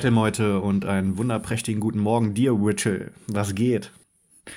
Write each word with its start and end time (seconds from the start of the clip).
liebe 0.00 0.12
Metal-Meute 0.12 0.60
und 0.60 0.86
einen 0.86 1.18
wunderprächtigen 1.18 1.78
guten 1.78 1.98
Morgen 1.98 2.32
dir, 2.32 2.52
Richel. 2.52 3.12
Was 3.26 3.54
geht? 3.54 3.90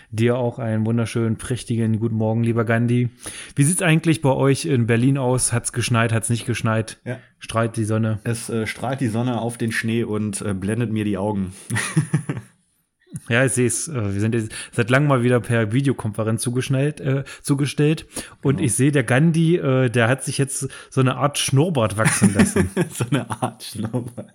Dir 0.09 0.37
auch 0.37 0.57
einen 0.57 0.85
wunderschönen, 0.85 1.35
prächtigen 1.35 1.99
guten 1.99 2.15
Morgen, 2.15 2.45
lieber 2.45 2.63
Gandhi. 2.63 3.09
Wie 3.53 3.63
sieht's 3.63 3.81
eigentlich 3.81 4.21
bei 4.21 4.29
euch 4.29 4.63
in 4.63 4.87
Berlin 4.87 5.17
aus? 5.17 5.51
Hat's 5.51 5.73
geschneit, 5.73 6.13
hat's 6.13 6.29
nicht 6.29 6.45
geschneit? 6.45 7.01
Ja. 7.03 7.19
Strahlt 7.39 7.75
die 7.75 7.83
Sonne? 7.83 8.19
Es 8.23 8.49
äh, 8.49 8.65
strahlt 8.65 9.01
die 9.01 9.09
Sonne 9.09 9.41
auf 9.41 9.57
den 9.57 9.73
Schnee 9.73 10.05
und 10.05 10.41
äh, 10.41 10.53
blendet 10.53 10.93
mir 10.93 11.03
die 11.03 11.17
Augen. 11.17 11.53
Ja, 13.29 13.45
ich 13.45 13.51
sehe 13.53 13.67
es. 13.67 13.87
Äh, 13.87 14.13
wir 14.13 14.19
sind 14.21 14.35
jetzt 14.35 14.51
seit 14.71 14.89
langem 14.89 15.07
mal 15.09 15.23
wieder 15.23 15.39
per 15.39 15.71
Videokonferenz 15.71 16.41
zugeschnellt, 16.41 16.99
äh, 16.99 17.23
zugestellt. 17.41 18.05
Und 18.41 18.55
Genau. 18.57 18.65
ich 18.65 18.73
sehe, 18.75 18.91
der 18.91 19.03
Gandhi, 19.03 19.57
äh, 19.57 19.89
der 19.89 20.07
hat 20.07 20.23
sich 20.23 20.37
jetzt 20.37 20.67
so 20.89 21.01
eine 21.01 21.15
Art 21.17 21.37
Schnurrbart 21.37 21.97
wachsen 21.97 22.33
lassen. 22.33 22.69
so 22.93 23.05
eine 23.09 23.29
Art 23.29 23.63
Schnurrbart. 23.63 24.33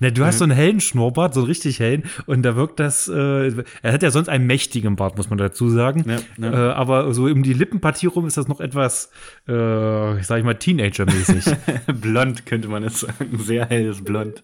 Na, 0.00 0.10
du 0.10 0.24
hast 0.24 0.38
so 0.38 0.44
einen 0.44 0.52
hellen 0.52 0.80
Schnurrbart, 0.80 1.32
so 1.34 1.40
einen 1.40 1.46
richtig 1.46 1.80
hellen. 1.80 2.02
Und 2.26 2.42
da 2.42 2.56
wirkt 2.56 2.78
das, 2.78 3.08
äh, 3.08 3.52
er 3.82 3.92
hat 3.92 4.02
ja 4.02 4.10
sonst 4.10 4.28
einen 4.28 4.46
mächtigen 4.46 4.96
Bart, 4.96 5.16
muss 5.16 5.30
man 5.30 5.38
dazu 5.38 5.70
sagen. 5.70 6.04
Ja, 6.06 6.18
ja. 6.38 6.70
Äh, 6.70 6.72
aber 6.72 7.12
so 7.14 7.24
um 7.24 7.42
die 7.42 7.54
Lippenpartie 7.54 8.06
rum 8.06 8.26
ist 8.26 8.36
das 8.36 8.48
noch 8.48 8.60
etwas, 8.60 9.10
äh, 9.48 10.18
ich 10.18 10.26
sag 10.26 10.38
ich 10.38 10.44
mal, 10.44 10.54
Teenager-mäßig. 10.56 11.56
Blond 12.00 12.44
könnte 12.44 12.68
man 12.68 12.82
es 12.84 13.00
sagen. 13.00 13.38
Sehr 13.38 13.66
helles 13.66 14.02
Blond. 14.04 14.42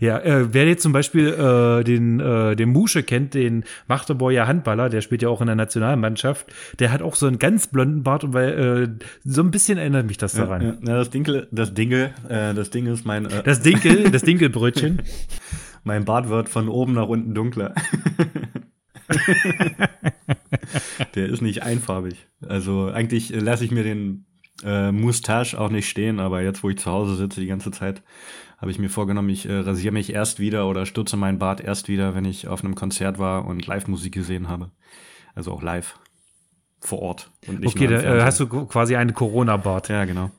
Ja, 0.00 0.18
äh, 0.18 0.52
wer 0.52 0.66
jetzt 0.66 0.82
zum 0.82 0.92
Beispiel 0.92 1.28
äh, 1.28 1.84
den, 1.84 2.20
äh, 2.20 2.56
den 2.56 2.70
Musche 2.70 3.02
kennt, 3.02 3.34
den 3.34 3.64
Magdeburger 3.88 4.46
Handballer, 4.46 4.88
der 4.88 5.00
spielt 5.00 5.22
ja 5.22 5.28
auch 5.28 5.40
in 5.40 5.46
der 5.46 5.56
Nationalmannschaft, 5.56 6.52
der 6.78 6.92
hat 6.92 7.02
auch 7.02 7.16
so 7.16 7.26
einen 7.26 7.38
ganz 7.38 7.66
blonden 7.66 8.02
Bart 8.02 8.24
und 8.24 8.32
weil 8.32 8.50
äh, 8.50 8.88
so 9.24 9.42
ein 9.42 9.50
bisschen 9.50 9.78
erinnert 9.78 10.06
mich 10.06 10.18
das 10.18 10.32
daran. 10.34 10.62
Ja, 10.62 10.76
ja, 10.88 10.96
das 10.96 11.10
Dinkel, 11.10 11.48
das 11.50 11.74
Dinge, 11.74 12.12
äh, 12.28 12.54
das 12.54 12.70
Ding 12.70 12.86
ist 12.86 13.04
mein, 13.04 13.26
äh, 13.26 13.42
Das 13.42 13.62
Dinkel, 13.62 14.10
das 14.10 14.22
Dinkelbrötchen. 14.22 15.02
mein 15.84 16.04
Bart 16.04 16.28
wird 16.28 16.48
von 16.48 16.68
oben 16.68 16.94
nach 16.94 17.08
unten 17.08 17.34
dunkler. 17.34 17.74
Der 21.14 21.28
ist 21.28 21.42
nicht 21.42 21.62
einfarbig. 21.62 22.26
Also 22.46 22.86
eigentlich 22.86 23.30
lasse 23.30 23.64
ich 23.64 23.70
mir 23.70 23.84
den 23.84 24.26
äh, 24.64 24.92
Moustache 24.92 25.58
auch 25.58 25.70
nicht 25.70 25.88
stehen, 25.88 26.20
aber 26.20 26.42
jetzt, 26.42 26.62
wo 26.62 26.70
ich 26.70 26.78
zu 26.78 26.90
Hause 26.90 27.16
sitze 27.16 27.40
die 27.40 27.46
ganze 27.46 27.70
Zeit, 27.70 28.02
habe 28.62 28.70
ich 28.70 28.78
mir 28.78 28.88
vorgenommen, 28.88 29.28
ich 29.28 29.48
äh, 29.48 29.58
rasiere 29.58 29.92
mich 29.92 30.12
erst 30.12 30.38
wieder 30.38 30.68
oder 30.68 30.86
stutze 30.86 31.16
meinen 31.16 31.40
Bart 31.40 31.60
erst 31.60 31.88
wieder, 31.88 32.14
wenn 32.14 32.24
ich 32.24 32.46
auf 32.46 32.64
einem 32.64 32.76
Konzert 32.76 33.18
war 33.18 33.44
und 33.44 33.66
Live-Musik 33.66 34.14
gesehen 34.14 34.48
habe. 34.48 34.70
Also 35.34 35.52
auch 35.52 35.62
live. 35.62 35.98
Vor 36.80 37.00
Ort. 37.00 37.30
Und 37.48 37.60
nicht 37.60 37.76
Okay, 37.76 37.88
da 37.88 38.00
äh, 38.00 38.22
hast 38.22 38.38
du 38.38 38.46
quasi 38.46 38.94
einen 38.94 39.14
Corona-Bart. 39.14 39.88
Ja, 39.88 40.04
genau. 40.04 40.30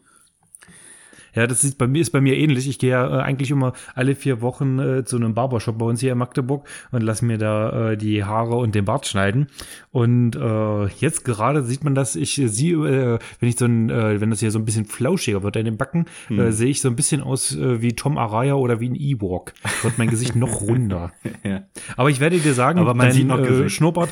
Ja, 1.36 1.48
das 1.48 1.64
ist 1.64 1.78
bei 1.78 1.88
mir 1.88 2.02
ist 2.02 2.12
bei 2.12 2.22
mir 2.22 2.38
ähnlich. 2.38 2.68
Ich 2.68 2.80
gehe 2.80 2.92
ja 2.92 3.20
äh, 3.20 3.22
eigentlich 3.24 3.52
immer 3.52 3.74
alle 3.96 4.16
vier 4.16 4.42
Wochen 4.42 4.80
äh, 4.80 5.04
zu 5.06 5.16
einem 5.16 5.34
Barbershop 5.34 5.78
bei 5.78 5.86
uns 5.86 6.00
hier 6.00 6.12
in 6.12 6.18
Magdeburg 6.18 6.68
und 6.92 7.02
lasse 7.04 7.26
mir 7.26 7.38
da 7.38 7.92
äh, 7.92 7.98
die 7.98 8.24
Haare 8.24 8.56
und 8.56 8.76
den 8.76 8.86
Bart 8.86 9.08
schneiden. 9.08 9.48
Und 9.92 10.36
äh, 10.36 10.86
jetzt 11.00 11.26
gerade 11.26 11.64
sieht 11.64 11.84
man 11.84 11.96
das. 11.96 12.16
Ich 12.16 12.40
äh, 12.40 12.48
sehe, 12.48 12.76
äh, 13.16 13.20
wenn 13.40 13.50
ich 13.50 13.58
so 13.58 13.66
ein, 13.66 13.90
äh, 13.90 14.22
wenn 14.22 14.30
das 14.30 14.40
hier 14.40 14.52
so 14.52 14.60
ein 14.60 14.66
bisschen 14.66 14.86
flauschiger 14.86 15.44
wird 15.44 15.56
in 15.56 15.66
den 15.66 15.78
Backen, 15.78 16.06
Hm. 16.28 16.40
äh, 16.40 16.52
sehe 16.52 16.70
ich 16.70 16.82
so 16.82 16.90
ein 16.90 16.96
bisschen 16.96 17.22
aus 17.22 17.56
äh, 17.56 17.82
wie 17.82 17.94
Tom 17.94 18.18
Araya 18.18 18.54
oder 18.56 18.80
wie 18.80 18.90
ein 18.90 18.96
Ewok. 18.96 19.54
Wird 19.82 19.98
mein 19.98 20.10
Gesicht 20.10 20.36
noch 20.36 20.62
runder. 20.62 21.12
Ja. 21.44 21.64
Aber 21.98 22.10
ich 22.10 22.20
werde 22.20 22.38
dir 22.38 22.54
sagen, 22.54 22.80
Aber 22.80 22.94
man 22.94 23.08
dein, 23.08 23.16
sieht 23.16 23.28
noch 23.28 23.40
äh. 23.40 23.68
Schnurrbart. 23.70 24.10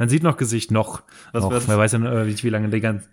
Man 0.00 0.08
sieht 0.08 0.22
noch 0.24 0.36
Gesicht 0.36 0.70
noch. 0.72 1.02
Was- 1.32 1.44
noch. 1.44 1.66
Man 1.68 1.78
weiß 1.78 1.92
ja 1.92 2.24
nicht, 2.24 2.42
wie 2.42 2.48
lange 2.48 2.70
der 2.70 2.80
ganz. 2.80 3.08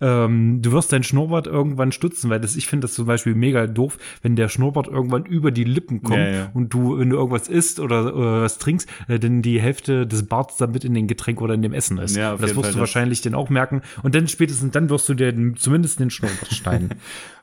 Ähm, 0.00 0.60
du 0.60 0.72
wirst 0.72 0.92
dein 0.92 1.04
Schnurrbart 1.04 1.46
irgendwann 1.46 1.92
stutzen, 1.92 2.28
weil 2.30 2.40
das, 2.40 2.56
ich 2.56 2.66
finde 2.66 2.86
das 2.86 2.94
zum 2.94 3.06
Beispiel 3.06 3.34
mega 3.34 3.66
doof, 3.66 3.96
wenn 4.22 4.34
der 4.36 4.48
Schnurrbart 4.48 4.88
irgendwann 4.88 5.24
über 5.24 5.52
die 5.52 5.62
Lippen 5.64 6.02
kommt 6.02 6.18
Ja, 6.18 6.28
ja. 6.28 6.50
und 6.52 6.74
du, 6.74 6.98
wenn 6.98 7.08
du 7.10 7.16
irgendwas 7.16 7.48
isst 7.48 7.78
oder 7.80 8.08
äh, 8.08 8.42
was 8.42 8.58
trinkst, 8.58 8.88
äh, 9.08 9.18
denn 9.20 9.40
die 9.40 9.60
Hälfte 9.60 10.06
des 10.06 10.26
Barts 10.26 10.56
damit 10.56 10.84
in 10.84 10.92
den 10.94 11.06
Getränk 11.06 11.40
oder 11.40 11.54
in 11.54 11.62
dem 11.62 11.72
Essen 11.72 11.96
ist. 11.98 12.16
Ja, 12.16 12.32
das 12.32 12.40
wirst 12.56 12.60
Fall 12.66 12.72
du 12.72 12.80
wahrscheinlich 12.80 13.20
dann 13.22 13.34
auch 13.36 13.48
merken. 13.48 13.80
Und 14.02 14.14
dann 14.16 14.26
spätestens 14.28 14.72
dann 14.72 14.90
wirst 14.90 15.08
du 15.08 15.14
dir 15.14 15.32
den- 15.32 15.56
zumindest 15.56 16.00
den 16.00 16.10
Schnurrbart 16.10 16.52
schneiden. 16.52 16.90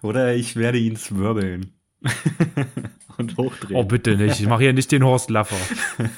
Oder 0.01 0.35
ich 0.35 0.57
werde 0.57 0.77
ihn 0.77 0.97
zwirbeln. 0.97 1.71
und 3.17 3.37
hochdrehen. 3.37 3.75
oh, 3.77 3.83
bitte 3.83 4.15
nicht. 4.17 4.39
Ich 4.39 4.47
mache 4.47 4.63
hier 4.63 4.73
nicht 4.73 4.91
den 4.91 5.03
Horst 5.03 5.29
Laffer. 5.29 5.55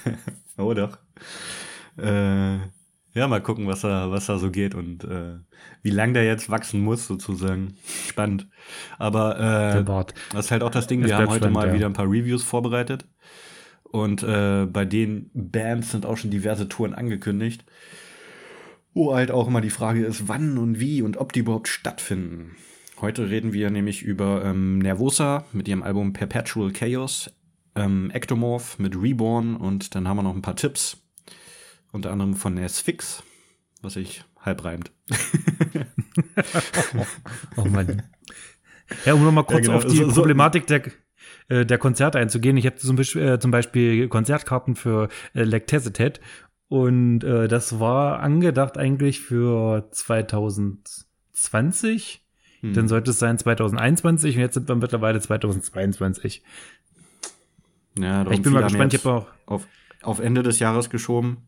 Oh 0.58 0.74
doch. 0.75 0.97
Äh, 2.01 2.59
ja, 3.13 3.28
mal 3.28 3.41
gucken, 3.41 3.67
was 3.67 3.81
da, 3.81 4.09
was 4.09 4.28
da 4.28 4.38
so 4.38 4.51
geht 4.51 4.73
und 4.73 5.03
äh, 5.03 5.35
wie 5.84 5.89
lang 5.89 6.13
der 6.13 6.23
jetzt 6.23 6.50
wachsen 6.50 6.81
muss, 6.81 7.07
sozusagen. 7.07 7.75
Spannend. 8.07 8.47
Aber 8.97 9.38
äh, 9.38 9.84
das 10.31 10.45
ist 10.45 10.51
halt 10.51 10.63
auch 10.63 10.69
das 10.69 10.88
Ding, 10.88 11.03
wir 11.03 11.16
haben 11.16 11.28
heute 11.28 11.40
spannend, 11.40 11.56
mal 11.56 11.67
ja. 11.67 11.73
wieder 11.73 11.85
ein 11.88 11.94
paar 11.94 12.09
Reviews 12.09 12.44
vorbereitet. 12.44 13.06
Und 13.84 14.23
äh, 14.23 14.66
bei 14.66 14.85
den 14.85 15.29
Bands 15.34 15.91
sind 15.91 16.06
auch 16.06 16.16
schon 16.16 16.31
diverse 16.31 16.69
Touren 16.69 16.94
angekündigt. 16.94 17.66
Wo 18.94 19.13
halt 19.13 19.31
auch 19.31 19.47
immer 19.47 19.61
die 19.61 19.69
Frage 19.69 20.06
ist, 20.06 20.29
wann 20.29 20.57
und 20.57 20.79
wie 20.79 21.01
und 21.01 21.17
ob 21.17 21.34
die 21.34 21.40
überhaupt 21.40 21.67
stattfinden. 21.67 22.56
Heute 23.01 23.29
reden 23.29 23.51
wir 23.51 23.69
nämlich 23.72 24.03
über 24.03 24.45
ähm, 24.45 24.79
Nervosa 24.79 25.45
mit 25.51 25.67
ihrem 25.67 25.84
Album 25.84 26.13
Perpetual 26.13 26.72
Chaos, 26.72 27.34
ähm, 27.75 28.11
Ectomorph 28.11 28.79
mit 28.79 28.95
Reborn 28.95 29.56
und 29.56 29.95
dann 29.95 30.07
haben 30.07 30.17
wir 30.17 30.23
noch 30.23 30.35
ein 30.35 30.41
paar 30.41 30.56
Tipps. 30.56 31.00
Unter 31.91 32.12
anderem 32.12 32.35
von 32.35 32.57
Asphyx, 32.57 33.24
was 33.81 33.94
sich 33.94 34.24
halb 34.40 34.63
reimt. 34.63 34.91
Oh 37.57 37.66
Mann. 37.66 38.02
Ja, 39.06 39.13
um 39.13 39.24
nochmal 39.24 39.44
kurz 39.46 39.66
Ja, 39.68 39.74
genau. 39.74 39.78
auf 39.78 39.85
die 39.85 39.97
So- 39.97 40.09
so- 40.09 40.22
Problematik 40.22 40.66
der, 40.68 40.81
äh, 41.47 41.66
der 41.66 41.78
Konzerte 41.78 42.19
einzugehen. 42.19 42.57
Ich 42.57 42.66
habe 42.66 42.75
zum, 42.75 42.96
Beispiel- 42.97 43.22
äh, 43.28 43.40
zum 43.40 43.52
Beispiel 43.52 44.07
Konzertkarten 44.09 44.75
für 44.75 45.07
äh, 45.34 45.44
Lactacetät 45.44 46.19
und 46.68 47.24
äh, 47.24 47.47
das 47.47 47.79
war 47.79 48.19
angedacht 48.19 48.78
eigentlich 48.78 49.22
für 49.22 49.88
2020. 49.91 52.22
Hm. 52.62 52.73
Dann 52.73 52.88
sollte 52.88 53.12
es 53.12 53.19
sein 53.19 53.38
2021 53.38 54.35
und 54.35 54.41
jetzt 54.41 54.56
sind 54.56 54.68
wir 54.68 54.75
mittlerweile 54.75 55.19
2022. 55.22 56.44
Ja, 57.97 58.29
ich 58.31 58.41
bin 58.41 58.52
mal 58.53 58.63
gespannt. 58.63 58.94
Ich 58.94 59.06
habe 59.06 59.16
auch 59.16 59.28
auf, 59.46 59.68
auf 60.02 60.19
Ende 60.19 60.44
des 60.44 60.59
Jahres 60.59 60.90
geschoben. 60.90 61.47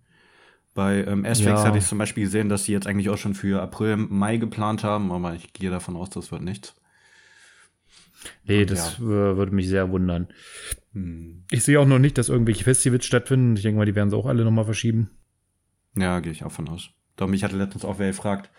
Bei 0.73 1.03
ähm, 1.05 1.23
Asphyx 1.25 1.49
Ja. 1.61 1.63
hatte 1.65 1.77
ich 1.77 1.85
zum 1.85 1.99
Beispiel 1.99 2.23
gesehen, 2.23 2.49
dass 2.49 2.63
sie 2.65 2.71
jetzt 2.71 2.87
eigentlich 2.87 3.09
auch 3.09 3.17
schon 3.17 3.35
für 3.35 3.61
April, 3.61 3.97
Mai 3.97 4.37
geplant 4.37 4.83
haben, 4.83 5.11
aber 5.11 5.35
ich 5.35 5.53
gehe 5.53 5.69
davon 5.69 5.95
aus, 5.95 6.09
das 6.09 6.31
wird 6.31 6.41
nichts. 6.41 6.75
Nee, 8.45 8.65
das 8.65 8.97
äh, 8.97 9.01
würde 9.01 9.53
mich 9.53 9.67
sehr 9.67 9.91
wundern. 9.91 10.29
Hm. 10.93 11.43
Ich 11.51 11.63
sehe 11.63 11.79
auch 11.79 11.85
noch 11.85 11.99
nicht, 11.99 12.17
dass 12.17 12.29
irgendwelche 12.29 12.63
Festivals 12.63 13.05
stattfinden. 13.05 13.55
Ich 13.55 13.63
denke 13.63 13.77
mal, 13.77 13.85
die 13.85 13.95
werden 13.95 14.09
sie 14.09 14.15
auch 14.17 14.25
alle 14.25 14.43
nochmal 14.43 14.65
verschieben. 14.65 15.09
Ja, 15.95 16.19
gehe 16.21 16.31
ich 16.31 16.43
auch 16.43 16.51
von 16.51 16.67
aus. 16.69 16.89
Darum, 17.15 17.31
mich 17.31 17.43
hatte 17.43 17.57
letztens 17.57 17.85
auch 17.85 17.99
wer 17.99 18.07
gefragt, 18.07 18.49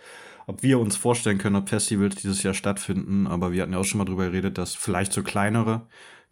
ob 0.47 0.63
wir 0.63 0.79
uns 0.79 0.97
vorstellen 0.97 1.39
können, 1.39 1.57
ob 1.57 1.69
Festivals 1.69 2.17
dieses 2.17 2.43
Jahr 2.43 2.55
stattfinden, 2.55 3.27
aber 3.27 3.53
wir 3.53 3.63
hatten 3.63 3.73
ja 3.73 3.79
auch 3.79 3.85
schon 3.85 3.99
mal 3.99 4.05
drüber 4.05 4.27
geredet, 4.27 4.59
dass 4.59 4.75
vielleicht 4.75 5.13
so 5.13 5.23
kleinere, 5.23 5.87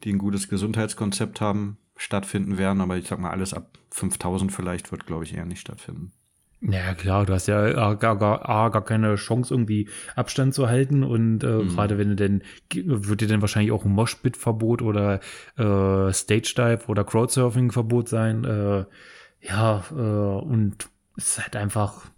die 0.05 0.13
ein 0.13 0.19
gutes 0.19 0.49
Gesundheitskonzept 0.49 1.41
haben, 1.41 1.79
stattfinden 1.97 2.59
werden, 2.59 2.81
aber 2.81 2.97
ich 2.97 3.07
sag 3.09 3.19
mal, 3.19 3.31
alles 3.31 3.55
ab 3.55 3.79
5000 3.91 4.51
vielleicht 4.53 4.91
wird, 4.91 5.07
glaube 5.07 5.25
ich, 5.25 5.35
eher 5.35 5.45
nicht 5.45 5.61
stattfinden. 5.61 6.13
Ja, 6.65 6.95
klar, 6.95 7.27
du 7.27 7.33
hast 7.35 7.49
ja 7.49 7.67
äh, 7.67 7.97
gar, 7.97 8.17
gar, 8.17 8.49
A, 8.49 8.69
gar 8.69 8.85
keine 8.85 9.17
Chance, 9.17 9.53
irgendwie 9.53 9.89
Abstand 10.15 10.55
zu 10.55 10.69
halten. 10.69 11.03
Und 11.03 11.43
äh, 11.43 11.65
Mhm. 11.65 11.69
gerade 11.69 11.99
wenn 11.99 12.11
du 12.11 12.15
denn, 12.15 12.45
wird 12.73 13.21
dir 13.21 13.27
dann 13.27 13.41
wahrscheinlich 13.41 13.73
auch 13.73 13.85
ein 13.85 13.91
Moshpit-Verbot 13.91 14.81
oder 14.81 15.19
äh, 15.57 16.13
Stage-Dive 16.13 16.87
oder 16.87 17.03
Crowdsurfing-Verbot 17.03 18.09
sein. 18.09 18.45
Äh, 18.45 18.85
ja, 19.41 19.85
äh, 19.91 19.95
und 19.95 20.89
es 21.17 21.33
ist 21.33 21.43
halt 21.43 21.57
einfach, 21.57 22.12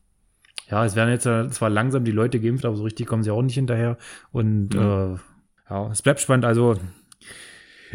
ja, 0.74 0.84
es 0.84 0.96
werden 0.96 1.10
jetzt 1.10 1.24
äh, 1.26 1.48
zwar 1.50 1.70
langsam 1.70 2.04
die 2.04 2.10
Leute 2.10 2.40
geimpft, 2.40 2.64
aber 2.64 2.74
so 2.76 2.82
richtig 2.82 3.06
kommen 3.06 3.22
sie 3.22 3.30
auch 3.30 3.42
nicht 3.42 3.54
hinterher. 3.54 3.96
Und 4.32 4.74
Ja. 4.74 5.12
äh, 5.14 5.16
ja, 5.70 5.90
es 5.92 6.02
bleibt 6.02 6.18
spannend. 6.20 6.44
Also 6.44 6.76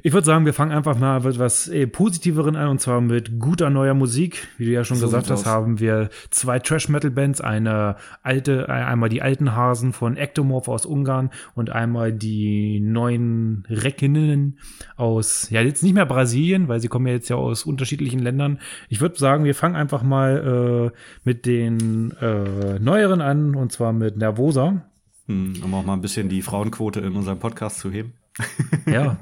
ich 0.04 0.14
würde 0.14 0.26
sagen, 0.26 0.46
wir 0.46 0.54
fangen 0.54 0.72
einfach 0.72 0.98
mal 0.98 1.20
mit 1.22 1.40
was 1.40 1.68
äh, 1.68 1.88
Positiveren 1.88 2.56
an 2.56 2.70
und 2.70 2.82
zwar 2.82 3.02
mit 3.02 3.40
guter 3.40 3.70
neuer 3.70 3.94
Musik. 3.94 4.48
Wie 4.58 4.66
du 4.66 4.72
ja 4.72 4.84
schon 4.84 4.98
So 4.98 5.08
gesagt 5.08 5.30
hast, 5.30 5.42
aus. 5.42 5.46
haben 5.46 5.80
wir 5.80 6.10
zwei 6.30 6.60
Trash-Metal-Bands, 6.60 7.42
eine 7.42 7.96
alte, 8.24 8.66
äh, 8.68 8.72
einmal 8.72 9.10
die 9.10 9.22
alten 9.22 9.56
Hasen 9.56 9.94
von 9.94 10.18
Ectomorph 10.18 10.68
aus 10.68 10.86
Ungarn 10.86 11.30
und 11.56 11.70
einmal 11.70 12.12
die 12.14 12.80
neuen 12.80 13.66
Reckinnen 13.70 14.60
aus, 14.96 15.50
ja 15.50 15.62
jetzt 15.62 15.84
nicht 15.84 15.94
mehr 15.94 16.06
Brasilien, 16.06 16.68
weil 16.68 16.80
sie 16.80 16.88
kommen 16.88 17.08
ja 17.08 17.14
jetzt 17.14 17.30
ja 17.30 17.36
aus 17.36 17.64
unterschiedlichen 17.64 18.20
Ländern. 18.20 18.60
Ich 18.90 19.02
würde 19.02 19.18
sagen, 19.18 19.44
wir 19.44 19.56
fangen 19.56 19.76
einfach 19.76 20.04
mal 20.04 20.92
äh, 20.94 20.98
mit 21.24 21.46
den 21.46 22.12
äh, 22.22 22.80
neueren 22.80 23.22
an 23.22 23.56
und 23.56 23.72
zwar 23.72 23.94
mit 23.94 24.18
Nervosa. 24.18 24.86
Hm, 25.28 25.54
um 25.64 25.74
auch 25.74 25.86
mal 25.86 25.94
ein 25.94 26.02
bisschen 26.02 26.30
die 26.30 26.42
Frauenquote 26.42 27.00
in 27.02 27.16
unserem 27.16 27.40
Podcast 27.40 27.80
zu 27.80 27.92
heben. 27.92 28.14
Ja, 28.92 29.18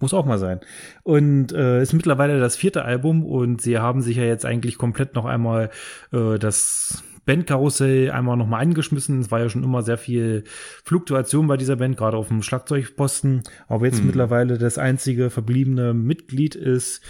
muss 0.00 0.14
auch 0.14 0.26
mal 0.26 0.38
sein. 0.38 0.60
Und 1.02 1.52
äh, 1.52 1.82
ist 1.82 1.92
mittlerweile 1.92 2.38
das 2.38 2.56
vierte 2.56 2.84
Album 2.84 3.24
und 3.24 3.60
sie 3.60 3.78
haben 3.78 4.00
sich 4.00 4.16
ja 4.16 4.24
jetzt 4.24 4.46
eigentlich 4.46 4.78
komplett 4.78 5.14
noch 5.14 5.24
einmal 5.24 5.70
äh, 6.12 6.38
das 6.38 7.02
Bandkarussell 7.28 8.10
einmal 8.10 8.36
nochmal 8.36 8.60
eingeschmissen. 8.60 9.20
Es 9.20 9.30
war 9.30 9.40
ja 9.40 9.48
schon 9.48 9.64
immer 9.64 9.82
sehr 9.82 9.98
viel 9.98 10.44
Fluktuation 10.84 11.46
bei 11.46 11.56
dieser 11.56 11.76
Band, 11.76 11.96
gerade 11.96 12.16
auf 12.16 12.28
dem 12.28 12.42
Schlagzeugposten. 12.42 13.42
Aber 13.66 13.86
jetzt 13.86 14.00
mhm. 14.00 14.06
mittlerweile 14.06 14.56
das 14.56 14.78
einzige 14.78 15.30
verbliebene 15.30 15.94
Mitglied 15.94 16.54
ist 16.54 17.02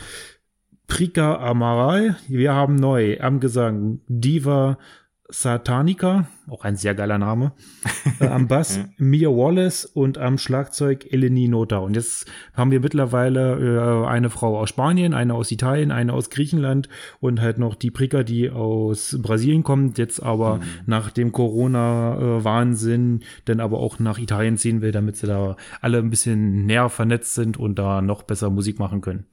Prika 0.89 1.37
Amaral. 1.37 2.17
Wir 2.27 2.55
haben 2.55 2.75
neu 2.75 3.21
am 3.21 3.39
Gesang 3.39 4.01
Diva 4.09 4.79
Satanica, 5.31 6.27
auch 6.49 6.65
ein 6.65 6.77
sehr 6.77 6.95
geiler 6.95 7.19
Name, 7.19 7.53
äh, 8.19 8.27
am 8.29 8.49
Bass 8.49 8.81
Mia 8.97 9.29
Wallace 9.29 9.85
und 9.85 10.17
am 10.17 10.39
Schlagzeug 10.39 11.13
Eleni 11.13 11.49
Nota. 11.49 11.77
Und 11.79 11.97
jetzt 11.97 12.25
haben 12.55 12.71
wir 12.71 12.81
mittlerweile 12.81 14.05
äh, 14.05 14.07
eine 14.07 14.31
Frau 14.31 14.59
aus 14.59 14.71
Spanien, 14.71 15.13
eine 15.13 15.35
aus 15.35 15.51
Italien, 15.51 15.93
eine 15.93 16.15
aus 16.15 16.31
Griechenland 16.31 16.89
und 17.21 17.43
halt 17.43 17.59
noch 17.59 17.75
die 17.75 17.91
Prika, 17.91 18.23
die 18.23 18.51
aus 18.51 19.19
Brasilien 19.21 19.65
kommt, 19.65 19.99
jetzt 19.99 20.23
aber 20.23 20.57
mhm. 20.57 20.63
nach 20.87 21.11
dem 21.11 21.31
Corona-Wahnsinn, 21.33 23.21
dann 23.45 23.61
aber 23.61 23.81
auch 23.81 23.99
nach 23.99 24.19
Italien 24.19 24.57
ziehen 24.57 24.81
will, 24.81 24.93
damit 24.93 25.17
sie 25.17 25.27
da 25.27 25.57
alle 25.83 25.99
ein 25.99 26.09
bisschen 26.09 26.65
näher 26.65 26.89
vernetzt 26.89 27.35
sind 27.35 27.59
und 27.59 27.79
da 27.79 28.01
noch 28.01 28.23
besser 28.23 28.49
Musik 28.49 28.79
machen 28.79 29.03
können. 29.03 29.27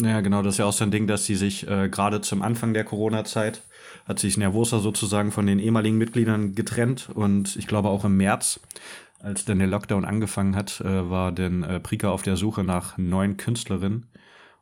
Ja, 0.00 0.20
genau, 0.22 0.42
das 0.42 0.54
ist 0.54 0.58
ja 0.58 0.64
auch 0.64 0.72
so 0.72 0.82
ein 0.84 0.90
Ding, 0.90 1.06
dass 1.06 1.24
sie 1.24 1.36
sich 1.36 1.68
äh, 1.68 1.88
gerade 1.88 2.20
zum 2.20 2.42
Anfang 2.42 2.74
der 2.74 2.84
Corona-Zeit 2.84 3.62
hat 4.06 4.18
sich 4.18 4.36
Nervosa 4.36 4.80
sozusagen 4.80 5.30
von 5.30 5.46
den 5.46 5.60
ehemaligen 5.60 5.98
Mitgliedern 5.98 6.54
getrennt 6.56 7.10
und 7.14 7.54
ich 7.56 7.68
glaube 7.68 7.88
auch 7.88 8.04
im 8.04 8.16
März, 8.16 8.58
als 9.20 9.44
dann 9.44 9.60
der 9.60 9.68
Lockdown 9.68 10.04
angefangen 10.04 10.56
hat, 10.56 10.80
äh, 10.80 11.08
war 11.10 11.30
dann 11.30 11.62
äh, 11.62 11.78
Prika 11.80 12.10
auf 12.10 12.22
der 12.22 12.36
Suche 12.36 12.64
nach 12.64 12.98
neuen 12.98 13.36
Künstlerinnen. 13.36 14.06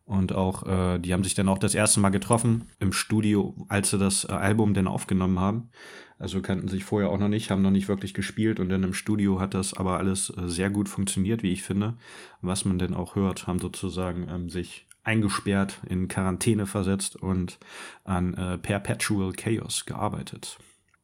Und 0.05 0.33
auch, 0.35 0.67
äh, 0.67 0.99
die 0.99 1.13
haben 1.13 1.25
sich 1.25 1.35
dann 1.35 1.49
auch 1.49 1.59
das 1.59 1.75
erste 1.75 2.01
Mal 2.01 2.11
getroffen 2.11 2.69
im 2.81 2.93
Studio, 2.93 3.55
als 3.69 3.91
sie 3.91 3.99
das 3.99 4.25
äh, 4.25 4.33
Album 4.33 4.75
dann 4.75 4.87
aufgenommen 4.89 5.41
haben. 5.41 5.71
Also 6.19 6.43
kannten 6.43 6.69
sich 6.69 6.85
vorher 6.85 7.09
auch 7.11 7.19
noch 7.19 7.29
nicht, 7.29 7.51
haben 7.51 7.63
noch 7.63 7.71
nicht 7.71 7.89
wirklich 7.89 8.13
gespielt 8.13 8.61
und 8.61 8.69
dann 8.69 8.83
im 8.83 8.95
Studio 8.95 9.41
hat 9.41 9.55
das 9.55 9.75
aber 9.75 9.99
alles 9.99 10.31
äh, 10.31 10.49
sehr 10.49 10.71
gut 10.71 10.89
funktioniert, 10.89 11.43
wie 11.43 11.53
ich 11.53 11.63
finde. 11.63 11.95
Was 12.43 12.65
man 12.65 12.79
denn 12.79 12.95
auch 12.95 13.17
hört, 13.17 13.47
haben 13.47 13.59
sozusagen 13.59 14.29
ähm, 14.29 14.51
sich 14.51 14.87
eingesperrt, 15.05 15.81
in 15.89 16.09
Quarantäne 16.09 16.67
versetzt 16.67 17.17
und 17.17 17.59
an 18.05 18.35
äh, 18.35 18.59
Perpetual 18.59 19.33
Chaos 19.33 19.85
gearbeitet. 19.85 20.59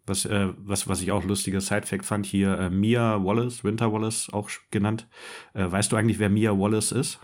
Was, 0.06 0.24
äh, 0.24 0.48
was, 0.56 0.88
was 0.88 1.02
ich 1.02 1.12
auch 1.12 1.24
lustiger 1.24 1.60
Sidefact 1.60 2.04
fand, 2.04 2.24
hier 2.24 2.58
äh, 2.58 2.70
Mia 2.70 3.22
Wallace, 3.22 3.64
Winter 3.64 3.92
Wallace 3.92 4.32
auch 4.32 4.50
genannt. 4.70 5.06
Äh, 5.52 5.70
weißt 5.70 5.92
du 5.92 5.96
eigentlich, 5.96 6.18
wer 6.18 6.30
Mia 6.30 6.58
Wallace 6.58 6.92
ist? 6.92 7.20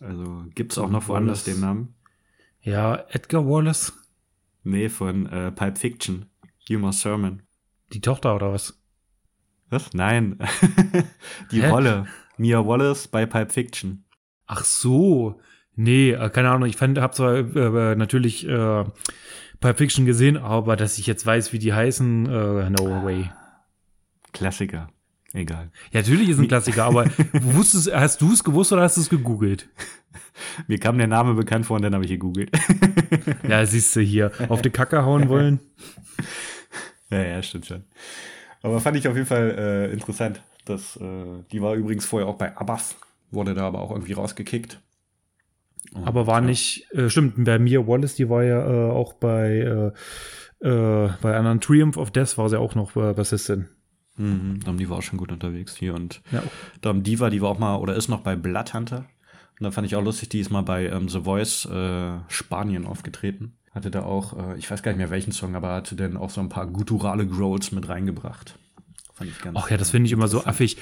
Also 0.00 0.44
gibt 0.54 0.72
es 0.72 0.78
auch 0.78 0.90
noch 0.90 1.08
woanders 1.08 1.44
den 1.44 1.60
Namen? 1.60 1.94
Ja, 2.60 2.96
Edgar 3.10 3.46
Wallace? 3.46 3.92
Nee, 4.62 4.88
von 4.88 5.26
äh, 5.26 5.52
Pulp 5.52 5.78
Fiction. 5.78 6.26
Humor 6.68 6.92
Sermon. 6.92 7.42
Die 7.92 8.00
Tochter 8.00 8.34
oder 8.34 8.52
was? 8.52 8.82
Was? 9.70 9.92
Nein. 9.94 10.38
Die 11.52 11.62
Hä? 11.62 11.68
Rolle. 11.68 12.06
Mia 12.36 12.66
Wallace 12.66 13.08
bei 13.08 13.24
Pulp 13.24 13.52
Fiction. 13.52 14.04
Ach 14.46 14.64
so. 14.64 15.40
Nee, 15.76 16.12
äh, 16.12 16.30
keine 16.30 16.50
Ahnung. 16.50 16.68
Ich 16.68 16.76
fand, 16.76 16.98
hab 16.98 17.14
zwar 17.14 17.36
äh, 17.36 17.94
natürlich 17.94 18.48
äh, 18.48 18.84
Pulp 19.60 19.78
Fiction 19.78 20.06
gesehen, 20.06 20.36
aber 20.36 20.76
dass 20.76 20.98
ich 20.98 21.06
jetzt 21.06 21.24
weiß, 21.24 21.52
wie 21.52 21.58
die 21.58 21.72
heißen, 21.72 22.26
äh, 22.26 22.70
no 22.70 23.04
way. 23.04 23.30
Klassiker. 24.32 24.88
Egal. 25.32 25.70
Ja, 25.92 26.00
natürlich 26.00 26.30
ist 26.30 26.38
ein 26.38 26.48
Klassiker, 26.48 26.84
aber 26.84 27.06
wusstest, 27.32 27.92
hast 27.94 28.22
du 28.22 28.32
es 28.32 28.42
gewusst 28.42 28.72
oder 28.72 28.82
hast 28.82 28.96
du 28.96 29.02
es 29.02 29.10
gegoogelt? 29.10 29.68
Mir 30.66 30.78
kam 30.78 30.96
der 30.96 31.08
Name 31.08 31.34
bekannt 31.34 31.66
vor 31.66 31.76
und 31.76 31.82
dann 31.82 31.94
habe 31.94 32.04
ich 32.04 32.10
gegoogelt. 32.10 32.50
ja, 33.48 33.64
siehst 33.66 33.94
du 33.96 34.00
hier, 34.00 34.32
auf 34.48 34.62
die 34.62 34.70
Kacke 34.70 35.04
hauen 35.04 35.28
wollen. 35.28 35.60
Ja, 37.10 37.22
ja, 37.22 37.42
stimmt 37.42 37.66
schon. 37.66 37.84
Aber 38.62 38.80
fand 38.80 38.96
ich 38.96 39.08
auf 39.08 39.14
jeden 39.14 39.26
Fall 39.26 39.54
äh, 39.58 39.92
interessant. 39.92 40.42
Dass, 40.64 40.96
äh, 40.96 41.44
die 41.52 41.62
war 41.62 41.74
übrigens 41.74 42.06
vorher 42.06 42.28
auch 42.28 42.36
bei 42.36 42.56
Abbas, 42.56 42.96
wurde 43.30 43.54
da 43.54 43.66
aber 43.66 43.80
auch 43.80 43.90
irgendwie 43.90 44.14
rausgekickt. 44.14 44.80
Und, 45.92 46.06
aber 46.06 46.26
war 46.26 46.40
ja. 46.40 46.46
nicht, 46.46 46.92
äh, 46.92 47.08
stimmt, 47.10 47.44
bei 47.44 47.58
Mia 47.58 47.86
Wallace, 47.86 48.14
die 48.14 48.28
war 48.28 48.44
ja 48.44 48.66
äh, 48.66 48.90
auch 48.90 49.14
bei, 49.14 49.92
äh, 50.60 50.66
äh, 50.66 51.10
bei 51.20 51.36
anderen 51.36 51.60
Triumph 51.60 51.96
of 51.96 52.10
Death 52.10 52.38
war 52.38 52.48
sie 52.48 52.58
auch 52.58 52.74
noch 52.74 52.96
äh, 52.96 53.12
Bassistin. 53.12 53.68
Mhm, 54.16 54.60
die 54.78 54.88
war 54.88 54.98
auch 54.98 55.02
schon 55.02 55.18
gut 55.18 55.30
unterwegs 55.30 55.76
hier 55.76 55.94
und 55.94 56.22
ja. 56.32 56.42
Dom 56.80 57.02
Diva, 57.02 57.28
die 57.28 57.42
war 57.42 57.50
auch 57.50 57.58
mal 57.58 57.76
oder 57.76 57.94
ist 57.94 58.08
noch 58.08 58.20
bei 58.20 58.34
Bloodhunter. 58.34 59.04
Und 59.58 59.64
da 59.64 59.70
fand 59.70 59.86
ich 59.86 59.96
auch 59.96 60.02
lustig, 60.02 60.28
die 60.30 60.40
ist 60.40 60.50
mal 60.50 60.62
bei 60.62 60.86
ähm, 60.86 61.08
The 61.08 61.20
Voice 61.20 61.66
äh, 61.66 62.18
Spanien 62.28 62.86
aufgetreten. 62.86 63.56
Hatte 63.72 63.90
da 63.90 64.02
auch, 64.02 64.36
äh, 64.38 64.58
ich 64.58 64.70
weiß 64.70 64.82
gar 64.82 64.92
nicht 64.92 64.98
mehr 64.98 65.10
welchen 65.10 65.32
Song, 65.32 65.54
aber 65.54 65.72
hatte 65.74 65.96
dann 65.96 66.16
auch 66.16 66.30
so 66.30 66.40
ein 66.40 66.48
paar 66.48 66.66
gutturale 66.66 67.26
Growls 67.26 67.72
mit 67.72 67.88
reingebracht. 67.88 68.58
Fand 69.16 69.30
ich 69.30 69.38
ganz 69.40 69.56
Ach 69.58 69.70
ja, 69.70 69.78
das 69.78 69.92
finde 69.92 70.08
ich 70.08 70.12
immer 70.12 70.28
so 70.28 70.44
affig. 70.44 70.76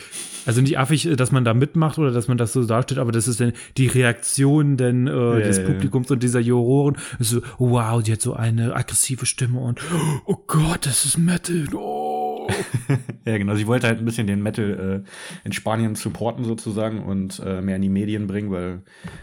Also 0.44 0.60
nicht 0.60 0.76
affig, 0.76 1.06
äh, 1.06 1.14
dass 1.14 1.30
man 1.30 1.44
da 1.44 1.54
mitmacht 1.54 1.98
oder 1.98 2.10
dass 2.10 2.26
man 2.26 2.36
das 2.36 2.52
so 2.52 2.64
darstellt, 2.64 2.98
aber 2.98 3.12
das 3.12 3.28
ist 3.28 3.40
dann 3.40 3.52
die 3.76 3.86
Reaktion 3.86 4.76
denn, 4.76 5.06
äh, 5.06 5.12
ja, 5.12 5.38
des 5.38 5.62
Publikums 5.62 6.08
ja. 6.08 6.14
und 6.14 6.22
dieser 6.24 6.40
Juroren. 6.40 6.96
So, 7.20 7.42
wow, 7.58 8.02
die 8.02 8.10
hat 8.10 8.20
so 8.20 8.34
eine 8.34 8.74
aggressive 8.74 9.24
Stimme 9.24 9.60
und 9.60 9.80
oh 10.26 10.36
Gott, 10.48 10.84
das 10.84 11.04
ist 11.04 11.16
Metal. 11.16 11.68
Oh. 11.74 12.48
ja, 13.24 13.38
genau. 13.38 13.54
Sie 13.54 13.68
wollte 13.68 13.86
halt 13.86 14.00
ein 14.00 14.04
bisschen 14.04 14.26
den 14.26 14.42
Metal 14.42 15.04
äh, 15.04 15.46
in 15.46 15.52
Spanien 15.52 15.94
supporten 15.94 16.44
sozusagen 16.44 17.04
und 17.04 17.40
äh, 17.44 17.62
mehr 17.62 17.76
in 17.76 17.82
die 17.82 17.88
Medien 17.88 18.26
bringen, 18.26 18.50
weil 18.50 18.82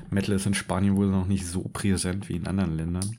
Metal 0.09 0.33
ist 0.33 0.45
in 0.45 0.53
Spanien 0.53 0.95
wohl 0.95 1.07
noch 1.07 1.27
nicht 1.27 1.45
so 1.45 1.69
präsent 1.73 2.29
wie 2.29 2.37
in 2.37 2.47
anderen 2.47 2.77
Ländern. 2.77 3.17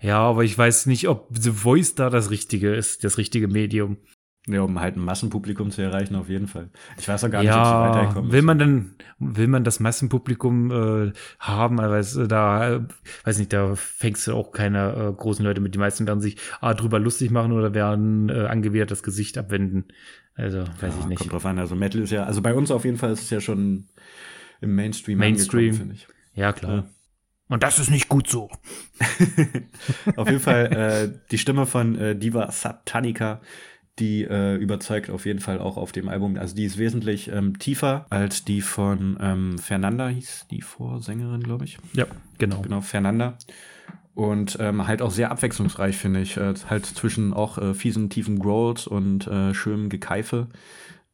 Ja, 0.00 0.20
aber 0.20 0.44
ich 0.44 0.56
weiß 0.56 0.86
nicht, 0.86 1.08
ob 1.08 1.28
The 1.30 1.50
Voice 1.50 1.94
da 1.94 2.08
das 2.08 2.30
Richtige 2.30 2.74
ist, 2.74 3.04
das 3.04 3.18
richtige 3.18 3.48
Medium. 3.48 3.98
Ja, 4.46 4.60
um 4.60 4.78
halt 4.78 4.96
ein 4.96 5.04
Massenpublikum 5.04 5.70
zu 5.70 5.80
erreichen, 5.80 6.16
auf 6.16 6.28
jeden 6.28 6.48
Fall. 6.48 6.68
Ich 6.98 7.08
weiß 7.08 7.24
auch 7.24 7.30
gar 7.30 7.40
nicht, 7.40 7.48
ja, 7.48 7.88
ob 7.88 7.94
sie 7.94 7.98
weiterkommen. 7.98 8.32
Will 8.32 8.42
man 8.42 8.58
denn, 8.58 8.94
will 9.18 9.48
man 9.48 9.64
das 9.64 9.80
Massenpublikum 9.80 10.70
äh, 10.70 11.12
haben? 11.38 11.80
Also 11.80 12.26
da, 12.26 12.74
äh, 12.74 12.80
weiß 13.24 13.38
nicht, 13.38 13.54
da 13.54 13.74
fängst 13.74 14.26
du 14.26 14.34
auch 14.34 14.52
keine 14.52 14.92
äh, 14.92 15.12
großen 15.12 15.42
Leute 15.42 15.62
mit. 15.62 15.74
Die 15.74 15.78
meisten 15.78 16.06
werden 16.06 16.20
sich 16.20 16.36
ah, 16.60 16.74
drüber 16.74 16.98
lustig 16.98 17.30
machen 17.30 17.52
oder 17.52 17.72
werden 17.72 18.28
äh, 18.28 18.46
angewidert 18.46 18.90
das 18.90 19.02
Gesicht 19.02 19.38
abwenden. 19.38 19.86
Also, 20.34 20.58
weiß 20.58 20.94
ja, 20.94 21.00
ich 21.00 21.06
nicht. 21.06 21.18
Kommt 21.20 21.32
drauf 21.32 21.46
an. 21.46 21.58
Also 21.58 21.74
Metal 21.74 22.02
ist 22.02 22.10
ja, 22.10 22.24
also 22.24 22.42
bei 22.42 22.52
uns 22.52 22.70
auf 22.70 22.84
jeden 22.84 22.98
Fall 22.98 23.12
ist 23.12 23.22
es 23.22 23.30
ja 23.30 23.40
schon 23.40 23.86
im 24.60 24.74
Mainstream 24.74 25.18
Mainstream, 25.18 25.72
finde 25.72 25.94
ich. 25.94 26.06
Ja, 26.34 26.52
klar. 26.52 26.74
Ja. 26.74 26.84
Und 27.48 27.62
das 27.62 27.78
ist 27.78 27.90
nicht 27.90 28.08
gut 28.08 28.28
so. 28.28 28.50
auf 30.16 30.28
jeden 30.28 30.40
Fall 30.40 30.72
äh, 30.72 31.20
die 31.30 31.38
Stimme 31.38 31.66
von 31.66 31.96
äh, 31.96 32.16
Diva 32.16 32.50
Satanica 32.50 33.40
die 33.98 34.24
äh, 34.24 34.56
überzeugt 34.56 35.10
auf 35.10 35.26
jeden 35.26 35.38
Fall 35.38 35.58
auch 35.58 35.76
auf 35.76 35.92
dem 35.92 36.08
Album. 36.08 36.36
Also 36.36 36.54
die 36.56 36.64
ist 36.64 36.78
wesentlich 36.78 37.28
ähm, 37.28 37.58
tiefer 37.58 38.06
als 38.10 38.44
die 38.44 38.60
von 38.60 39.16
ähm, 39.20 39.58
Fernanda, 39.58 40.08
hieß 40.08 40.46
die 40.50 40.62
Vorsängerin, 40.62 41.42
glaube 41.42 41.64
ich. 41.64 41.78
Ja, 41.92 42.06
genau. 42.38 42.60
Genau, 42.62 42.80
Fernanda. 42.80 43.38
Und 44.14 44.56
ähm, 44.60 44.86
halt 44.86 45.02
auch 45.02 45.10
sehr 45.10 45.30
abwechslungsreich, 45.30 45.96
finde 45.96 46.20
ich. 46.20 46.36
Äh, 46.36 46.54
halt 46.68 46.86
zwischen 46.86 47.32
auch 47.32 47.58
äh, 47.58 47.74
fiesen, 47.74 48.10
tiefen 48.10 48.38
Growls 48.38 48.86
und 48.86 49.26
äh, 49.26 49.54
schönem 49.54 49.88
Gekeife. 49.88 50.48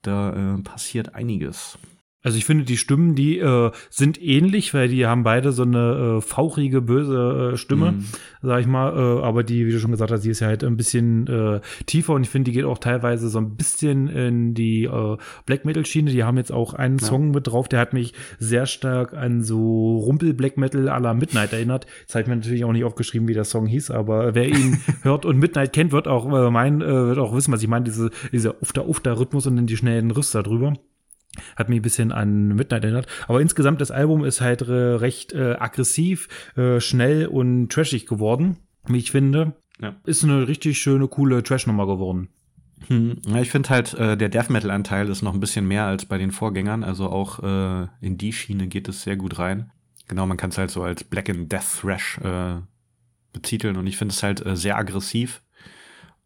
Da 0.03 0.57
äh, 0.57 0.63
passiert 0.63 1.15
einiges. 1.15 1.79
Also 2.23 2.37
ich 2.37 2.45
finde, 2.45 2.65
die 2.65 2.77
Stimmen, 2.77 3.15
die 3.15 3.39
äh, 3.39 3.71
sind 3.89 4.21
ähnlich, 4.23 4.75
weil 4.75 4.89
die 4.89 5.07
haben 5.07 5.23
beide 5.23 5.53
so 5.53 5.63
eine 5.63 6.19
äh, 6.19 6.21
fauchige, 6.21 6.83
böse 6.83 7.53
äh, 7.53 7.57
Stimme, 7.57 7.93
mm. 7.93 8.05
sag 8.43 8.61
ich 8.61 8.67
mal. 8.67 8.93
Äh, 8.93 9.23
aber 9.23 9.43
die, 9.43 9.67
wie 9.67 9.71
du 9.71 9.81
schon 9.81 9.91
gesagt 9.91 10.11
hast, 10.11 10.23
die 10.23 10.31
ist 10.31 10.41
ja 10.41 10.49
halt 10.49 10.63
ein 10.63 10.77
bisschen 10.77 11.27
äh, 11.29 11.61
tiefer 11.87 12.13
und 12.13 12.23
ich 12.23 12.29
finde, 12.29 12.51
die 12.51 12.57
geht 12.57 12.67
auch 12.67 12.77
teilweise 12.77 13.31
so 13.31 13.39
ein 13.39 13.57
bisschen 13.57 14.09
in 14.09 14.53
die 14.53 14.85
äh, 14.85 15.17
Black 15.47 15.65
Metal-Schiene. 15.65 16.11
Die 16.11 16.23
haben 16.23 16.37
jetzt 16.37 16.53
auch 16.53 16.75
einen 16.75 16.99
ja. 16.99 17.07
Song 17.07 17.31
mit 17.31 17.47
drauf, 17.47 17.69
der 17.69 17.81
hat 17.81 17.95
mich 17.95 18.13
sehr 18.39 18.67
stark 18.67 19.15
an 19.15 19.43
so 19.43 19.97
Rumpel-Black 19.97 20.59
Metal 20.59 20.91
à 20.91 21.01
la 21.01 21.15
Midnight 21.15 21.55
erinnert. 21.55 21.87
Jetzt 22.03 22.15
habe 22.15 22.23
ich 22.23 22.29
mir 22.29 22.37
natürlich 22.37 22.65
auch 22.65 22.73
nicht 22.73 22.85
aufgeschrieben, 22.85 23.29
wie 23.29 23.35
der 23.35 23.45
Song 23.45 23.67
hieß, 23.67 23.91
aber 23.91 24.35
wer 24.35 24.47
ihn 24.47 24.79
hört 25.03 25.25
und 25.25 25.39
Midnight 25.39 25.73
kennt, 25.73 25.93
wird 25.93 26.07
auch 26.07 26.27
äh, 26.27 26.51
mein, 26.51 26.83
äh, 26.83 26.87
wird 26.87 27.19
auch 27.19 27.35
wissen, 27.35 27.53
was 27.53 27.63
ich 27.63 27.69
meine, 27.69 27.87
diese, 27.87 28.11
dieser 28.31 28.61
Ufter-Ufter-Rhythmus 28.61 29.47
und 29.47 29.57
dann 29.57 29.67
die 29.67 29.79
schnellen 29.79 30.11
Rüster 30.11 30.43
drüber. 30.43 30.75
Hat 31.57 31.69
mich 31.69 31.79
ein 31.79 31.83
bisschen 31.83 32.13
an 32.13 32.49
Midnight 32.49 32.85
erinnert. 32.85 33.07
Aber 33.29 33.41
insgesamt 33.41 33.81
das 33.81 33.91
Album 33.91 34.25
ist 34.25 34.41
halt 34.41 34.67
recht 34.67 35.33
äh, 35.33 35.55
aggressiv, 35.59 36.29
äh, 36.57 36.81
schnell 36.81 37.27
und 37.27 37.71
trashig 37.71 38.07
geworden, 38.07 38.57
wie 38.89 38.99
ich 38.99 39.11
finde. 39.11 39.55
Ja. 39.81 39.95
Ist 40.05 40.25
eine 40.25 40.49
richtig 40.49 40.79
schöne, 40.79 41.09
coole 41.09 41.43
Trash-Nummer 41.43 41.87
geworden. 41.87 42.29
Hm. 42.89 43.17
Ja, 43.27 43.41
ich 43.41 43.51
finde 43.51 43.69
halt, 43.71 43.95
äh, 43.95 44.17
der 44.17 44.29
Death 44.29 44.51
Metal-Anteil 44.51 45.09
ist 45.09 45.23
noch 45.23 45.35
ein 45.35 45.41
bisschen 45.41 45.67
mehr 45.67 45.85
als 45.85 46.07
bei 46.07 46.19
den 46.19 46.33
Vorgängern. 46.33 46.85
Also 46.85 47.09
auch 47.09 47.43
äh, 47.43 47.87
in 48.01 48.19
die 48.19 48.33
Schiene 48.33 48.67
geht 48.67 48.89
es 48.89 49.03
sehr 49.03 49.17
gut 49.17 49.39
rein. 49.39 49.71
Genau, 50.09 50.27
man 50.27 50.37
kann 50.37 50.51
es 50.51 50.59
halt 50.59 50.71
so 50.71 50.83
als 50.83 51.05
Black 51.05 51.31
and 51.31 51.53
Death 51.53 51.81
Thrash 51.81 52.19
äh, 52.19 52.61
betiteln 53.33 53.77
und 53.77 53.87
ich 53.87 53.97
finde 53.97 54.13
es 54.13 54.23
halt 54.23 54.45
äh, 54.45 54.57
sehr 54.57 54.77
aggressiv. 54.77 55.43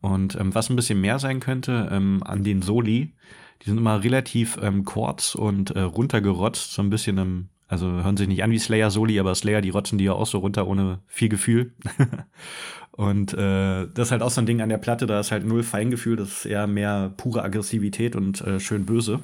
Und 0.00 0.36
ähm, 0.36 0.54
was 0.54 0.70
ein 0.70 0.76
bisschen 0.76 1.00
mehr 1.00 1.18
sein 1.18 1.40
könnte, 1.40 1.88
ähm, 1.90 2.22
an 2.24 2.44
den 2.44 2.62
Soli, 2.62 3.14
die 3.62 3.70
sind 3.70 3.78
immer 3.78 4.02
relativ 4.02 4.58
ähm, 4.62 4.84
kurz 4.84 5.34
und 5.34 5.70
äh, 5.70 5.80
runtergerotzt, 5.80 6.72
so 6.72 6.82
ein 6.82 6.90
bisschen 6.90 7.18
im 7.18 7.48
Also 7.66 7.86
hören 7.86 8.16
sich 8.16 8.28
nicht 8.28 8.42
an 8.42 8.50
wie 8.50 8.58
Slayer 8.58 8.90
Soli, 8.90 9.18
aber 9.18 9.34
Slayer, 9.34 9.60
die 9.60 9.70
rotzen 9.70 9.98
die 9.98 10.04
ja 10.04 10.12
auch 10.12 10.26
so 10.26 10.38
runter 10.38 10.66
ohne 10.66 11.00
viel 11.06 11.28
Gefühl. 11.28 11.72
und 12.92 13.32
äh, 13.34 13.86
das 13.86 14.08
ist 14.08 14.10
halt 14.12 14.22
auch 14.22 14.30
so 14.30 14.40
ein 14.40 14.46
Ding 14.46 14.60
an 14.60 14.68
der 14.68 14.78
Platte, 14.78 15.06
da 15.06 15.20
ist 15.20 15.32
halt 15.32 15.46
null 15.46 15.62
Feingefühl, 15.62 16.16
das 16.16 16.28
ist 16.28 16.46
eher 16.46 16.66
mehr 16.66 17.12
pure 17.16 17.42
Aggressivität 17.42 18.16
und 18.16 18.40
äh, 18.42 18.60
schön 18.60 18.84
böse. 18.84 19.20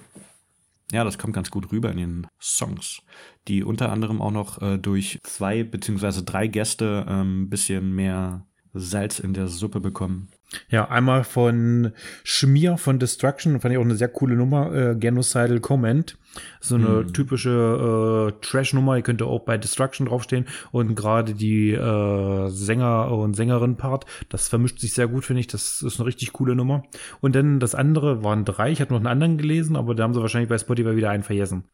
Ja, 0.93 1.05
das 1.05 1.19
kommt 1.19 1.35
ganz 1.35 1.51
gut 1.51 1.71
rüber 1.71 1.91
in 1.93 1.99
den 1.99 2.27
Songs, 2.41 3.03
die 3.47 3.63
unter 3.63 3.93
anderem 3.93 4.21
auch 4.21 4.33
noch 4.33 4.61
äh, 4.61 4.77
durch 4.77 5.21
zwei 5.23 5.63
beziehungsweise 5.63 6.25
drei 6.25 6.49
Gäste 6.49 7.05
ein 7.07 7.21
ähm, 7.21 7.51
bisschen 7.51 7.95
mehr 7.95 8.47
Salz 8.73 9.21
in 9.21 9.33
der 9.33 9.47
Suppe 9.47 9.81
bekommen. 9.81 10.29
Ja, 10.69 10.89
einmal 10.89 11.25
von 11.25 11.93
Schmier 12.25 12.77
von 12.77 12.99
Destruction, 12.99 13.61
fand 13.61 13.73
ich 13.73 13.79
auch 13.79 13.85
eine 13.85 13.95
sehr 13.95 14.09
coole 14.09 14.35
Nummer, 14.35 14.73
äh, 14.75 14.97
Genocidal 14.97 15.61
Comment. 15.61 16.17
So 16.61 16.77
eine 16.77 17.01
hm. 17.01 17.13
typische 17.13 18.31
äh, 18.31 18.45
Trash-Nummer, 18.45 18.97
die 18.97 19.03
könnte 19.03 19.27
auch 19.27 19.41
bei 19.41 19.59
Destruction 19.59 20.07
draufstehen. 20.07 20.47
Und 20.71 20.95
gerade 20.95 21.35
die 21.35 21.73
äh, 21.73 22.49
Sänger- 22.49 23.11
und 23.11 23.35
Sängerin-Part, 23.35 24.07
das 24.29 24.49
vermischt 24.49 24.79
sich 24.79 24.93
sehr 24.93 25.09
gut, 25.09 25.25
finde 25.25 25.41
ich. 25.41 25.47
Das 25.49 25.83
ist 25.83 25.99
eine 25.99 26.07
richtig 26.07 26.33
coole 26.33 26.55
Nummer. 26.55 26.85
Und 27.21 27.35
dann 27.35 27.61
das 27.61 27.75
andere 27.75 28.23
waren 28.23 28.45
drei. 28.45 28.71
Ich 28.71 28.81
habe 28.81 28.93
noch 28.93 29.01
einen 29.01 29.09
anderen 29.09 29.39
gelesen, 29.39 29.77
aber 29.77 29.95
da 29.95 30.05
haben 30.05 30.15
sie 30.15 30.21
wahrscheinlich 30.21 30.49
bei 30.49 30.59
Spotify 30.59 30.97
wieder 30.97 31.11
einen 31.11 31.25
vergessen. 31.25 31.65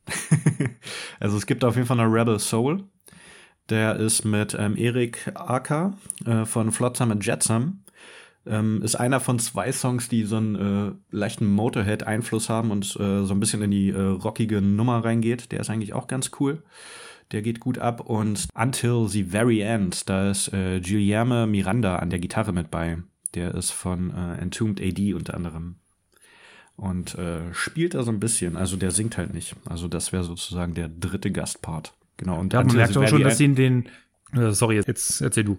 also 1.21 1.37
es 1.37 1.47
gibt 1.47 1.65
auf 1.65 1.77
jeden 1.77 1.87
Fall 1.87 2.01
eine 2.01 2.13
Rebel 2.13 2.39
Soul. 2.39 2.85
Der 3.69 3.97
ist 3.97 4.25
mit 4.25 4.57
ähm, 4.59 4.77
Erik 4.77 5.33
Aka 5.35 5.95
äh, 6.25 6.45
von 6.45 6.71
Flotsam 6.73 7.11
and 7.11 7.25
Jetsam. 7.25 7.81
Ähm, 8.47 8.83
ist 8.83 8.95
einer 8.95 9.21
von 9.21 9.39
zwei 9.39 9.73
Songs, 9.73 10.09
die 10.09 10.25
so 10.25 10.37
einen 10.37 10.55
äh, 10.55 10.93
leichten 11.11 11.47
Motorhead-Einfluss 11.47 12.49
haben 12.49 12.71
und 12.71 12.85
äh, 13.01 13.25
so 13.25 13.35
ein 13.35 13.41
bisschen 13.41 13.63
in 13.63 13.71
die 13.71 13.91
äh, 13.91 14.01
rockige 14.01 14.61
Nummer 14.61 15.05
reingeht. 15.05 15.51
Der 15.53 15.61
ist 15.61 15.71
eigentlich 15.71 15.95
auch 15.95 16.07
ganz 16.07 16.31
cool. 16.39 16.63
Der 17.33 17.43
geht 17.43 17.59
gut 17.61 17.79
ab. 17.79 18.01
Und 18.01 18.49
Until 18.55 19.09
the 19.09 19.25
Very 19.25 19.61
End, 19.61 20.09
da 20.09 20.31
ist 20.31 20.53
äh, 20.53 20.81
Guillermo 20.81 21.47
Miranda 21.47 21.97
an 21.97 22.11
der 22.11 22.21
Gitarre 22.21 22.53
mit 22.53 22.71
bei. 22.71 22.99
Der 23.35 23.55
ist 23.55 23.73
von 23.73 24.11
äh, 24.11 24.41
Entombed 24.41 24.81
AD 24.81 25.15
unter 25.15 25.35
anderem. 25.35 25.77
Und 26.77 27.15
äh, 27.17 27.53
spielt 27.53 27.95
da 27.95 28.03
so 28.03 28.11
ein 28.11 28.21
bisschen. 28.21 28.57
Also 28.57 28.77
der 28.77 28.91
singt 28.91 29.17
halt 29.17 29.35
nicht. 29.35 29.57
Also 29.65 29.89
das 29.89 30.13
wäre 30.13 30.23
sozusagen 30.25 30.75
der 30.75 30.89
dritte 30.89 31.33
Gastpart. 31.33 31.95
Genau. 32.17 32.39
Und 32.39 32.53
da 32.53 32.63
man 32.63 32.77
merkt 32.77 32.97
auch 32.97 33.09
schon, 33.09 33.23
dass 33.23 33.39
sie 33.39 33.47
in 33.47 33.55
den. 33.55 33.89
Äh, 34.33 34.53
sorry, 34.53 34.77
jetzt 34.77 35.21
erzähl 35.21 35.45
du. 35.45 35.59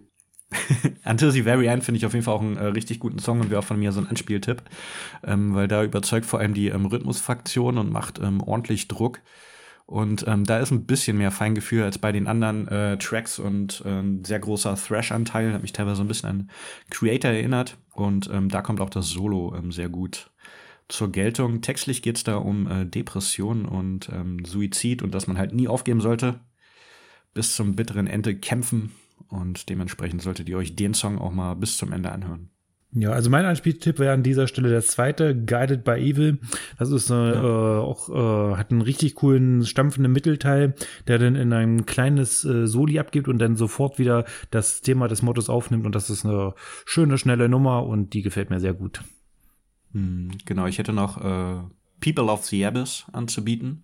Until 1.05 1.31
the 1.31 1.41
Very 1.41 1.67
End 1.67 1.83
finde 1.83 1.97
ich 1.97 2.05
auf 2.05 2.13
jeden 2.13 2.23
Fall 2.23 2.33
auch 2.33 2.41
einen 2.41 2.57
äh, 2.57 2.65
richtig 2.65 2.99
guten 2.99 3.19
Song 3.19 3.41
und 3.41 3.49
wäre 3.49 3.59
auch 3.59 3.65
von 3.65 3.79
mir 3.79 3.91
so 3.91 3.99
ein 3.99 4.07
Anspieltipp, 4.07 4.61
ähm, 5.25 5.53
weil 5.53 5.67
da 5.67 5.83
überzeugt 5.83 6.25
vor 6.25 6.39
allem 6.39 6.53
die 6.53 6.67
ähm, 6.67 6.85
Rhythmusfraktion 6.85 7.77
und 7.77 7.91
macht 7.91 8.19
ähm, 8.19 8.41
ordentlich 8.41 8.87
Druck. 8.87 9.21
Und 9.85 10.25
ähm, 10.27 10.43
da 10.43 10.59
ist 10.59 10.71
ein 10.71 10.85
bisschen 10.85 11.17
mehr 11.17 11.31
Feingefühl 11.31 11.83
als 11.83 11.97
bei 11.97 12.11
den 12.11 12.27
anderen 12.27 12.67
äh, 12.67 12.97
Tracks 12.97 13.39
und 13.39 13.83
äh, 13.85 13.99
ein 13.99 14.25
sehr 14.25 14.39
großer 14.39 14.75
Thrash-Anteil, 14.75 15.53
hat 15.53 15.61
mich 15.61 15.73
teilweise 15.73 16.01
ein 16.01 16.09
bisschen 16.09 16.29
an 16.29 16.51
Creator 16.89 17.31
erinnert. 17.31 17.77
Und 17.93 18.29
ähm, 18.31 18.49
da 18.49 18.61
kommt 18.61 18.81
auch 18.81 18.89
das 18.89 19.09
Solo 19.09 19.55
ähm, 19.55 19.71
sehr 19.71 19.89
gut 19.89 20.29
zur 20.89 21.11
Geltung. 21.11 21.61
Textlich 21.61 22.01
geht 22.01 22.17
es 22.17 22.23
da 22.23 22.37
um 22.37 22.69
äh, 22.69 22.85
Depression 22.85 23.65
und 23.65 24.09
Suizid 24.45 25.01
und 25.01 25.13
dass 25.13 25.27
man 25.27 25.37
halt 25.37 25.53
nie 25.53 25.67
aufgeben 25.67 25.99
sollte, 25.99 26.39
bis 27.33 27.55
zum 27.55 27.75
bitteren 27.75 28.07
Ende 28.07 28.35
kämpfen 28.35 28.91
und 29.27 29.69
dementsprechend 29.69 30.21
solltet 30.21 30.49
ihr 30.49 30.57
euch 30.57 30.75
den 30.75 30.93
Song 30.93 31.19
auch 31.19 31.31
mal 31.31 31.55
bis 31.55 31.77
zum 31.77 31.91
Ende 31.91 32.11
anhören. 32.11 32.49
Ja, 32.93 33.11
also 33.11 33.29
mein 33.29 33.45
Anspieltipp 33.45 33.99
wäre 33.99 34.13
an 34.13 34.23
dieser 34.23 34.47
Stelle 34.47 34.69
der 34.69 34.81
zweite, 34.81 35.35
Guided 35.35 35.83
by 35.83 35.91
Evil. 35.91 36.39
Das 36.79 36.89
ist 36.89 37.09
äh, 37.09 37.13
ja. 37.13 37.33
äh, 37.33 37.79
auch, 37.79 38.09
äh, 38.09 38.55
hat 38.55 38.71
einen 38.71 38.81
richtig 38.81 39.15
coolen, 39.15 39.65
stampfenden 39.65 40.11
Mittelteil, 40.11 40.73
der 41.05 41.19
dann 41.19 41.35
in 41.35 41.51
ein 41.51 41.85
kleines 41.85 42.45
äh, 42.45 42.65
Soli 42.65 42.97
abgibt 42.97 43.27
und 43.27 43.39
dann 43.39 43.57
sofort 43.57 43.99
wieder 43.99 44.25
das 44.51 44.81
Thema 44.81 45.07
des 45.07 45.21
Mottos 45.21 45.49
aufnimmt. 45.49 45.85
Und 45.85 45.95
das 45.95 46.09
ist 46.09 46.25
eine 46.25 46.53
schöne, 46.85 47.17
schnelle 47.17 47.49
Nummer 47.49 47.85
und 47.85 48.13
die 48.13 48.21
gefällt 48.21 48.49
mir 48.49 48.61
sehr 48.61 48.73
gut. 48.73 49.03
Hm, 49.91 50.31
genau, 50.45 50.65
ich 50.65 50.77
hätte 50.77 50.93
noch 50.93 51.17
äh, 51.17 51.59
People 51.99 52.31
of 52.31 52.45
the 52.45 52.65
Abyss 52.65 53.05
anzubieten 53.11 53.83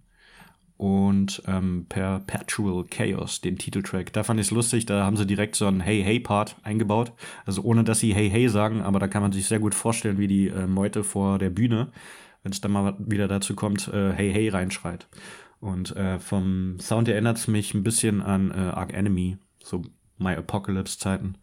und 0.78 1.42
ähm, 1.48 1.86
Perpetual 1.88 2.84
Chaos, 2.90 3.42
den 3.42 3.58
Titeltrack. 3.58 4.12
Da 4.14 4.24
fand 4.24 4.40
ich 4.40 4.48
es 4.48 4.52
lustig, 4.52 4.86
da 4.86 5.06
haben 5.06 5.18
sie 5.18 5.28
direkt 5.28 5.56
so 5.56 5.68
einen 5.68 5.80
Hey-Hey-Part 5.80 6.58
eingebaut. 6.64 7.14
Also 7.46 7.62
ohne, 7.62 7.84
dass 7.84 8.00
sie 8.00 8.14
Hey-Hey 8.14 8.50
sagen, 8.50 8.82
aber 8.82 9.00
da 9.00 9.08
kann 9.08 9.22
man 9.22 9.32
sich 9.32 9.48
sehr 9.48 9.60
gut 9.60 9.76
vorstellen, 9.76 10.18
wie 10.18 10.28
die 10.28 10.48
äh, 10.48 10.68
Meute 10.68 11.04
vor 11.04 11.40
der 11.40 11.50
Bühne, 11.50 11.92
wenn 12.42 12.52
es 12.52 12.62
dann 12.62 12.72
mal 12.72 12.96
wieder 13.00 13.28
dazu 13.28 13.56
kommt, 13.56 13.88
äh, 13.88 14.12
Hey-Hey 14.14 14.50
reinschreit. 14.50 15.08
Und 15.60 15.96
äh, 15.96 16.20
vom 16.20 16.78
Sound 16.80 17.08
erinnert 17.08 17.38
es 17.38 17.48
mich 17.48 17.74
ein 17.74 17.84
bisschen 17.84 18.22
an 18.22 18.52
äh, 18.52 18.56
Arc 18.56 18.94
Enemy, 18.94 19.38
so 19.64 19.84
My 20.18 20.36
Apocalypse-Zeiten, 20.36 21.38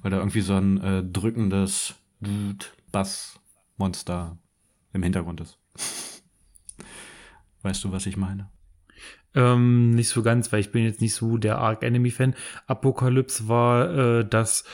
weil 0.00 0.10
da 0.10 0.18
irgendwie 0.18 0.40
so 0.40 0.54
ein 0.54 0.80
äh, 0.80 1.04
drückendes 1.04 1.94
Bass-Monster 2.92 4.38
im 4.94 5.02
Hintergrund 5.02 5.42
ist. 5.42 5.58
Weißt 7.62 7.84
du, 7.84 7.92
was 7.92 8.06
ich 8.06 8.16
meine? 8.16 8.48
Ähm, 9.36 9.90
nicht 9.90 10.08
so 10.08 10.22
ganz, 10.22 10.50
weil 10.50 10.60
ich 10.60 10.72
bin 10.72 10.82
jetzt 10.82 11.02
nicht 11.02 11.14
so 11.14 11.36
der 11.36 11.58
Arc 11.58 11.82
Enemy 11.82 12.10
Fan. 12.10 12.34
Apocalypse 12.66 13.48
war 13.48 14.20
äh, 14.20 14.28
das. 14.28 14.64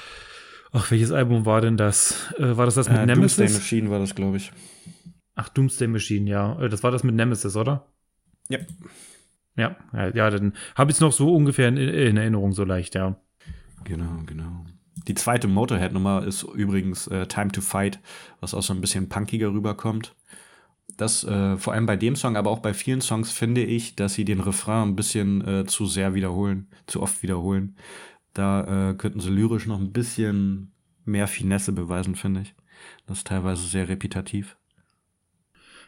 Ach, 0.70 0.90
welches 0.90 1.10
Album 1.10 1.44
war 1.44 1.60
denn 1.60 1.76
das? 1.76 2.32
Äh, 2.38 2.56
war 2.56 2.64
das 2.64 2.76
das 2.76 2.88
mit 2.88 2.98
äh, 2.98 3.06
Nemesis? 3.06 3.36
Doomsday 3.36 3.58
Machine 3.58 3.90
war 3.90 3.98
das, 3.98 4.14
glaube 4.14 4.36
ich. 4.36 4.52
Ach, 5.34 5.48
Doomsday 5.48 5.88
Machine, 5.88 6.30
ja. 6.30 6.58
Äh, 6.62 6.68
das 6.68 6.82
war 6.82 6.92
das 6.92 7.02
mit 7.02 7.14
Nemesis, 7.14 7.56
oder? 7.56 7.88
Ja. 8.48 8.58
Ja, 9.54 9.76
ja, 9.92 10.30
dann 10.30 10.54
habe 10.76 10.90
ich 10.90 10.96
es 10.96 11.00
noch 11.00 11.12
so 11.12 11.34
ungefähr 11.34 11.68
in, 11.68 11.76
in, 11.76 12.16
Erinnerung, 12.16 12.52
so 12.52 12.64
leicht, 12.64 12.94
ja. 12.94 13.20
Genau, 13.84 14.22
genau. 14.24 14.64
Die 15.08 15.14
zweite 15.14 15.46
Motorhead-Nummer 15.46 16.24
ist 16.24 16.44
übrigens 16.44 17.06
äh, 17.08 17.26
Time 17.26 17.52
to 17.52 17.60
Fight, 17.60 17.98
was 18.40 18.54
auch 18.54 18.62
so 18.62 18.72
ein 18.72 18.80
bisschen 18.80 19.10
punkiger 19.10 19.52
rüberkommt 19.52 20.14
das 20.96 21.24
äh, 21.24 21.56
vor 21.56 21.72
allem 21.72 21.86
bei 21.86 21.96
dem 21.96 22.16
Song, 22.16 22.36
aber 22.36 22.50
auch 22.50 22.60
bei 22.60 22.74
vielen 22.74 23.00
Songs 23.00 23.30
finde 23.30 23.64
ich, 23.64 23.96
dass 23.96 24.14
sie 24.14 24.24
den 24.24 24.40
Refrain 24.40 24.88
ein 24.88 24.96
bisschen 24.96 25.46
äh, 25.46 25.66
zu 25.66 25.86
sehr 25.86 26.14
wiederholen, 26.14 26.68
zu 26.86 27.02
oft 27.02 27.22
wiederholen. 27.22 27.76
Da 28.34 28.90
äh, 28.90 28.94
könnten 28.94 29.20
sie 29.20 29.30
lyrisch 29.30 29.66
noch 29.66 29.80
ein 29.80 29.92
bisschen 29.92 30.72
mehr 31.04 31.28
Finesse 31.28 31.72
beweisen, 31.72 32.14
finde 32.14 32.42
ich. 32.42 32.54
Das 33.06 33.18
ist 33.18 33.26
teilweise 33.26 33.66
sehr 33.66 33.88
repetitiv. 33.88 34.56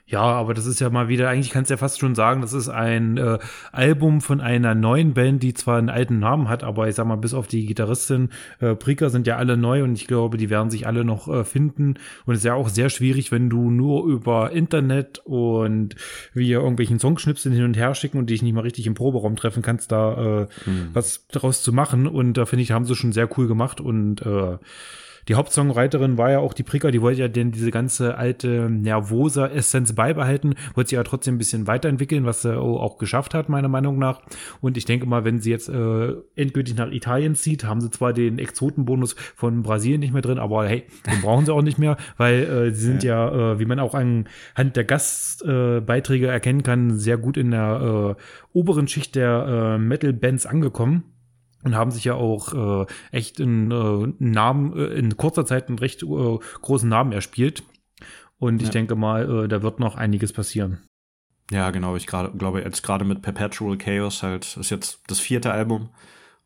Ja, 0.06 0.20
aber 0.20 0.52
das 0.52 0.66
ist 0.66 0.80
ja 0.80 0.90
mal 0.90 1.08
wieder, 1.08 1.30
eigentlich 1.30 1.50
kannst 1.50 1.70
du 1.70 1.74
ja 1.74 1.78
fast 1.78 1.98
schon 1.98 2.14
sagen, 2.14 2.42
das 2.42 2.52
ist 2.52 2.68
ein 2.68 3.16
äh, 3.16 3.38
Album 3.72 4.20
von 4.20 4.42
einer 4.42 4.74
neuen 4.74 5.14
Band, 5.14 5.42
die 5.42 5.54
zwar 5.54 5.78
einen 5.78 5.88
alten 5.88 6.18
Namen 6.18 6.50
hat, 6.50 6.62
aber 6.62 6.88
ich 6.88 6.94
sag 6.94 7.06
mal, 7.06 7.16
bis 7.16 7.32
auf 7.32 7.46
die 7.46 7.64
Gitarristin 7.64 8.28
äh, 8.60 8.74
Prika 8.74 9.08
sind 9.08 9.26
ja 9.26 9.36
alle 9.38 9.56
neu 9.56 9.82
und 9.82 9.94
ich 9.94 10.06
glaube, 10.06 10.36
die 10.36 10.50
werden 10.50 10.68
sich 10.68 10.86
alle 10.86 11.06
noch 11.06 11.28
äh, 11.28 11.42
finden. 11.44 11.94
Und 12.26 12.34
es 12.34 12.40
ist 12.40 12.44
ja 12.44 12.52
auch 12.52 12.68
sehr 12.68 12.90
schwierig, 12.90 13.32
wenn 13.32 13.48
du 13.48 13.70
nur 13.70 14.04
über 14.04 14.52
Internet 14.52 15.22
und 15.24 15.94
wir 16.34 16.58
irgendwelchen 16.58 16.98
Songschnipseln 16.98 17.54
hin 17.54 17.64
und 17.64 17.76
her 17.76 17.94
schicken 17.94 18.18
und 18.18 18.28
dich 18.28 18.42
nicht 18.42 18.52
mal 18.52 18.60
richtig 18.60 18.86
im 18.86 18.94
Proberaum 18.94 19.36
treffen 19.36 19.62
kannst, 19.62 19.90
da 19.90 20.42
äh, 20.42 20.46
hm. 20.64 20.90
was 20.92 21.26
daraus 21.28 21.62
zu 21.62 21.72
machen. 21.72 22.06
Und 22.06 22.34
da 22.34 22.44
finde 22.44 22.62
ich, 22.62 22.72
haben 22.72 22.84
sie 22.84 22.94
schon 22.94 23.12
sehr 23.12 23.28
cool 23.38 23.48
gemacht 23.48 23.80
und 23.80 24.20
äh, 24.20 24.58
die 25.28 25.34
Hauptsongwriterin 25.34 26.18
war 26.18 26.30
ja 26.30 26.38
auch 26.38 26.52
die 26.52 26.62
Prika, 26.62 26.90
die 26.90 27.00
wollte 27.00 27.20
ja 27.20 27.28
denn 27.28 27.52
diese 27.52 27.70
ganze 27.70 28.16
alte 28.16 28.68
Nervosa-Essenz 28.70 29.94
beibehalten, 29.94 30.54
wollte 30.74 30.90
sie 30.90 30.96
ja 30.96 31.02
trotzdem 31.02 31.36
ein 31.36 31.38
bisschen 31.38 31.66
weiterentwickeln, 31.66 32.24
was 32.24 32.42
sie 32.42 32.58
auch 32.58 32.98
geschafft 32.98 33.34
hat, 33.34 33.48
meiner 33.48 33.68
Meinung 33.68 33.98
nach. 33.98 34.20
Und 34.60 34.76
ich 34.76 34.84
denke 34.84 35.06
mal, 35.06 35.24
wenn 35.24 35.40
sie 35.40 35.50
jetzt 35.50 35.68
äh, 35.68 36.12
endgültig 36.36 36.76
nach 36.76 36.90
Italien 36.90 37.34
zieht, 37.34 37.64
haben 37.64 37.80
sie 37.80 37.90
zwar 37.90 38.12
den 38.12 38.38
Exotenbonus 38.38 39.14
von 39.34 39.62
Brasilien 39.62 40.00
nicht 40.00 40.12
mehr 40.12 40.22
drin, 40.22 40.38
aber 40.38 40.66
hey, 40.66 40.84
den 41.06 41.22
brauchen 41.22 41.46
sie 41.46 41.52
auch 41.52 41.62
nicht 41.62 41.78
mehr, 41.78 41.96
weil 42.16 42.42
äh, 42.44 42.70
sie 42.74 42.84
sind 42.84 43.02
ja, 43.02 43.14
ja 43.14 43.52
äh, 43.52 43.58
wie 43.58 43.64
man 43.64 43.78
auch 43.78 43.94
anhand 43.94 44.76
der 44.76 44.84
Gastbeiträge 44.84 46.26
erkennen 46.26 46.62
kann, 46.62 46.98
sehr 46.98 47.16
gut 47.16 47.36
in 47.36 47.50
der 47.50 48.16
äh, 48.18 48.22
oberen 48.52 48.88
Schicht 48.88 49.14
der 49.14 49.76
äh, 49.76 49.78
Metal-Bands 49.78 50.46
angekommen 50.46 51.13
und 51.64 51.74
haben 51.74 51.90
sich 51.90 52.04
ja 52.04 52.14
auch 52.14 52.84
äh, 52.84 52.86
echt 53.10 53.40
in, 53.40 53.70
äh, 53.70 54.12
Namen, 54.18 54.76
äh, 54.76 54.84
in 54.84 55.16
kurzer 55.16 55.46
Zeit 55.46 55.68
einen 55.68 55.78
recht 55.78 56.02
äh, 56.02 56.38
großen 56.62 56.88
Namen 56.88 57.12
erspielt. 57.12 57.64
Und 58.38 58.60
ich 58.60 58.68
ja. 58.68 58.72
denke 58.72 58.94
mal, 58.94 59.44
äh, 59.44 59.48
da 59.48 59.62
wird 59.62 59.80
noch 59.80 59.96
einiges 59.96 60.32
passieren. 60.32 60.82
Ja, 61.50 61.70
genau. 61.70 61.96
Ich 61.96 62.06
grad, 62.06 62.38
glaube 62.38 62.60
jetzt 62.60 62.82
gerade 62.82 63.04
mit 63.04 63.22
Perpetual 63.22 63.76
Chaos 63.76 64.22
halt 64.22 64.56
ist 64.56 64.70
jetzt 64.70 65.02
das 65.08 65.20
vierte 65.20 65.52
Album 65.52 65.90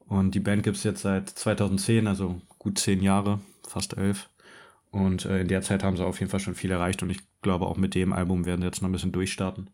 und 0.06 0.34
die 0.34 0.40
Band 0.40 0.62
gibt 0.62 0.76
es 0.76 0.84
jetzt 0.84 1.02
seit 1.02 1.28
2010, 1.28 2.06
also 2.06 2.40
gut 2.58 2.78
zehn 2.78 3.02
Jahre, 3.02 3.40
fast 3.66 3.96
elf. 3.96 4.28
Und 4.90 5.26
äh, 5.26 5.40
in 5.40 5.48
der 5.48 5.62
Zeit 5.62 5.84
haben 5.84 5.96
sie 5.96 6.04
auf 6.04 6.18
jeden 6.18 6.30
Fall 6.30 6.40
schon 6.40 6.54
viel 6.54 6.70
erreicht 6.70 7.02
und 7.02 7.10
ich 7.10 7.20
glaube 7.42 7.66
auch 7.66 7.76
mit 7.76 7.94
dem 7.94 8.12
Album 8.12 8.46
werden 8.46 8.62
sie 8.62 8.66
jetzt 8.66 8.82
noch 8.82 8.88
ein 8.88 8.92
bisschen 8.92 9.12
durchstarten. 9.12 9.70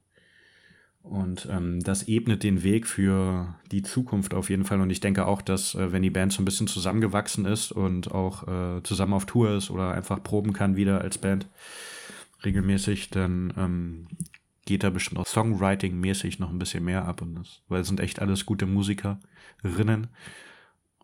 Und 1.04 1.46
ähm, 1.50 1.80
das 1.80 2.08
ebnet 2.08 2.42
den 2.42 2.62
Weg 2.62 2.86
für 2.86 3.54
die 3.70 3.82
Zukunft 3.82 4.32
auf 4.32 4.48
jeden 4.48 4.64
Fall. 4.64 4.80
Und 4.80 4.88
ich 4.88 5.00
denke 5.00 5.26
auch, 5.26 5.42
dass 5.42 5.74
äh, 5.74 5.92
wenn 5.92 6.02
die 6.02 6.10
Band 6.10 6.32
so 6.32 6.40
ein 6.40 6.46
bisschen 6.46 6.66
zusammengewachsen 6.66 7.44
ist 7.44 7.72
und 7.72 8.10
auch 8.10 8.48
äh, 8.48 8.82
zusammen 8.82 9.12
auf 9.12 9.26
Tour 9.26 9.50
ist 9.50 9.70
oder 9.70 9.92
einfach 9.92 10.22
proben 10.22 10.54
kann 10.54 10.76
wieder 10.76 11.02
als 11.02 11.18
Band 11.18 11.46
regelmäßig, 12.42 13.10
dann 13.10 13.52
ähm, 13.58 14.06
geht 14.64 14.82
da 14.82 14.88
bestimmt 14.88 15.20
auch 15.20 15.26
Songwriting-mäßig 15.26 16.38
noch 16.38 16.48
ein 16.48 16.58
bisschen 16.58 16.84
mehr 16.86 17.04
ab. 17.04 17.20
Und 17.20 17.34
das, 17.34 17.60
weil 17.68 17.82
es 17.82 17.86
sind 17.86 18.00
echt 18.00 18.22
alles 18.22 18.46
gute 18.46 18.64
Musikerinnen. 18.64 20.06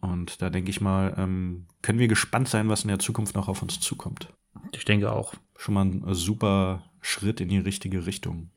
Und 0.01 0.41
da 0.41 0.49
denke 0.49 0.71
ich 0.71 0.81
mal, 0.81 1.15
ähm, 1.19 1.67
können 1.83 1.99
wir 1.99 2.09
gespannt 2.09 2.49
sein, 2.49 2.71
was 2.71 2.85
in 2.85 2.89
der 2.89 3.01
Zukunft 3.01 3.35
noch 3.35 3.49
auf 3.49 3.61
uns 3.61 3.81
zukommt. 3.81 4.33
Ich 4.73 4.87
denke 4.87 5.13
auch. 5.13 5.35
Schon 5.59 5.75
mal 5.75 5.85
ein 5.85 6.15
super 6.15 6.85
Schritt 7.03 7.43
in 7.43 7.51
die 7.51 7.59
richtige 7.59 8.07
Richtung. 8.07 8.49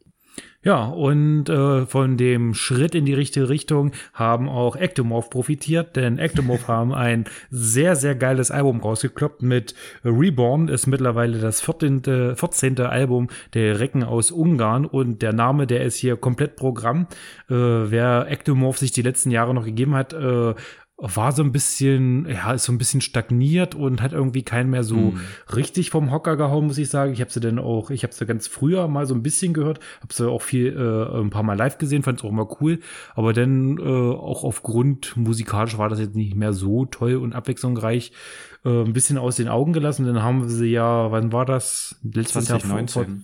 Ja, 0.65 0.85
und 0.85 1.49
äh, 1.49 1.85
von 1.85 2.15
dem 2.15 2.53
Schritt 2.53 2.95
in 2.95 3.03
die 3.03 3.13
richtige 3.13 3.49
Richtung 3.49 3.91
haben 4.13 4.47
auch 4.47 4.77
Ectomorph 4.77 5.29
profitiert, 5.29 5.97
denn 5.97 6.19
Ectomorph 6.19 6.67
haben 6.69 6.93
ein 6.93 7.25
sehr, 7.51 7.97
sehr 7.97 8.15
geiles 8.15 8.49
Album 8.49 8.79
rausgekloppt 8.79 9.41
mit 9.41 9.75
Reborn, 10.05 10.69
ist 10.69 10.87
mittlerweile 10.87 11.39
das 11.39 11.59
14. 11.59 12.35
14. 12.35 12.79
Album 12.79 13.27
der 13.53 13.81
Recken 13.81 14.03
aus 14.03 14.31
Ungarn 14.31 14.85
und 14.85 15.21
der 15.21 15.33
Name, 15.33 15.67
der 15.67 15.83
ist 15.83 15.97
hier 15.97 16.15
komplett 16.15 16.55
Programm. 16.55 17.07
Äh, 17.49 17.55
wer 17.55 18.27
Ectomorph 18.29 18.77
sich 18.77 18.93
die 18.93 19.01
letzten 19.01 19.31
Jahre 19.31 19.53
noch 19.53 19.65
gegeben 19.65 19.95
hat, 19.95 20.13
äh, 20.13 20.53
war 20.97 21.31
so 21.31 21.43
ein 21.43 21.51
bisschen, 21.51 22.27
ja, 22.29 22.53
ist 22.53 22.65
so 22.65 22.71
ein 22.71 22.77
bisschen 22.77 23.01
stagniert 23.01 23.75
und 23.75 24.01
hat 24.01 24.13
irgendwie 24.13 24.43
keinen 24.43 24.69
mehr 24.69 24.83
so 24.83 24.95
mhm. 24.95 25.19
richtig 25.53 25.89
vom 25.89 26.11
Hocker 26.11 26.37
gehauen, 26.37 26.67
muss 26.67 26.77
ich 26.77 26.89
sagen. 26.89 27.13
Ich 27.13 27.19
habe 27.19 27.31
sie 27.31 27.39
dann 27.39 27.59
auch, 27.59 27.89
ich 27.89 28.03
habe 28.03 28.13
sie 28.13 28.25
ganz 28.25 28.47
früher 28.47 28.87
mal 28.87 29.05
so 29.05 29.15
ein 29.15 29.23
bisschen 29.23 29.53
gehört, 29.53 29.79
habe 30.01 30.13
sie 30.13 30.29
auch 30.29 30.41
viel, 30.41 30.67
äh, 30.67 31.19
ein 31.19 31.29
paar 31.29 31.43
Mal 31.43 31.57
live 31.57 31.77
gesehen, 31.77 32.03
fand 32.03 32.19
es 32.19 32.25
auch 32.25 32.29
immer 32.29 32.47
cool. 32.61 32.79
Aber 33.15 33.33
dann 33.33 33.77
äh, 33.79 33.81
auch 33.81 34.43
aufgrund 34.43 35.17
musikalisch 35.17 35.77
war 35.77 35.89
das 35.89 35.99
jetzt 35.99 36.15
nicht 36.15 36.35
mehr 36.35 36.53
so 36.53 36.85
toll 36.85 37.15
und 37.15 37.33
abwechslungsreich. 37.33 38.11
Äh, 38.63 38.83
ein 38.83 38.93
bisschen 38.93 39.17
aus 39.17 39.35
den 39.35 39.49
Augen 39.49 39.73
gelassen. 39.73 40.05
Dann 40.05 40.21
haben 40.21 40.43
wir 40.43 40.49
sie 40.49 40.69
ja, 40.69 41.11
wann 41.11 41.33
war 41.33 41.45
das? 41.45 41.99
Letztes 42.03 42.45
2019. 42.45 43.03
Jahr 43.03 43.19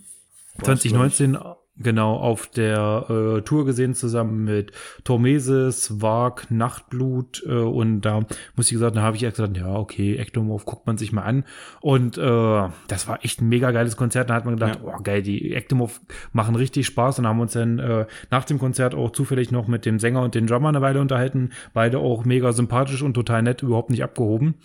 vor, 0.57 0.65
2019 0.65 1.37
genau 1.79 2.15
auf 2.15 2.47
der 2.47 3.05
äh, 3.09 3.41
Tour 3.41 3.65
gesehen 3.65 3.93
zusammen 3.93 4.43
mit 4.43 4.71
Tormeses, 5.03 6.01
Wag, 6.01 6.51
Nachtblut 6.51 7.43
äh, 7.45 7.51
und 7.51 8.01
da 8.01 8.21
muss 8.55 8.67
ich 8.67 8.73
gesagt, 8.73 8.95
da 8.95 9.01
habe 9.01 9.15
ich 9.15 9.21
ja 9.21 9.29
gesagt, 9.29 9.57
ja 9.57 9.73
okay, 9.73 10.17
Ectomorph 10.17 10.65
guckt 10.65 10.85
man 10.85 10.97
sich 10.97 11.11
mal 11.11 11.23
an 11.23 11.45
und 11.81 12.17
äh, 12.17 12.67
das 12.87 13.07
war 13.07 13.23
echt 13.23 13.41
ein 13.41 13.49
mega 13.49 13.71
geiles 13.71 13.97
Konzert. 13.97 14.29
Da 14.29 14.35
hat 14.35 14.45
man 14.45 14.55
gedacht, 14.55 14.79
ja. 14.83 14.93
oh 14.97 15.01
geil, 15.01 15.21
die 15.21 15.53
Ectomorph 15.53 16.01
machen 16.33 16.55
richtig 16.55 16.85
Spaß 16.85 17.19
und 17.19 17.27
haben 17.27 17.39
uns 17.39 17.53
dann 17.53 17.79
äh, 17.79 18.05
nach 18.29 18.45
dem 18.45 18.59
Konzert 18.59 18.95
auch 18.95 19.11
zufällig 19.11 19.51
noch 19.51 19.67
mit 19.67 19.85
dem 19.85 19.99
Sänger 19.99 20.21
und 20.21 20.35
den 20.35 20.47
Drummer 20.47 20.69
eine 20.69 20.81
Weile 20.81 21.01
unterhalten. 21.01 21.51
Beide 21.73 21.99
auch 21.99 22.25
mega 22.25 22.51
sympathisch 22.51 23.01
und 23.01 23.13
total 23.13 23.41
nett, 23.41 23.63
überhaupt 23.63 23.89
nicht 23.89 24.03
abgehoben. 24.03 24.55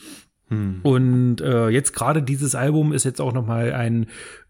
Hm. 0.49 0.80
Und 0.83 1.40
äh, 1.40 1.68
jetzt 1.68 1.92
gerade 1.94 2.23
dieses 2.23 2.54
Album 2.54 2.92
ist 2.92 3.04
jetzt 3.04 3.21
auch 3.21 3.33
noch 3.33 3.47
mal 3.47 3.73
ein 3.73 4.06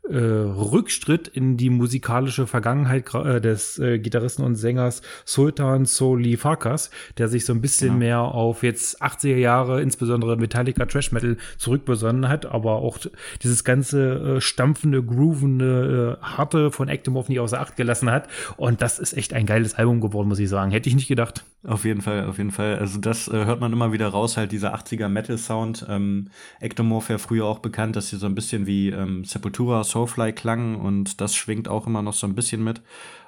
äh, 0.09 0.17
Rückstritt 0.17 1.29
in 1.29 1.57
die 1.57 1.71
musikalische 1.71 2.47
Vergangenheit 2.47 3.15
äh, 3.15 3.41
des 3.41 3.79
äh, 3.79 3.99
Gitarristen 3.99 4.43
und 4.43 4.57
Sängers 4.57 5.03
Sultan 5.25 5.87
Soli 5.87 6.37
Farkas, 6.37 6.91
der 7.17 7.29
sich 7.29 7.45
so 7.45 7.53
ein 7.53 7.61
bisschen 7.61 7.89
genau. 7.89 7.99
mehr 7.99 8.21
auf 8.21 8.63
jetzt 8.63 9.03
80er 9.03 9.37
Jahre, 9.37 9.81
insbesondere 9.81 10.37
Metallica 10.37 10.85
Trash 10.85 11.13
Metal 11.13 11.37
zurückbesonnen 11.57 12.29
hat, 12.29 12.47
aber 12.47 12.77
auch 12.77 12.99
dieses 13.43 13.65
ganze 13.65 14.37
äh, 14.37 14.41
stampfende, 14.41 15.03
groovende, 15.03 16.19
äh, 16.21 16.25
harte 16.25 16.71
von 16.71 16.89
Ectomorph 16.89 17.29
nie 17.29 17.41
außer 17.41 17.61
Acht 17.61 17.77
gelassen 17.77 18.11
hat. 18.11 18.29
Und 18.57 18.83
das 18.83 18.99
ist 18.99 19.15
echt 19.15 19.33
ein 19.33 19.47
geiles 19.47 19.75
Album 19.75 20.01
geworden, 20.01 20.29
muss 20.29 20.39
ich 20.39 20.49
sagen. 20.49 20.71
Hätte 20.71 20.89
ich 20.89 20.95
nicht 20.95 21.09
gedacht. 21.09 21.45
Auf 21.67 21.87
jeden 21.87 22.03
Fall, 22.03 22.27
auf 22.27 22.37
jeden 22.37 22.51
Fall. 22.51 22.79
Also 22.79 23.01
das 23.01 23.29
hört 23.29 23.61
man 23.61 23.73
immer 23.73 23.91
wieder 23.91 24.09
raus, 24.09 24.37
halt 24.37 24.53
dieser 24.53 24.75
80er 24.75 25.09
Metal 25.09 25.39
Sound. 25.39 25.87
Ähm, 25.89 26.29
Ectomorph 26.61 27.09
ja 27.09 27.17
früher 27.17 27.47
auch 27.47 27.61
bekannt, 27.61 27.97
dass 27.97 28.11
sie 28.11 28.17
so 28.17 28.27
ein 28.27 28.35
bisschen 28.35 28.67
wie 28.67 28.91
ähm, 28.91 29.25
Sepultura 29.25 29.83
Soulfly 29.95 30.33
klang 30.33 30.75
und 30.75 31.21
das 31.21 31.37
schwingt 31.37 31.69
auch 31.69 31.87
immer 31.87 32.03
noch 32.03 32.15
so 32.15 32.27
ein 32.27 32.35
bisschen 32.35 32.65
mit. 32.65 32.83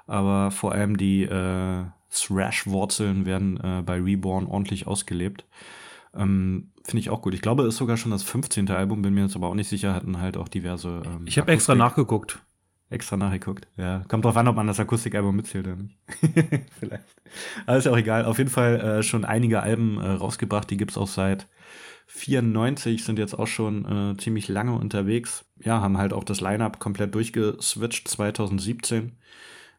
Aber 0.08 0.50
vor 0.50 0.72
allem 0.72 0.96
die 0.96 1.22
äh, 1.22 1.84
Thrash-Wurzeln 2.10 3.24
werden 3.24 3.58
äh, 3.62 3.82
bei 3.82 4.00
Reborn 4.00 4.46
ordentlich 4.46 4.88
ausgelebt. 4.88 5.44
Ähm, 6.12 6.70
Finde 6.82 7.00
ich 7.00 7.10
auch 7.10 7.22
gut. 7.22 7.34
Ich 7.34 7.42
glaube, 7.42 7.62
es 7.62 7.74
ist 7.74 7.78
sogar 7.78 7.96
schon 7.96 8.10
das 8.10 8.24
15. 8.24 8.68
Album, 8.70 9.02
bin 9.02 9.14
mir 9.14 9.22
jetzt 9.22 9.36
aber 9.36 9.48
auch 9.48 9.54
nicht 9.54 9.68
sicher, 9.68 9.94
hatten 9.94 10.20
halt 10.20 10.36
auch 10.36 10.48
diverse. 10.48 11.02
Ähm, 11.06 11.24
ich 11.26 11.38
habe 11.38 11.52
extra 11.52 11.76
nachgeguckt. 11.76 12.40
Extra 12.90 13.16
nachgeguckt. 13.16 13.68
Ja, 13.76 14.04
kommt 14.08 14.24
drauf 14.24 14.36
an, 14.36 14.48
ob 14.48 14.56
man 14.56 14.66
das 14.66 14.80
Akustikalbum 14.80 15.36
mitzählt 15.36 15.66
oder 15.66 15.76
nicht. 15.76 15.96
Vielleicht. 16.78 17.04
Aber 17.66 17.76
ist 17.76 17.84
ja 17.84 17.92
auch 17.92 17.96
egal. 17.96 18.24
Auf 18.24 18.38
jeden 18.38 18.50
Fall 18.50 18.80
äh, 18.80 19.02
schon 19.02 19.24
einige 19.24 19.62
Alben 19.62 19.98
äh, 20.00 20.08
rausgebracht. 20.08 20.68
Die 20.70 20.76
gibt's 20.76 20.98
auch 20.98 21.08
seit 21.08 21.46
94, 22.06 23.04
sind 23.04 23.18
jetzt 23.18 23.34
auch 23.34 23.46
schon 23.46 23.84
äh, 23.84 24.16
ziemlich 24.16 24.48
lange 24.48 24.72
unterwegs. 24.72 25.44
Ja, 25.58 25.80
haben 25.80 25.98
halt 25.98 26.12
auch 26.12 26.24
das 26.24 26.40
Line-Up 26.40 26.78
komplett 26.78 27.14
durchgeswitcht 27.14 28.08
2017 28.08 29.12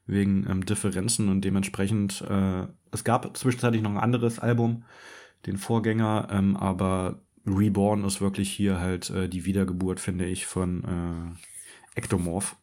wegen 0.06 0.46
ähm, 0.50 0.66
Differenzen 0.66 1.30
und 1.30 1.42
dementsprechend, 1.42 2.22
äh, 2.22 2.68
es 2.92 3.04
gab 3.04 3.36
zwischenzeitlich 3.38 3.82
noch 3.82 3.92
ein 3.92 3.98
anderes 3.98 4.40
Album, 4.40 4.84
den 5.46 5.58
Vorgänger, 5.58 6.28
ähm, 6.32 6.58
aber 6.58 7.20
Reborn 7.46 8.04
ist 8.04 8.22
wirklich 8.22 8.52
hier 8.52 8.80
halt 8.80 9.10
äh, 9.10 9.30
die 9.30 9.46
Wiedergeburt, 9.46 10.00
finde 10.00 10.26
ich, 10.26 10.46
von 10.46 10.84
äh, 10.84 12.00
Ectomorph. 12.00 12.56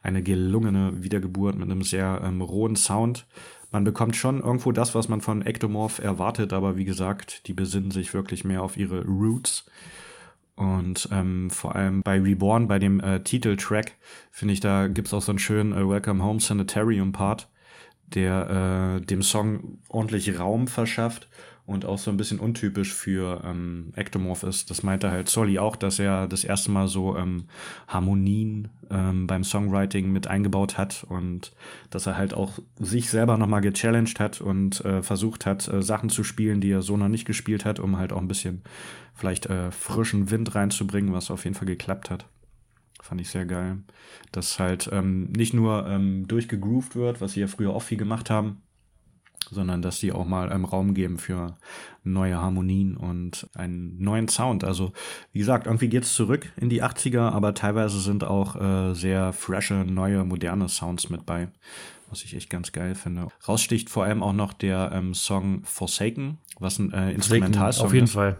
Eine 0.00 0.22
gelungene 0.22 1.02
Wiedergeburt 1.02 1.56
mit 1.56 1.70
einem 1.70 1.82
sehr 1.82 2.20
ähm, 2.24 2.40
rohen 2.40 2.76
Sound 2.76 3.26
man 3.70 3.84
bekommt 3.84 4.16
schon 4.16 4.40
irgendwo 4.40 4.72
das, 4.72 4.94
was 4.94 5.08
man 5.08 5.20
von 5.20 5.42
Ectomorph 5.42 5.98
erwartet, 5.98 6.52
aber 6.52 6.76
wie 6.76 6.84
gesagt, 6.84 7.46
die 7.46 7.52
besinnen 7.52 7.90
sich 7.90 8.14
wirklich 8.14 8.44
mehr 8.44 8.62
auf 8.62 8.76
ihre 8.76 9.04
Roots. 9.04 9.66
Und 10.56 11.08
ähm, 11.12 11.50
vor 11.50 11.76
allem 11.76 12.02
bei 12.02 12.20
Reborn, 12.20 12.66
bei 12.66 12.78
dem 12.78 12.98
äh, 12.98 13.22
Titeltrack, 13.22 13.92
finde 14.32 14.54
ich, 14.54 14.60
da 14.60 14.88
gibt's 14.88 15.14
auch 15.14 15.22
so 15.22 15.30
einen 15.30 15.38
schönen 15.38 15.72
äh, 15.72 15.88
Welcome 15.88 16.24
Home 16.24 16.40
Sanitarium 16.40 17.12
Part, 17.12 17.48
der 18.08 18.96
äh, 18.98 19.04
dem 19.04 19.22
Song 19.22 19.78
ordentlich 19.88 20.38
Raum 20.38 20.66
verschafft 20.66 21.28
und 21.68 21.84
auch 21.84 21.98
so 21.98 22.10
ein 22.10 22.16
bisschen 22.16 22.40
untypisch 22.40 22.94
für 22.94 23.42
ähm, 23.44 23.92
Ectomorph 23.94 24.42
ist. 24.42 24.70
Das 24.70 24.82
meinte 24.82 25.10
halt 25.10 25.28
Solly 25.28 25.58
auch, 25.58 25.76
dass 25.76 25.98
er 25.98 26.26
das 26.26 26.42
erste 26.42 26.70
Mal 26.70 26.88
so 26.88 27.14
ähm, 27.14 27.44
Harmonien 27.86 28.68
ähm, 28.90 29.26
beim 29.26 29.44
Songwriting 29.44 30.10
mit 30.10 30.28
eingebaut 30.28 30.78
hat 30.78 31.04
und 31.06 31.52
dass 31.90 32.06
er 32.06 32.16
halt 32.16 32.32
auch 32.32 32.58
sich 32.78 33.10
selber 33.10 33.36
nochmal 33.36 33.60
gechallenged 33.60 34.18
hat 34.18 34.40
und 34.40 34.82
äh, 34.86 35.02
versucht 35.02 35.44
hat, 35.44 35.68
äh, 35.68 35.82
Sachen 35.82 36.08
zu 36.08 36.24
spielen, 36.24 36.62
die 36.62 36.70
er 36.70 36.80
so 36.80 36.96
noch 36.96 37.08
nicht 37.08 37.26
gespielt 37.26 37.66
hat, 37.66 37.80
um 37.80 37.98
halt 37.98 38.14
auch 38.14 38.22
ein 38.22 38.28
bisschen 38.28 38.62
vielleicht 39.14 39.44
äh, 39.44 39.70
frischen 39.70 40.30
Wind 40.30 40.54
reinzubringen, 40.54 41.12
was 41.12 41.30
auf 41.30 41.44
jeden 41.44 41.54
Fall 41.54 41.68
geklappt 41.68 42.08
hat. 42.08 42.24
Fand 43.02 43.20
ich 43.20 43.28
sehr 43.28 43.44
geil. 43.44 43.76
Dass 44.32 44.58
halt 44.58 44.88
ähm, 44.90 45.32
nicht 45.32 45.52
nur 45.52 45.86
ähm, 45.86 46.26
durchgegroovt 46.28 46.96
wird, 46.96 47.20
was 47.20 47.32
sie 47.32 47.40
ja 47.40 47.46
früher 47.46 47.74
auch 47.74 47.82
viel 47.82 47.98
gemacht 47.98 48.30
haben, 48.30 48.62
sondern 49.50 49.82
dass 49.82 50.00
die 50.00 50.12
auch 50.12 50.26
mal 50.26 50.50
einen 50.50 50.64
Raum 50.64 50.94
geben 50.94 51.18
für 51.18 51.56
neue 52.04 52.36
Harmonien 52.36 52.96
und 52.96 53.48
einen 53.54 54.00
neuen 54.02 54.28
Sound. 54.28 54.64
Also 54.64 54.92
wie 55.32 55.38
gesagt, 55.38 55.66
irgendwie 55.66 55.88
geht's 55.88 56.14
zurück 56.14 56.50
in 56.56 56.68
die 56.68 56.82
80er, 56.82 57.30
aber 57.30 57.54
teilweise 57.54 58.00
sind 58.00 58.24
auch 58.24 58.56
äh, 58.56 58.94
sehr 58.94 59.32
frische, 59.32 59.84
neue, 59.86 60.24
moderne 60.24 60.68
Sounds 60.68 61.10
mit 61.10 61.26
bei, 61.26 61.48
was 62.10 62.24
ich 62.24 62.34
echt 62.34 62.50
ganz 62.50 62.72
geil 62.72 62.94
finde. 62.94 63.28
Raussticht 63.46 63.90
vor 63.90 64.04
allem 64.04 64.22
auch 64.22 64.32
noch 64.32 64.52
der 64.52 64.90
ähm, 64.92 65.14
Song 65.14 65.62
Forsaken, 65.64 66.38
was 66.58 66.78
ein 66.78 66.92
äh, 66.92 67.12
Instrumentalsong 67.12 67.68
ist. 67.68 67.86
Auf 67.86 67.94
jeden 67.94 68.04
ist. 68.04 68.12
Fall. 68.12 68.38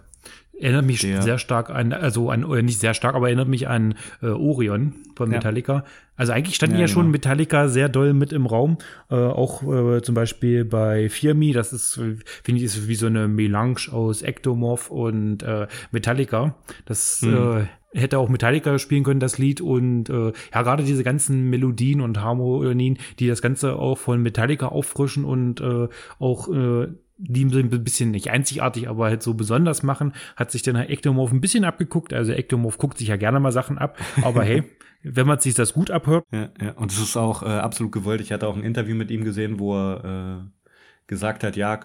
Erinnert 0.61 0.87
mich 0.87 1.01
der, 1.01 1.23
sehr 1.23 1.39
stark 1.39 1.71
an, 1.71 1.93
also 1.93 2.31
an, 2.31 2.45
oder 2.45 2.63
nicht 2.63 2.81
sehr 2.81 2.95
stark, 2.95 3.15
aber 3.15 3.29
erinnert 3.29 3.49
mich 3.49 3.69
an 3.69 3.95
äh, 4.23 4.27
Orion 4.27 4.95
von 5.15 5.31
Metallica. 5.31 5.73
Ja. 5.73 5.85
Also 6.17 6.33
eigentlich 6.33 6.57
standen 6.57 6.77
ja, 6.77 6.83
ja 6.83 6.89
schon 6.89 7.03
genau. 7.03 7.13
Metallica 7.13 7.69
sehr 7.69 7.89
doll 7.89 8.13
mit 8.13 8.33
im 8.33 8.47
Raum. 8.47 8.79
Äh, 9.09 9.15
auch 9.15 9.63
äh, 9.63 10.03
zum 10.03 10.17
Beispiel 10.17 10.65
bei 10.65 11.09
Fear 11.09 11.35
Me, 11.35 11.53
das 11.53 11.73
ist, 11.73 11.95
finde 11.95 12.59
ich, 12.61 12.65
ist 12.65 12.89
wie 12.89 12.97
so 12.97 13.07
eine 13.07 13.29
Melange 13.29 13.93
aus 13.93 14.23
Ectomorph 14.23 14.91
und 14.91 15.45
äh, 15.45 15.69
Metallica. 15.93 16.57
Das 16.87 17.23
mhm. 17.23 17.61
äh, 17.93 17.99
hätte 17.99 18.19
auch 18.19 18.29
Metallica 18.29 18.79
spielen 18.79 19.05
können, 19.05 19.21
das 19.21 19.39
Lied. 19.39 19.61
Und 19.61 20.11
äh, 20.11 20.33
ja, 20.53 20.63
gerade 20.63 20.83
diese 20.83 21.05
ganzen 21.05 21.51
Melodien 21.51 22.01
und 22.01 22.21
Harmonien, 22.21 22.99
die 23.21 23.29
das 23.29 23.41
Ganze 23.43 23.77
auch 23.77 23.99
von 23.99 24.21
Metallica 24.23 24.67
auffrischen 24.67 25.25
und 25.25 25.61
äh, 25.61 25.89
auch 26.19 26.49
äh, 26.49 26.89
die 27.19 27.45
ein 27.45 27.85
bisschen 27.85 28.13
nicht 28.13 28.31
einzigartig, 28.31 28.89
aber 28.89 29.07
halt 29.07 29.23
so 29.23 29.35
besonders 29.35 29.83
machen, 29.83 30.13
hat 30.37 30.51
sich 30.51 30.63
dann 30.63 30.77
Ectomorph 30.77 31.33
ein 31.33 31.41
bisschen 31.41 31.65
abgeguckt. 31.65 32.13
Also 32.13 32.33
Ectomorph 32.33 32.79
guckt 32.79 32.99
sich 32.99 33.09
ja 33.09 33.17
gerne 33.17 33.41
mal 33.41 33.53
Sachen 33.53 33.77
ab, 33.77 33.99
aber 34.23 34.45
hey, 34.45 34.63
wenn 35.03 35.27
man 35.27 35.41
sich 35.41 35.55
das 35.55 35.75
gut 35.75 35.91
abhört. 35.91 36.25
Ja, 36.33 36.51
ja. 36.61 36.73
und 36.73 36.93
es 36.93 37.01
ist 37.01 37.17
auch 37.17 37.43
äh, 37.43 37.47
absolut 37.47 37.93
gewollt. 37.93 38.21
Ich 38.21 38.33
hatte 38.33 38.47
auch 38.47 38.57
ein 38.57 38.63
Interview 38.63 38.95
mit 38.95 39.11
ihm 39.11 39.25
gesehen, 39.25 39.59
wo 39.59 39.75
er 39.75 40.45
äh, 40.45 40.69
gesagt 41.09 41.43
hat, 41.43 41.57
ja, 41.57 41.81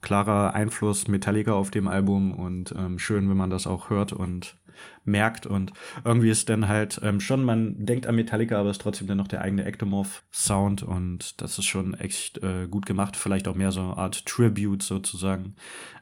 klarer 0.00 0.54
Einfluss 0.54 1.08
Metallica 1.08 1.52
auf 1.52 1.70
dem 1.70 1.88
Album 1.88 2.32
und 2.32 2.74
ähm, 2.76 2.98
schön, 2.98 3.28
wenn 3.28 3.36
man 3.36 3.50
das 3.50 3.66
auch 3.66 3.90
hört 3.90 4.12
und 4.12 4.56
merkt 5.04 5.46
und 5.46 5.72
irgendwie 6.04 6.30
ist 6.30 6.48
dann 6.48 6.68
halt 6.68 7.00
ähm, 7.02 7.20
schon, 7.20 7.44
man 7.44 7.84
denkt 7.84 8.06
an 8.06 8.16
Metallica, 8.16 8.58
aber 8.58 8.70
es 8.70 8.76
ist 8.76 8.82
trotzdem 8.82 9.06
dann 9.06 9.18
noch 9.18 9.28
der 9.28 9.42
eigene 9.42 9.64
Ectomorph-Sound 9.64 10.82
und 10.82 11.40
das 11.40 11.58
ist 11.58 11.66
schon 11.66 11.94
echt 11.94 12.42
äh, 12.42 12.66
gut 12.68 12.86
gemacht. 12.86 13.16
Vielleicht 13.16 13.48
auch 13.48 13.54
mehr 13.54 13.72
so 13.72 13.80
eine 13.80 13.96
Art 13.96 14.26
Tribute 14.26 14.82
sozusagen 14.82 15.54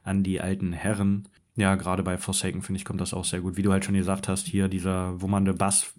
an 0.02 0.22
die 0.22 0.40
alten 0.40 0.72
Herren. 0.72 1.28
Ja, 1.54 1.74
gerade 1.74 2.02
bei 2.02 2.18
Forsaken, 2.18 2.62
finde 2.62 2.78
ich, 2.78 2.84
kommt 2.84 3.00
das 3.00 3.14
auch 3.14 3.24
sehr 3.24 3.40
gut. 3.40 3.56
Wie 3.56 3.62
du 3.62 3.72
halt 3.72 3.84
schon 3.84 3.94
gesagt 3.94 4.28
hast, 4.28 4.46
hier 4.46 4.68
dieser 4.68 5.20
wummernde 5.20 5.54
Bass 5.54 5.94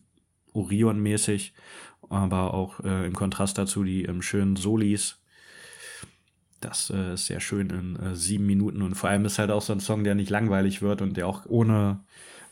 Orion-mäßig 0.53 1.53
aber 2.09 2.53
auch 2.53 2.79
äh, 2.81 3.05
im 3.05 3.13
Kontrast 3.13 3.57
dazu 3.57 3.83
die 3.83 4.03
ähm, 4.03 4.21
schönen 4.21 4.55
Solis. 4.55 5.19
Das 6.59 6.89
äh, 6.89 7.13
ist 7.13 7.27
sehr 7.27 7.39
schön 7.39 7.69
in 7.69 7.95
äh, 7.97 8.15
sieben 8.15 8.45
Minuten 8.45 8.81
und 8.81 8.95
vor 8.95 9.09
allem 9.09 9.25
ist 9.25 9.39
halt 9.39 9.51
auch 9.51 9.61
so 9.61 9.73
ein 9.73 9.79
Song, 9.79 10.03
der 10.03 10.15
nicht 10.15 10.29
langweilig 10.29 10.81
wird 10.81 11.01
und 11.01 11.17
der 11.17 11.27
auch 11.27 11.45
ohne 11.45 12.03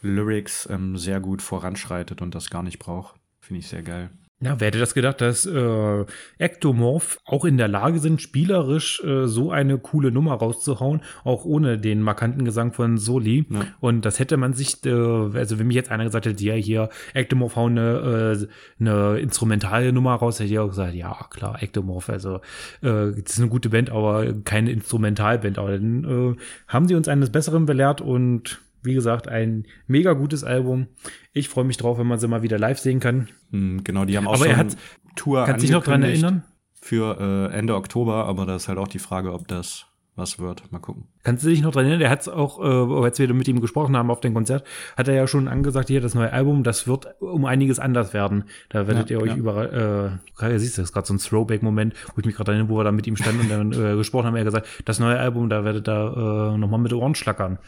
Lyrics 0.01 0.67
ähm, 0.69 0.97
sehr 0.97 1.19
gut 1.19 1.41
voranschreitet 1.41 2.21
und 2.21 2.36
das 2.36 2.49
gar 2.49 2.63
nicht 2.63 2.79
braucht. 2.79 3.15
Finde 3.39 3.60
ich 3.60 3.67
sehr 3.67 3.84
geil. 3.84 4.10
Ja, 4.41 4.60
wer 4.60 4.67
hätte 4.67 4.79
das 4.79 4.93
gedacht, 4.93 5.21
dass 5.21 5.45
äh, 5.45 6.05
Ectomorph 6.38 7.19
auch 7.23 7.45
in 7.45 7.58
der 7.58 7.69
Lage 7.69 7.99
sind, 7.99 8.21
spielerisch 8.21 9.01
äh, 9.01 9.27
so 9.27 9.49
eine 9.49 9.77
coole 9.77 10.12
Nummer 10.12 10.34
rauszuhauen, 10.34 11.01
auch 11.23 11.45
ohne 11.45 11.77
den 11.79 12.01
markanten 12.01 12.43
Gesang 12.43 12.73
von 12.73 12.97
Soli. 12.97 13.45
Ja. 13.49 13.62
Und 13.79 14.03
das 14.03 14.19
hätte 14.19 14.36
man 14.36 14.51
sich, 14.51 14.86
äh, 14.86 14.91
also 14.91 15.58
wenn 15.58 15.67
mir 15.67 15.73
jetzt 15.73 15.89
einer 15.89 16.03
gesagt 16.03 16.25
hätte, 16.25 16.43
ja, 16.43 16.53
hier, 16.53 16.89
Ectomorph 17.13 17.55
hauen 17.55 17.79
eine, 17.79 18.38
äh, 18.38 18.47
eine 18.81 19.19
instrumentale 19.19 19.93
Nummer 19.93 20.15
raus, 20.15 20.39
hätte 20.39 20.51
ich 20.51 20.60
auch 20.60 20.67
gesagt, 20.67 20.95
ja, 20.95 21.15
klar, 21.29 21.63
Ectomorph, 21.63 22.10
also 22.10 22.36
äh, 22.81 23.13
das 23.15 23.34
ist 23.34 23.39
eine 23.39 23.49
gute 23.49 23.69
Band, 23.69 23.89
aber 23.89 24.34
keine 24.43 24.69
Instrumentalband. 24.69 25.58
Aber 25.58 25.71
dann 25.71 26.03
äh, 26.03 26.41
haben 26.67 26.89
sie 26.89 26.95
uns 26.95 27.08
eines 27.08 27.29
Besseren 27.29 27.65
belehrt 27.65 28.01
und 28.01 28.60
wie 28.86 28.93
gesagt, 28.93 29.28
ein 29.28 29.65
mega 29.88 30.13
gutes 30.13 30.43
Album. 30.43 30.88
Ich 31.34 31.50
freue 31.50 31.65
mich 31.65 31.78
drauf, 31.78 31.98
wenn 31.98 32.08
man 32.08 32.19
sie 32.19 32.28
mal 32.28 32.43
wieder 32.43 32.60
live 32.60 32.80
sehen 32.80 33.00
kann. 33.00 33.28
Hm, 33.52 33.84
genau, 33.84 34.06
die 34.06 34.17
haben 34.17 34.28
auch 34.28 34.36
aber 34.36 34.45
schon 34.45 34.54
er 34.54 34.58
hat, 34.58 34.78
Tour 35.15 35.45
Kannst 35.45 35.63
du 35.63 35.67
dich 35.67 35.71
noch 35.71 35.84
dran 35.84 36.04
erinnern? 36.04 36.43
Für 36.82 37.50
äh, 37.52 37.58
Ende 37.58 37.76
Oktober, 37.76 38.26
aber 38.26 38.45
da 38.45 38.56
ist 38.56 38.67
halt 38.67 38.78
auch 38.78 38.88
die 38.88 39.00
Frage, 39.00 39.34
ob 39.34 39.48
das 39.48 39.88
was 40.15 40.39
wird. 40.39 40.71
Mal 40.71 40.80
gucken. 40.80 41.08
Kannst 41.24 41.43
du 41.43 41.50
dich 41.50 41.62
noch 41.62 41.71
dran 41.71 41.84
erinnern? 41.84 42.00
Der 42.00 42.10
hat 42.10 42.21
es 42.21 42.30
auch, 42.30 42.60
äh, 42.63 43.04
als 43.04 43.19
wir 43.19 43.34
mit 43.34 43.48
ihm 43.48 43.60
gesprochen 43.60 43.98
haben 43.98 44.10
auf 44.10 44.21
dem 44.21 44.34
Konzert, 44.34 44.65
hat 44.95 45.08
er 45.08 45.13
ja 45.13 45.28
schon 45.28 45.48
angesagt, 45.48 45.89
hier 45.89 46.00
das 46.00 46.15
neue 46.15 46.32
Album, 46.32 46.63
das 46.63 46.88
wird 46.88 47.19
um 47.19 47.45
einiges 47.45 47.80
anders 47.80 48.13
werden. 48.13 48.45
Da 48.69 48.88
werdet 48.88 49.10
ja, 49.10 49.17
ihr 49.17 49.24
euch 49.24 49.32
ja. 49.32 49.36
überall, 49.36 50.19
äh, 50.39 50.60
siehst 50.60 50.78
du, 50.78 50.82
das 50.82 50.89
ist 50.89 50.93
gerade 50.93 51.08
so 51.08 51.13
ein 51.13 51.19
Throwback-Moment, 51.19 51.95
wo 52.13 52.19
ich 52.19 52.26
mich 52.26 52.36
gerade 52.36 52.52
erinnere, 52.52 52.69
wo 52.69 52.78
wir 52.78 52.86
da 52.86 52.91
mit 52.91 53.08
ihm 53.08 53.17
standen 53.17 53.41
und 53.41 53.50
dann 53.50 53.74
äh, 53.74 53.95
gesprochen 53.98 54.28
haben, 54.28 54.36
er 54.36 54.45
gesagt, 54.45 54.67
das 54.86 55.00
neue 55.00 55.19
Album, 55.19 55.50
da 55.50 55.65
werdet 55.65 55.88
ihr 55.89 56.54
äh, 56.54 56.58
nochmal 56.58 56.80
mit 56.80 56.93
Ohren 56.93 57.15
schlackern. 57.15 57.60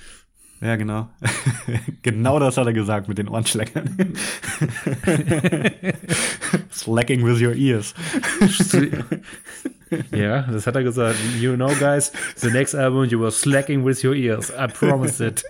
Ja, 0.59 0.75
genau. 0.75 1.07
genau 2.01 2.39
das 2.39 2.57
hat 2.57 2.65
er 2.65 2.73
gesagt 2.73 3.07
mit 3.07 3.19
den 3.19 3.27
Ohrenschlägern. 3.27 3.95
Slacking 6.71 7.23
with 7.23 7.41
your 7.41 7.53
ears. 7.53 7.93
ja, 10.11 10.41
das 10.43 10.65
hat 10.65 10.75
er 10.75 10.83
gesagt. 10.83 11.17
You 11.39 11.55
know, 11.55 11.69
guys, 11.79 12.11
the 12.37 12.49
next 12.49 12.73
album 12.73 13.05
you 13.05 13.19
were 13.19 13.31
slacking 13.31 13.85
with 13.85 14.03
your 14.03 14.15
ears. 14.15 14.49
I 14.49 14.67
promise 14.67 15.23
it. 15.23 15.43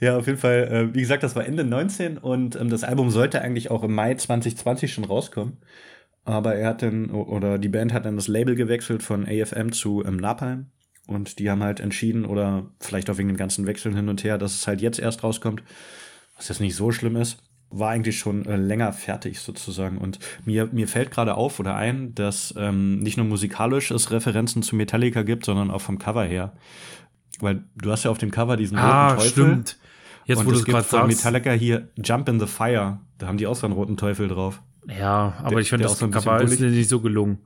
ja, 0.00 0.18
auf 0.18 0.26
jeden 0.26 0.38
Fall. 0.38 0.68
Äh, 0.70 0.94
wie 0.94 1.00
gesagt, 1.00 1.22
das 1.22 1.34
war 1.34 1.46
Ende 1.46 1.64
19 1.64 2.18
und 2.18 2.56
ähm, 2.56 2.68
das 2.68 2.84
Album 2.84 3.10
sollte 3.10 3.40
eigentlich 3.40 3.70
auch 3.70 3.84
im 3.84 3.94
Mai 3.94 4.14
2020 4.14 4.92
schon 4.92 5.04
rauskommen. 5.04 5.56
Aber 6.24 6.54
er 6.56 6.68
hat 6.68 6.82
dann, 6.82 7.10
oder 7.10 7.56
die 7.56 7.70
Band 7.70 7.94
hat 7.94 8.04
dann 8.04 8.16
das 8.16 8.28
Label 8.28 8.54
gewechselt 8.54 9.02
von 9.02 9.26
AFM 9.26 9.72
zu 9.72 10.04
ähm, 10.04 10.18
Napalm. 10.18 10.66
Und 11.08 11.38
die 11.38 11.50
haben 11.50 11.62
halt 11.62 11.80
entschieden, 11.80 12.26
oder 12.26 12.66
vielleicht 12.80 13.08
auch 13.08 13.16
wegen 13.16 13.28
den 13.28 13.38
ganzen 13.38 13.66
Wechseln 13.66 13.96
hin 13.96 14.10
und 14.10 14.22
her, 14.24 14.36
dass 14.36 14.54
es 14.54 14.66
halt 14.66 14.82
jetzt 14.82 15.00
erst 15.00 15.24
rauskommt, 15.24 15.62
was 16.36 16.48
jetzt 16.48 16.60
nicht 16.60 16.76
so 16.76 16.92
schlimm 16.92 17.16
ist. 17.16 17.38
War 17.70 17.90
eigentlich 17.90 18.18
schon 18.18 18.44
äh, 18.44 18.56
länger 18.56 18.92
fertig 18.92 19.40
sozusagen. 19.40 19.96
Und 19.96 20.18
mir, 20.44 20.68
mir 20.70 20.86
fällt 20.86 21.10
gerade 21.10 21.34
auf 21.34 21.60
oder 21.60 21.76
ein, 21.76 22.14
dass 22.14 22.54
ähm, 22.58 22.98
nicht 22.98 23.16
nur 23.16 23.24
musikalisch 23.24 23.90
es 23.90 24.10
Referenzen 24.10 24.62
zu 24.62 24.76
Metallica 24.76 25.22
gibt, 25.22 25.46
sondern 25.46 25.70
auch 25.70 25.80
vom 25.80 25.98
Cover 25.98 26.24
her. 26.24 26.52
Weil 27.40 27.64
du 27.74 27.90
hast 27.90 28.04
ja 28.04 28.10
auf 28.10 28.18
dem 28.18 28.30
Cover 28.30 28.58
diesen 28.58 28.76
ah, 28.76 29.08
roten 29.08 29.16
Teufel. 29.16 29.30
Stimmt. 29.30 29.78
Jetzt, 30.26 30.44
wo 30.44 30.50
du 30.50 30.58
es 30.58 30.64
gerade 30.66 30.86
sagst. 30.86 31.08
Metallica 31.08 31.52
hier 31.52 31.88
Jump 31.96 32.28
in 32.28 32.38
the 32.38 32.46
Fire. 32.46 33.00
Da 33.16 33.28
haben 33.28 33.38
die 33.38 33.46
auch 33.46 33.56
so 33.56 33.66
einen 33.66 33.74
roten 33.74 33.96
Teufel 33.96 34.28
drauf. 34.28 34.60
Ja, 34.86 35.34
aber 35.38 35.50
der, 35.52 35.58
ich 35.60 35.70
finde, 35.70 35.84
das 35.84 35.98
so 35.98 36.08
Cover 36.08 36.42
ist 36.42 36.60
nicht 36.60 36.88
so 36.88 37.00
gelungen. 37.00 37.38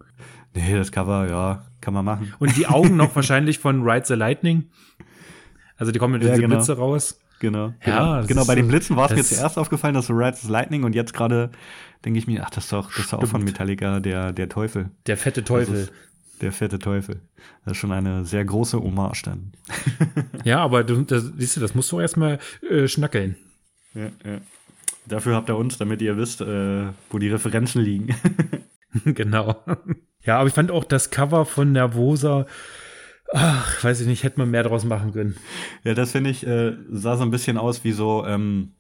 Nee, 0.55 0.75
das 0.75 0.93
Cover, 0.93 1.29
ja, 1.29 1.67
kann 1.81 1.95
man 1.95 2.05
machen. 2.05 2.35
Und 2.39 2.57
die 2.57 2.67
Augen 2.67 2.97
noch 2.97 3.15
wahrscheinlich 3.17 3.59
von 3.59 3.83
Ride 3.83 4.07
the 4.07 4.15
Lightning. 4.15 4.71
Also 5.77 5.93
die 5.93 5.99
kommen 5.99 6.15
mit 6.15 6.23
ja, 6.23 6.31
diese 6.31 6.43
genau. 6.43 6.57
Blitze 6.57 6.77
raus. 6.77 7.19
Genau. 7.41 7.75
Ja, 7.85 8.21
genau. 8.21 8.27
genau 8.27 8.45
bei 8.45 8.55
den 8.55 8.69
Blitzen 8.69 8.97
war 8.97 9.11
es 9.11 9.17
mir 9.17 9.25
zuerst 9.25 9.59
aufgefallen, 9.59 9.95
dass 9.95 10.09
Ride 10.11 10.37
the 10.37 10.49
Lightning 10.49 10.85
und 10.85 10.95
jetzt 10.95 11.13
gerade 11.13 11.51
denke 12.05 12.19
ich 12.19 12.27
mir, 12.27 12.45
ach, 12.45 12.51
das 12.51 12.65
ist 12.65 12.73
doch, 12.73 12.89
das 12.89 13.07
ist 13.07 13.15
auch 13.15 13.27
von 13.27 13.43
Metallica, 13.43 14.01
der, 14.01 14.33
der 14.33 14.49
Teufel. 14.49 14.91
Der 15.07 15.17
fette 15.17 15.43
Teufel. 15.43 15.89
Der 16.41 16.53
fette 16.53 16.79
Teufel. 16.79 17.21
Das 17.65 17.73
ist 17.73 17.79
schon 17.79 17.93
eine 17.93 18.25
sehr 18.25 18.45
große 18.45 18.81
Hommage 18.81 19.23
dann. 19.23 19.53
ja, 20.45 20.59
aber 20.59 20.85
du, 20.85 21.03
das, 21.03 21.33
siehst 21.37 21.57
du, 21.57 21.61
das 21.61 21.75
musst 21.75 21.91
du 21.91 22.01
erstmal 22.01 22.39
äh, 22.69 22.87
schnackeln. 22.89 23.37
Ja, 23.95 24.07
ja. 24.25 24.41
Dafür 25.07 25.35
habt 25.35 25.49
ihr 25.49 25.57
uns, 25.57 25.79
damit 25.79 26.01
ihr 26.01 26.17
wisst, 26.17 26.41
äh, 26.41 26.87
wo 27.11 27.19
die 27.19 27.29
Referenzen 27.29 27.83
liegen. 27.83 28.15
genau. 29.05 29.57
Ja, 30.25 30.39
aber 30.39 30.49
ich 30.49 30.55
fand 30.55 30.71
auch 30.71 30.85
das 30.85 31.11
Cover 31.11 31.45
von 31.45 31.73
Nervosa, 31.73 32.47
ach, 33.33 33.83
weiß 33.83 34.01
ich 34.01 34.07
nicht, 34.07 34.23
hätte 34.23 34.39
man 34.39 34.51
mehr 34.51 34.63
draus 34.63 34.85
machen 34.85 35.13
können. 35.13 35.37
Ja, 35.85 35.95
das 35.95 36.13
finde 36.13 36.31
ich, 36.31 36.47
äh, 36.47 36.75
sah 36.91 37.17
so 37.17 37.25
ein 37.25 37.31
bisschen 37.31 37.59
aus 37.59 37.85
wie 37.85 37.93
so, 37.93 38.25
ähm, 38.27 38.75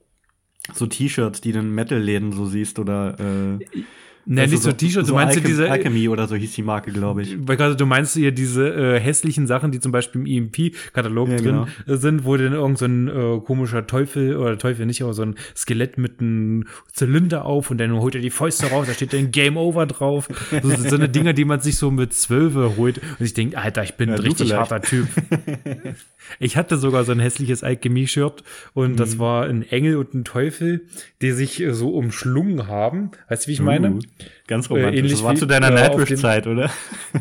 so 0.72 0.86
T-Shirts, 0.86 1.40
die 1.40 1.52
du 1.52 1.58
in 1.58 1.74
Metal-Läden 1.74 2.32
so 2.32 2.46
siehst 2.46 2.78
oder 2.78 3.18
äh, 3.18 3.84
Ne, 4.24 4.42
nicht 4.46 4.62
so, 4.62 4.70
so 4.70 4.72
T-Shirts, 4.72 5.08
so 5.08 5.14
du 5.14 5.18
meinst 5.18 5.36
ja 5.36 5.42
diese. 5.42 5.70
Alchemy 5.70 6.08
oder 6.08 6.28
so 6.28 6.36
hieß 6.36 6.52
die 6.54 6.62
Marke, 6.62 6.92
glaube 6.92 7.22
ich. 7.22 7.36
Weil 7.38 7.56
gerade 7.56 7.74
du 7.74 7.86
meinst 7.86 8.14
ja 8.16 8.30
diese 8.30 8.68
äh, 8.68 9.00
hässlichen 9.00 9.46
Sachen, 9.46 9.72
die 9.72 9.80
zum 9.80 9.90
Beispiel 9.90 10.20
im 10.20 10.26
EMP-Katalog 10.26 11.28
ja, 11.28 11.36
drin 11.36 11.66
genau. 11.86 11.96
sind, 11.96 12.24
wo 12.24 12.36
dann 12.36 12.52
irgend 12.52 12.78
so 12.78 12.84
ein 12.84 13.08
äh, 13.08 13.40
komischer 13.40 13.86
Teufel, 13.86 14.36
oder 14.36 14.56
Teufel 14.58 14.86
nicht, 14.86 15.02
aber 15.02 15.12
so 15.12 15.22
ein 15.22 15.34
Skelett 15.56 15.98
mit 15.98 16.20
einem 16.20 16.66
Zylinder 16.92 17.44
auf 17.44 17.70
und 17.70 17.78
dann 17.78 17.92
holt 17.92 18.14
er 18.14 18.20
die 18.20 18.30
Fäuste 18.30 18.66
raus, 18.66 18.86
da 18.86 18.94
steht 18.94 19.12
dann 19.12 19.32
Game 19.32 19.56
Over 19.56 19.86
drauf. 19.86 20.28
So, 20.62 20.68
so 20.70 20.96
eine 20.96 21.08
Dinger, 21.08 21.32
die 21.32 21.44
man 21.44 21.60
sich 21.60 21.76
so 21.76 21.90
mit 21.90 22.12
Zwölfe 22.12 22.76
holt. 22.76 22.98
Und 22.98 23.24
ich 23.24 23.34
denke, 23.34 23.58
Alter, 23.58 23.82
ich 23.82 23.94
bin 23.94 24.08
ja, 24.08 24.14
ein 24.14 24.20
richtig 24.20 24.52
harter 24.52 24.80
Typ. 24.80 25.08
ich 26.38 26.56
hatte 26.56 26.76
sogar 26.76 27.04
so 27.04 27.12
ein 27.12 27.20
hässliches 27.20 27.62
Alchemie-Shirt 27.62 28.42
und 28.74 28.92
mhm. 28.92 28.96
das 28.96 29.18
war 29.18 29.44
ein 29.44 29.62
Engel 29.62 29.96
und 29.96 30.14
ein 30.14 30.24
Teufel, 30.24 30.86
die 31.20 31.32
sich 31.32 31.60
äh, 31.60 31.72
so 31.72 31.90
umschlungen 31.90 32.68
haben. 32.68 33.10
Weißt 33.28 33.44
du, 33.44 33.48
wie 33.48 33.52
ich 33.52 33.60
meine? 33.60 33.92
Uh. 33.92 34.00
Ganz 34.46 34.66
äh, 34.66 34.74
romantisch. 34.74 34.98
Ähnlich 34.98 35.12
das 35.12 35.22
war 35.22 35.34
zu 35.34 35.46
deiner 35.46 35.68
äh, 35.68 35.74
Nightwish-Zeit, 35.74 36.46
oder? 36.46 36.70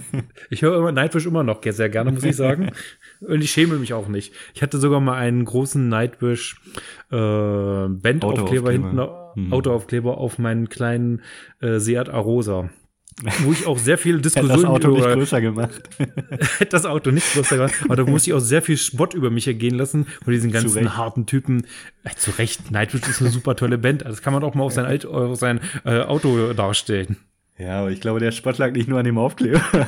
ich 0.49 0.61
höre 0.61 0.77
immer 0.77 0.91
Nightwish 0.91 1.25
immer 1.25 1.43
noch 1.43 1.61
sehr 1.63 1.89
gerne, 1.89 2.11
muss 2.11 2.23
ich 2.23 2.35
sagen. 2.35 2.71
Und 3.21 3.43
ich 3.43 3.51
schäme 3.51 3.75
mich 3.75 3.93
auch 3.93 4.07
nicht. 4.07 4.33
Ich 4.53 4.63
hatte 4.63 4.79
sogar 4.79 4.99
mal 4.99 5.17
einen 5.17 5.45
großen 5.45 5.87
Nightwish 5.87 6.59
äh, 7.11 7.15
Bandaufkleber 7.15 8.71
hinten, 8.71 8.99
mhm. 9.35 9.53
Autoaufkleber 9.53 10.17
auf 10.17 10.39
meinen 10.39 10.69
kleinen 10.69 11.21
äh, 11.59 11.79
Seat 11.79 12.09
Arosa 12.09 12.69
wo 13.43 13.51
ich 13.51 13.67
auch 13.67 13.77
sehr 13.77 13.97
viel 13.97 14.19
Diskussion 14.21 14.49
Hätte 14.51 14.63
das 14.63 14.69
Auto 14.69 14.91
nicht 14.91 15.03
größer 15.03 15.41
gemacht. 15.41 15.89
Hätte 15.97 16.65
das 16.69 16.85
Auto 16.85 17.11
nicht 17.11 17.33
größer 17.33 17.57
gemacht. 17.57 17.73
Aber 17.83 17.95
da 17.95 18.03
musste 18.03 18.29
ich 18.29 18.33
auch 18.33 18.39
sehr 18.39 18.61
viel 18.61 18.77
Spott 18.77 19.13
über 19.13 19.29
mich 19.29 19.47
ergehen 19.47 19.75
lassen 19.75 20.07
von 20.23 20.33
diesen 20.33 20.51
ganzen 20.51 20.97
harten 20.97 21.25
Typen. 21.25 21.65
Äh, 22.03 22.15
zu 22.15 22.31
Recht, 22.31 22.71
Nightwish 22.71 23.07
ist 23.07 23.21
eine 23.21 23.29
super 23.29 23.55
tolle 23.55 23.77
Band. 23.77 24.03
Das 24.03 24.21
kann 24.21 24.33
man 24.33 24.43
auch 24.43 24.55
mal 24.55 24.63
auf 24.63 24.73
sein, 24.73 24.85
Alt, 24.85 25.05
auf 25.05 25.37
sein 25.37 25.59
äh, 25.85 26.01
Auto 26.01 26.53
darstellen. 26.53 27.17
Ja, 27.57 27.81
aber 27.81 27.91
ich 27.91 28.01
glaube, 28.01 28.19
der 28.19 28.31
Spott 28.31 28.57
lag 28.57 28.71
nicht 28.71 28.87
nur 28.87 28.97
an 28.99 29.05
dem 29.05 29.17
Aufkleber. 29.17 29.61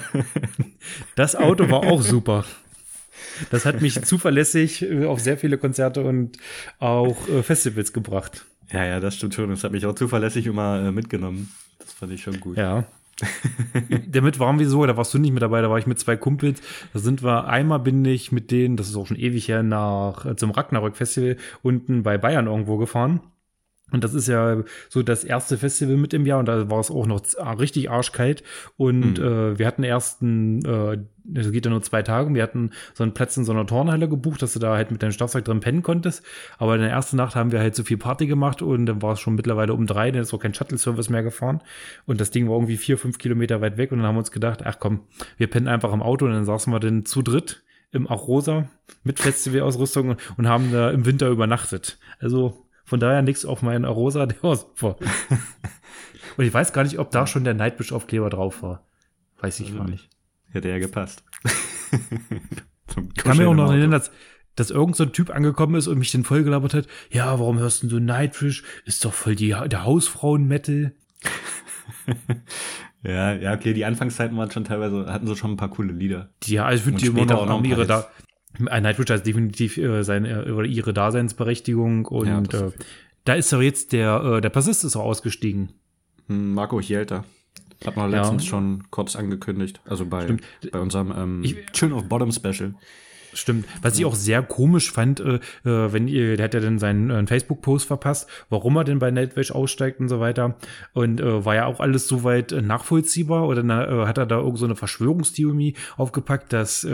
Das 1.15 1.35
Auto 1.35 1.69
war 1.69 1.85
auch 1.85 2.01
super. 2.01 2.43
Das 3.49 3.65
hat 3.65 3.81
mich 3.81 4.03
zuverlässig 4.03 4.81
äh, 4.81 5.05
auf 5.05 5.19
sehr 5.21 5.37
viele 5.37 5.57
Konzerte 5.57 6.03
und 6.03 6.37
auch 6.79 7.27
äh, 7.29 7.41
Festivals 7.41 7.93
gebracht. 7.93 8.45
Ja, 8.71 8.85
ja, 8.85 8.99
das 8.99 9.15
stimmt 9.15 9.33
schon. 9.33 9.49
Das 9.49 9.63
hat 9.63 9.71
mich 9.71 9.85
auch 9.85 9.95
zuverlässig 9.95 10.45
immer 10.45 10.87
äh, 10.87 10.91
mitgenommen. 10.91 11.49
Das 11.79 11.93
fand 11.93 12.11
ich 12.11 12.21
schon 12.21 12.39
gut. 12.39 12.57
Ja. 12.57 12.85
Damit 14.07 14.39
waren 14.39 14.59
wir 14.59 14.67
so, 14.69 14.85
da 14.85 14.97
warst 14.97 15.13
du 15.13 15.19
nicht 15.19 15.33
mit 15.33 15.41
dabei, 15.41 15.61
da 15.61 15.69
war 15.69 15.77
ich 15.77 15.87
mit 15.87 15.99
zwei 15.99 16.15
Kumpels. 16.15 16.61
Da 16.93 16.99
sind 16.99 17.23
wir, 17.23 17.47
einmal 17.47 17.79
bin 17.79 18.03
ich 18.05 18.31
mit 18.31 18.51
denen, 18.51 18.77
das 18.77 18.89
ist 18.89 18.95
auch 18.95 19.07
schon 19.07 19.17
ewig 19.17 19.47
her, 19.47 19.63
nach 19.63 20.35
zum 20.35 20.51
Ragnarök 20.51 20.95
Festival 20.95 21.37
unten 21.61 22.03
bei 22.03 22.17
Bayern 22.17 22.47
irgendwo 22.47 22.77
gefahren. 22.77 23.21
Und 23.93 24.03
das 24.03 24.15
ist 24.15 24.27
ja 24.27 24.63
so 24.89 25.03
das 25.03 25.23
erste 25.23 25.57
Festival 25.57 25.97
mit 25.97 26.13
im 26.15 26.25
Jahr 26.25 26.39
und 26.39 26.47
da 26.47 26.69
war 26.69 26.79
es 26.79 26.89
auch 26.89 27.05
noch 27.05 27.21
richtig 27.59 27.91
arschkalt. 27.91 28.43
Und 28.75 29.19
mhm. 29.19 29.23
äh, 29.23 29.59
wir 29.59 29.67
hatten 29.67 29.83
erst 29.83 30.23
ein, 30.23 30.65
äh, 30.65 30.97
das 31.23 31.51
geht 31.51 31.65
ja 31.65 31.71
nur 31.71 31.83
zwei 31.83 32.01
Tage, 32.01 32.33
wir 32.33 32.41
hatten 32.41 32.71
so 32.95 33.03
einen 33.03 33.13
Platz 33.13 33.37
in 33.37 33.45
so 33.45 33.51
einer 33.51 33.67
Turnhalle 33.67 34.09
gebucht, 34.09 34.41
dass 34.41 34.53
du 34.53 34.59
da 34.59 34.73
halt 34.73 34.89
mit 34.89 35.03
deinem 35.03 35.11
Schlafsack 35.11 35.45
drin 35.45 35.59
pennen 35.59 35.83
konntest. 35.83 36.23
Aber 36.57 36.73
in 36.73 36.81
der 36.81 36.89
ersten 36.89 37.17
Nacht 37.17 37.35
haben 37.35 37.51
wir 37.51 37.59
halt 37.59 37.75
so 37.75 37.83
viel 37.83 37.97
Party 37.97 38.25
gemacht 38.25 38.63
und 38.63 38.87
dann 38.87 39.03
war 39.03 39.13
es 39.13 39.19
schon 39.19 39.35
mittlerweile 39.35 39.75
um 39.75 39.85
drei, 39.85 40.09
dann 40.09 40.23
ist 40.23 40.33
auch 40.33 40.39
kein 40.39 40.55
Shuttle-Service 40.55 41.09
mehr 41.09 41.21
gefahren. 41.21 41.61
Und 42.07 42.19
das 42.19 42.31
Ding 42.31 42.49
war 42.49 42.55
irgendwie 42.55 42.77
vier, 42.77 42.97
fünf 42.97 43.19
Kilometer 43.19 43.61
weit 43.61 43.77
weg 43.77 43.91
und 43.91 43.99
dann 43.99 44.07
haben 44.07 44.15
wir 44.15 44.19
uns 44.19 44.31
gedacht, 44.31 44.61
ach 44.65 44.77
komm, 44.79 45.01
wir 45.37 45.47
pennen 45.47 45.67
einfach 45.67 45.93
im 45.93 46.01
Auto 46.01 46.25
und 46.25 46.31
dann 46.31 46.45
saßen 46.45 46.73
wir 46.73 46.79
dann 46.79 47.05
zu 47.05 47.21
dritt 47.21 47.63
im 47.91 48.07
Arosa 48.07 48.67
mit 49.03 49.19
Festivalausrüstung 49.19 50.17
und 50.37 50.49
haben 50.49 50.71
da 50.71 50.89
im 50.89 51.05
Winter 51.05 51.29
übernachtet. 51.29 51.99
Also 52.19 52.62
von 52.83 52.99
daher 52.99 53.21
nichts 53.21 53.45
auf 53.45 53.61
meinen 53.61 53.85
Arosa, 53.85 54.25
der 54.25 54.41
war 54.43 54.55
super. 54.55 54.97
Und 56.37 56.45
ich 56.45 56.53
weiß 56.53 56.73
gar 56.73 56.83
nicht, 56.83 56.99
ob 56.99 57.11
da 57.11 57.27
schon 57.27 57.43
der 57.43 57.53
Nightwish-Aufkleber 57.53 58.29
drauf 58.29 58.63
war. 58.63 58.85
Weiß 59.39 59.59
ich 59.59 59.75
gar 59.75 59.87
nicht. 59.87 60.09
Hätte 60.49 60.69
ja 60.69 60.79
gepasst. 60.79 61.23
ich 61.91 63.23
kann 63.23 63.37
mir 63.37 63.47
auch 63.47 63.53
noch 63.53 63.69
erinnern, 63.69 63.91
dass 63.91 64.11
dass 64.55 64.71
irgend 64.71 64.95
so 64.95 65.03
ein 65.03 65.13
Typ 65.13 65.29
angekommen 65.29 65.75
ist 65.75 65.87
und 65.87 65.97
mich 65.97 66.11
dann 66.11 66.23
vollgelabert 66.23 66.73
hat, 66.73 66.87
ja, 67.09 67.39
warum 67.39 67.59
hörst 67.59 67.83
du 67.83 67.89
so 67.89 67.99
Nightwish? 67.99 68.63
Ist 68.85 69.03
doch 69.03 69.13
voll 69.13 69.35
die, 69.35 69.49
der 69.49 69.83
Hausfrauen-Metal. 69.83 70.93
ja, 73.03 73.33
ja, 73.33 73.53
okay, 73.53 73.73
die 73.73 73.85
Anfangszeiten 73.85 74.37
waren 74.37 74.51
schon 74.51 74.65
teilweise, 74.65 75.11
hatten 75.11 75.27
so 75.27 75.35
schon 75.35 75.51
ein 75.51 75.57
paar 75.57 75.69
coole 75.69 75.93
Lieder. 75.93 76.29
Ja, 76.45 76.65
also 76.65 76.79
ich 76.79 76.83
finde 76.83 77.01
die 77.01 77.07
immer 77.07 77.25
noch, 77.25 77.47
noch 77.47 77.63
ihre 77.63 77.87
da. 77.87 78.07
Nightwish 78.59 79.09
hat 79.09 79.25
definitiv 79.25 79.77
äh, 79.77 80.03
seine, 80.03 80.45
äh, 80.45 80.67
ihre 80.67 80.93
Daseinsberechtigung 80.93 82.05
und 82.05 82.53
ja, 82.53 82.67
äh, 82.67 82.71
da 83.25 83.33
ist 83.33 83.51
doch 83.51 83.61
jetzt 83.61 83.93
der, 83.93 84.21
äh, 84.23 84.41
der 84.41 84.49
Bassist 84.49 84.83
ist 84.83 84.95
auch 84.95 85.05
ausgestiegen. 85.05 85.69
Hm, 86.27 86.53
Marco 86.53 86.79
Chielta. 86.79 87.25
Hat 87.85 87.97
man 87.97 88.11
letztens 88.11 88.43
ja. 88.43 88.49
schon 88.49 88.83
kurz 88.91 89.15
angekündigt. 89.15 89.81
Also 89.85 90.05
bei, 90.05 90.37
bei 90.71 90.79
unserem 90.79 91.11
ähm, 91.15 91.43
ich, 91.43 91.65
Children 91.73 91.99
of 91.99 92.09
Bottom 92.09 92.31
Special. 92.31 92.75
Stimmt. 93.33 93.65
Was 93.81 93.97
ich 93.97 94.05
auch 94.05 94.15
sehr 94.15 94.41
komisch 94.43 94.91
fand, 94.91 95.19
äh, 95.19 95.35
äh, 95.35 95.39
wenn 95.93 96.07
ihr, 96.07 96.37
der 96.37 96.45
hat 96.45 96.53
ja 96.53 96.59
dann 96.59 96.79
seinen 96.79 97.09
äh, 97.09 97.25
Facebook-Post 97.25 97.87
verpasst, 97.87 98.29
warum 98.49 98.75
er 98.77 98.83
denn 98.83 98.99
bei 98.99 99.11
Nightwish 99.11 99.51
aussteigt 99.51 99.99
und 99.99 100.09
so 100.09 100.19
weiter. 100.19 100.55
Und 100.93 101.19
äh, 101.19 101.45
war 101.45 101.55
ja 101.55 101.65
auch 101.65 101.79
alles 101.79 102.07
soweit 102.07 102.51
äh, 102.51 102.61
nachvollziehbar 102.61 103.47
oder 103.47 103.63
na, 103.63 104.03
äh, 104.03 104.05
hat 104.05 104.17
er 104.17 104.25
da 104.25 104.37
irgend 104.37 104.59
so 104.59 104.65
eine 104.65 104.75
Verschwörungstheorie 104.75 105.75
aufgepackt, 105.97 106.53
dass 106.53 106.87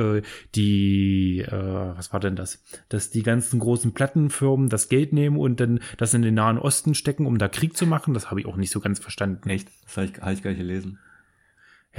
die, 0.55 1.45
was 1.49 2.13
war 2.13 2.19
denn 2.19 2.35
das? 2.35 2.63
Dass 2.89 3.09
die 3.09 3.23
ganzen 3.23 3.59
großen 3.59 3.93
Plattenfirmen 3.93 4.69
das 4.69 4.89
Geld 4.89 5.13
nehmen 5.13 5.37
und 5.37 5.59
dann 5.59 5.79
das 5.97 6.13
in 6.13 6.21
den 6.21 6.35
Nahen 6.35 6.57
Osten 6.57 6.93
stecken, 6.95 7.25
um 7.25 7.37
da 7.37 7.47
Krieg 7.47 7.75
zu 7.75 7.85
machen. 7.85 8.13
Das 8.13 8.29
habe 8.29 8.39
ich 8.39 8.45
auch 8.45 8.55
nicht 8.55 8.71
so 8.71 8.79
ganz 8.79 8.99
verstanden. 8.99 9.49
Echt? 9.49 9.69
Das 9.85 9.97
habe 9.97 10.07
ich, 10.07 10.21
hab 10.21 10.33
ich 10.33 10.43
gar 10.43 10.51
nicht 10.51 10.59
gelesen. 10.59 10.99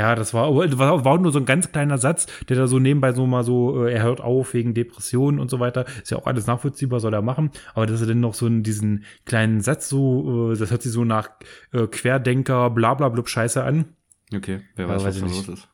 Ja, 0.01 0.15
das 0.15 0.33
war, 0.33 0.55
war, 0.55 1.05
war 1.05 1.19
nur 1.19 1.31
so 1.31 1.39
ein 1.39 1.45
ganz 1.45 1.73
kleiner 1.73 1.99
Satz, 1.99 2.27
der 2.49 2.57
da 2.57 2.67
so 2.67 2.79
nebenbei 2.79 3.13
so 3.13 3.27
mal 3.27 3.45
so, 3.45 3.85
äh, 3.85 3.93
er 3.93 4.03
hört 4.05 4.23
auf 4.23 4.55
wegen 4.55 4.73
Depressionen 4.73 5.39
und 5.39 5.51
so 5.51 5.61
weiter. 5.61 5.85
Ist 6.01 6.11
ja 6.11 6.17
auch 6.17 6.25
alles 6.25 6.47
nachvollziehbar, 6.47 7.01
soll 7.01 7.13
er 7.13 7.21
machen. 7.21 7.51
Aber 7.75 7.85
dass 7.85 8.01
er 8.01 8.07
dann 8.07 8.21
noch 8.21 8.33
so 8.33 8.47
in 8.47 8.63
diesen 8.63 9.05
kleinen 9.27 9.61
Satz 9.61 9.91
so, 9.91 10.53
äh, 10.53 10.57
das 10.57 10.71
hört 10.71 10.81
sich 10.81 10.91
so 10.91 11.05
nach 11.05 11.29
äh, 11.73 11.87
Querdenker, 11.87 12.71
bla 12.71 12.95
bla 12.95 13.11
blub 13.11 13.29
Scheiße 13.29 13.63
an. 13.63 13.85
Okay, 14.35 14.63
wer 14.75 14.89
weiß, 14.89 15.05
weiß 15.05 15.21
was 15.21 15.21
da 15.21 15.37
los 15.37 15.49
ist. 15.49 15.69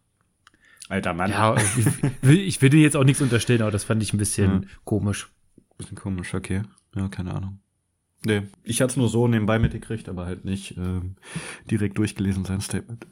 Alter 0.88 1.14
Mann. 1.14 1.30
Ja, 1.30 1.54
ich 1.54 1.86
will, 2.22 2.40
ich 2.40 2.60
will 2.60 2.70
dir 2.70 2.80
jetzt 2.80 2.96
auch 2.96 3.04
nichts 3.04 3.22
unterstellen, 3.22 3.62
aber 3.62 3.70
das 3.70 3.84
fand 3.84 4.02
ich 4.02 4.12
ein 4.12 4.18
bisschen 4.18 4.62
ja. 4.62 4.68
komisch. 4.82 5.30
Bisschen 5.78 5.96
komisch, 5.96 6.34
okay. 6.34 6.62
Ja, 6.96 7.06
keine 7.06 7.32
Ahnung. 7.32 7.60
Nee, 8.24 8.42
ich 8.64 8.80
hatte 8.80 8.90
es 8.90 8.96
nur 8.96 9.08
so 9.08 9.28
nebenbei 9.28 9.60
mitgekriegt, 9.60 10.08
aber 10.08 10.26
halt 10.26 10.44
nicht 10.44 10.76
ähm, 10.76 11.14
direkt 11.70 11.96
durchgelesen, 11.96 12.44
sein 12.44 12.60
Statement. 12.60 13.06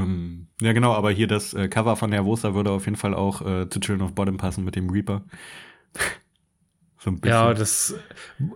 Um, 0.00 0.10
ähm, 0.10 0.46
ja, 0.60 0.72
genau, 0.72 0.92
aber 0.92 1.10
hier 1.10 1.26
das 1.26 1.54
äh, 1.54 1.68
Cover 1.68 1.96
von 1.96 2.10
Nervosa 2.10 2.54
würde 2.54 2.70
auf 2.70 2.84
jeden 2.84 2.96
Fall 2.96 3.14
auch 3.14 3.42
äh, 3.42 3.68
zu 3.68 3.80
Children 3.80 4.06
of 4.06 4.14
Bottom 4.14 4.36
passen 4.36 4.64
mit 4.64 4.76
dem 4.76 4.90
Reaper. 4.90 5.22
so 6.98 7.10
ein 7.10 7.20
bisschen. 7.20 7.36
Ja, 7.36 7.54
das, 7.54 7.94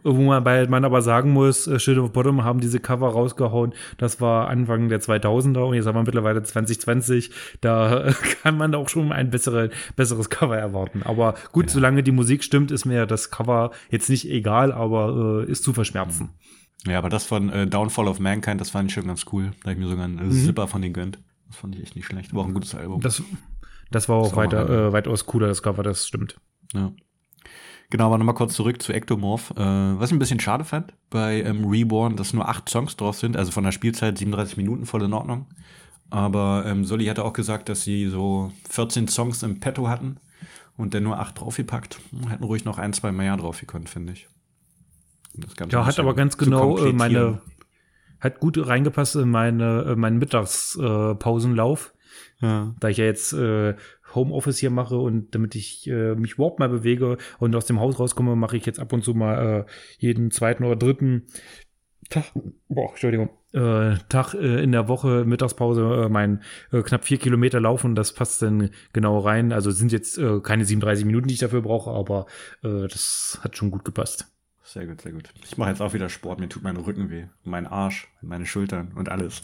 wo 0.02 0.22
man, 0.22 0.44
bei, 0.44 0.66
man 0.66 0.84
aber 0.84 1.00
sagen 1.00 1.32
muss, 1.32 1.66
äh, 1.66 1.78
Children 1.78 2.04
of 2.04 2.12
Bottom 2.12 2.44
haben 2.44 2.60
diese 2.60 2.78
Cover 2.78 3.08
rausgehauen. 3.08 3.72
Das 3.96 4.20
war 4.20 4.48
Anfang 4.48 4.88
der 4.88 5.00
2000er 5.00 5.60
und 5.60 5.74
jetzt 5.74 5.86
haben 5.86 5.96
wir 5.96 6.02
mittlerweile 6.02 6.42
2020. 6.42 7.30
Da 7.60 8.12
kann 8.42 8.58
man 8.58 8.74
auch 8.74 8.88
schon 8.88 9.12
ein 9.12 9.30
bessere, 9.30 9.70
besseres 9.96 10.28
Cover 10.28 10.56
erwarten. 10.56 11.02
Aber 11.02 11.34
gut, 11.52 11.66
ja. 11.66 11.72
solange 11.72 12.02
die 12.02 12.12
Musik 12.12 12.44
stimmt, 12.44 12.70
ist 12.70 12.84
mir 12.84 13.06
das 13.06 13.30
Cover 13.30 13.70
jetzt 13.90 14.10
nicht 14.10 14.28
egal, 14.28 14.72
aber 14.72 15.44
äh, 15.46 15.50
ist 15.50 15.64
zu 15.64 15.72
verschmerzen. 15.72 16.24
Mhm. 16.24 16.30
Ja, 16.86 16.98
aber 16.98 17.08
das 17.08 17.24
von 17.24 17.48
äh, 17.48 17.66
Downfall 17.66 18.08
of 18.08 18.20
Mankind, 18.20 18.60
das 18.60 18.70
fand 18.70 18.90
ich 18.90 18.94
schon 18.94 19.06
ganz 19.06 19.24
cool. 19.32 19.52
Da 19.62 19.70
habe 19.70 19.72
ich 19.72 19.78
mir 19.78 19.88
sogar 19.88 20.04
einen 20.04 20.28
mhm. 20.28 20.32
Zipper 20.32 20.68
von 20.68 20.82
denen 20.82 20.92
gönnt. 20.92 21.18
Das 21.54 21.60
fand 21.60 21.76
ich 21.76 21.82
echt 21.82 21.94
nicht 21.94 22.06
schlecht. 22.06 22.34
War 22.34 22.42
auch 22.42 22.46
ein 22.48 22.54
gutes 22.54 22.74
Album. 22.74 23.00
Das, 23.00 23.22
das 23.92 24.08
war 24.08 24.16
auch 24.16 24.28
das 24.30 24.36
weiter, 24.36 24.68
äh, 24.88 24.92
weitaus 24.92 25.24
cooler, 25.24 25.46
das 25.46 25.62
Cover, 25.62 25.84
das 25.84 26.08
stimmt. 26.08 26.36
Ja. 26.72 26.92
Genau, 27.90 28.06
aber 28.06 28.18
nochmal 28.18 28.34
kurz 28.34 28.54
zurück 28.54 28.82
zu 28.82 28.92
Ectomorph. 28.92 29.52
Äh, 29.52 29.60
was 29.60 30.10
ich 30.10 30.16
ein 30.16 30.18
bisschen 30.18 30.40
schade 30.40 30.64
fand 30.64 30.94
bei 31.10 31.42
ähm, 31.42 31.64
Reborn, 31.64 32.16
dass 32.16 32.32
nur 32.32 32.48
acht 32.48 32.68
Songs 32.68 32.96
drauf 32.96 33.16
sind, 33.16 33.36
also 33.36 33.52
von 33.52 33.62
der 33.62 33.70
Spielzeit 33.70 34.18
37 34.18 34.56
Minuten 34.56 34.84
voll 34.84 35.02
in 35.02 35.12
Ordnung. 35.12 35.46
Aber 36.10 36.64
ähm, 36.66 36.84
Soli 36.84 37.06
hatte 37.06 37.24
auch 37.24 37.32
gesagt, 37.32 37.68
dass 37.68 37.84
sie 37.84 38.08
so 38.08 38.52
14 38.68 39.06
Songs 39.06 39.44
im 39.44 39.60
Petto 39.60 39.88
hatten 39.88 40.16
und 40.76 40.92
dann 40.92 41.04
nur 41.04 41.20
acht 41.20 41.38
draufgepackt. 41.38 42.00
Hätten 42.28 42.44
ruhig 42.44 42.64
noch 42.64 42.78
ein, 42.78 42.92
zwei 42.92 43.12
mehr 43.12 43.36
drauf 43.36 43.60
gekonnt, 43.60 43.88
finde 43.88 44.14
ich 44.14 44.28
ja, 45.70 45.86
hat 45.86 45.98
aber 45.98 46.14
ganz 46.14 46.36
genau 46.36 46.78
äh, 46.78 46.92
meine, 46.92 47.40
hat 48.24 48.40
gut 48.40 48.66
reingepasst 48.66 49.16
in 49.16 49.28
meine, 49.28 49.84
äh, 49.88 49.96
meinen 49.96 50.18
Mittagspausenlauf. 50.18 51.94
Äh, 52.40 52.46
ja. 52.46 52.74
Da 52.80 52.88
ich 52.88 52.96
ja 52.96 53.04
jetzt 53.04 53.32
äh, 53.32 53.74
Homeoffice 54.14 54.58
hier 54.58 54.70
mache 54.70 54.96
und 54.96 55.34
damit 55.34 55.54
ich 55.54 55.88
äh, 55.88 56.14
mich 56.14 56.32
überhaupt 56.34 56.58
mal 56.58 56.68
bewege 56.68 57.18
und 57.38 57.54
aus 57.54 57.66
dem 57.66 57.80
Haus 57.80 57.98
rauskomme, 57.98 58.36
mache 58.36 58.56
ich 58.56 58.66
jetzt 58.66 58.80
ab 58.80 58.92
und 58.92 59.04
zu 59.04 59.14
mal 59.14 59.66
äh, 59.66 59.70
jeden 59.98 60.30
zweiten 60.30 60.64
oder 60.64 60.76
dritten 60.76 61.26
Tag, 62.10 62.24
boah, 62.68 62.90
Entschuldigung, 62.90 63.30
äh, 63.52 63.96
Tag 64.08 64.34
äh, 64.34 64.62
in 64.62 64.72
der 64.72 64.88
Woche 64.88 65.24
Mittagspause 65.24 66.04
äh, 66.04 66.08
mein 66.08 66.42
äh, 66.70 66.82
knapp 66.82 67.04
vier 67.04 67.18
Kilometer 67.18 67.60
laufen. 67.60 67.94
Das 67.94 68.12
passt 68.12 68.42
dann 68.42 68.70
genau 68.92 69.18
rein. 69.18 69.52
Also 69.52 69.70
sind 69.70 69.92
jetzt 69.92 70.18
äh, 70.18 70.40
keine 70.40 70.64
37 70.64 71.04
Minuten, 71.04 71.28
die 71.28 71.34
ich 71.34 71.40
dafür 71.40 71.62
brauche, 71.62 71.90
aber 71.90 72.26
äh, 72.62 72.88
das 72.88 73.38
hat 73.42 73.56
schon 73.56 73.70
gut 73.70 73.84
gepasst. 73.84 74.26
Sehr 74.62 74.86
gut, 74.86 75.00
sehr 75.02 75.12
gut. 75.12 75.30
Ich 75.44 75.56
mache 75.56 75.70
jetzt 75.70 75.80
auch 75.80 75.94
wieder 75.94 76.08
Sport. 76.08 76.40
Mir 76.40 76.48
tut 76.48 76.62
mein 76.62 76.76
Rücken 76.76 77.10
weh, 77.10 77.26
mein 77.42 77.66
Arsch, 77.66 78.08
meine 78.26 78.46
Schultern 78.46 78.92
und 78.94 79.08
alles. 79.08 79.42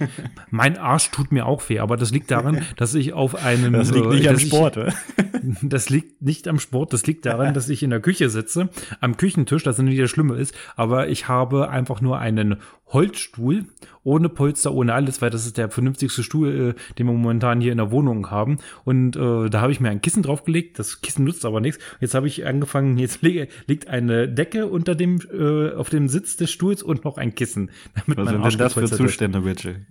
mein 0.50 0.78
Arsch 0.78 1.10
tut 1.10 1.32
mir 1.32 1.46
auch 1.46 1.68
weh, 1.68 1.78
aber 1.78 1.96
das 1.96 2.10
liegt 2.10 2.30
daran, 2.30 2.62
dass 2.76 2.94
ich 2.94 3.12
auf 3.12 3.34
einem. 3.44 3.72
Das 3.72 3.90
liegt 3.90 4.08
nicht 4.08 4.28
am 4.28 4.38
Sport, 4.38 4.76
ich, 4.76 4.94
Das 5.62 5.90
liegt 5.90 6.22
nicht 6.22 6.48
am 6.48 6.58
Sport, 6.58 6.92
das 6.92 7.06
liegt 7.06 7.26
daran, 7.26 7.54
dass 7.54 7.68
ich 7.68 7.82
in 7.82 7.90
der 7.90 8.00
Küche 8.00 8.28
sitze, 8.30 8.68
am 9.00 9.16
Küchentisch, 9.16 9.62
das 9.62 9.78
nicht 9.78 10.00
das 10.00 10.10
Schlimme 10.10 10.36
ist, 10.36 10.54
aber 10.76 11.08
ich 11.08 11.28
habe 11.28 11.70
einfach 11.70 12.00
nur 12.00 12.18
einen 12.18 12.56
Holzstuhl, 12.92 13.66
ohne 14.02 14.28
Polster, 14.28 14.72
ohne 14.72 14.94
alles, 14.94 15.22
weil 15.22 15.30
das 15.30 15.46
ist 15.46 15.58
der 15.58 15.70
vernünftigste 15.70 16.22
Stuhl, 16.22 16.74
äh, 16.76 16.94
den 16.94 17.06
wir 17.06 17.12
momentan 17.12 17.60
hier 17.60 17.72
in 17.72 17.78
der 17.78 17.90
Wohnung 17.90 18.30
haben. 18.30 18.58
Und 18.84 19.16
äh, 19.16 19.48
da 19.48 19.60
habe 19.60 19.72
ich 19.72 19.80
mir 19.80 19.90
ein 19.90 20.00
Kissen 20.00 20.22
draufgelegt. 20.22 20.78
Das 20.78 21.00
Kissen 21.00 21.24
nutzt 21.24 21.44
aber 21.44 21.60
nichts. 21.60 21.82
Jetzt 22.00 22.14
habe 22.14 22.26
ich 22.26 22.46
angefangen, 22.46 22.98
jetzt 22.98 23.22
li 23.22 23.46
liegt 23.66 23.88
eine 23.88 24.28
Decke 24.28 24.66
unter 24.66 24.94
dem, 24.94 25.20
äh, 25.32 25.72
auf 25.74 25.90
dem 25.90 26.08
Sitz 26.08 26.36
des 26.36 26.50
Stuhls 26.50 26.82
und 26.82 27.04
noch 27.04 27.16
ein 27.16 27.34
Kissen. 27.34 27.70
Damit 27.94 28.19
Was 28.24 28.30
sind 28.30 28.44
denn 28.44 28.58
das 28.58 28.74
für 28.74 28.84
Zustände, 28.86 29.40
Mitchell? 29.40 29.86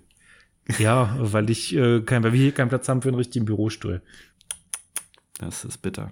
Ja, 0.77 1.15
weil 1.19 1.49
ich 1.49 1.75
äh, 1.75 2.01
kein, 2.01 2.23
weil 2.23 2.33
wir 2.33 2.39
hier 2.39 2.51
keinen 2.51 2.69
Platz 2.69 2.87
haben 2.87 3.01
für 3.01 3.09
einen 3.09 3.17
richtigen 3.17 3.45
Bürostuhl. 3.45 4.01
Das 5.39 5.65
ist 5.65 5.79
bitter. 5.79 6.11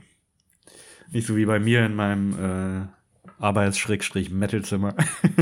Nicht 1.12 1.28
so 1.28 1.36
wie 1.36 1.46
bei 1.46 1.60
mir 1.60 1.86
in 1.86 1.96
meinem 1.96 2.34
äh, 2.34 2.88
Arbeits-Metal-Zimmer. 3.40 4.96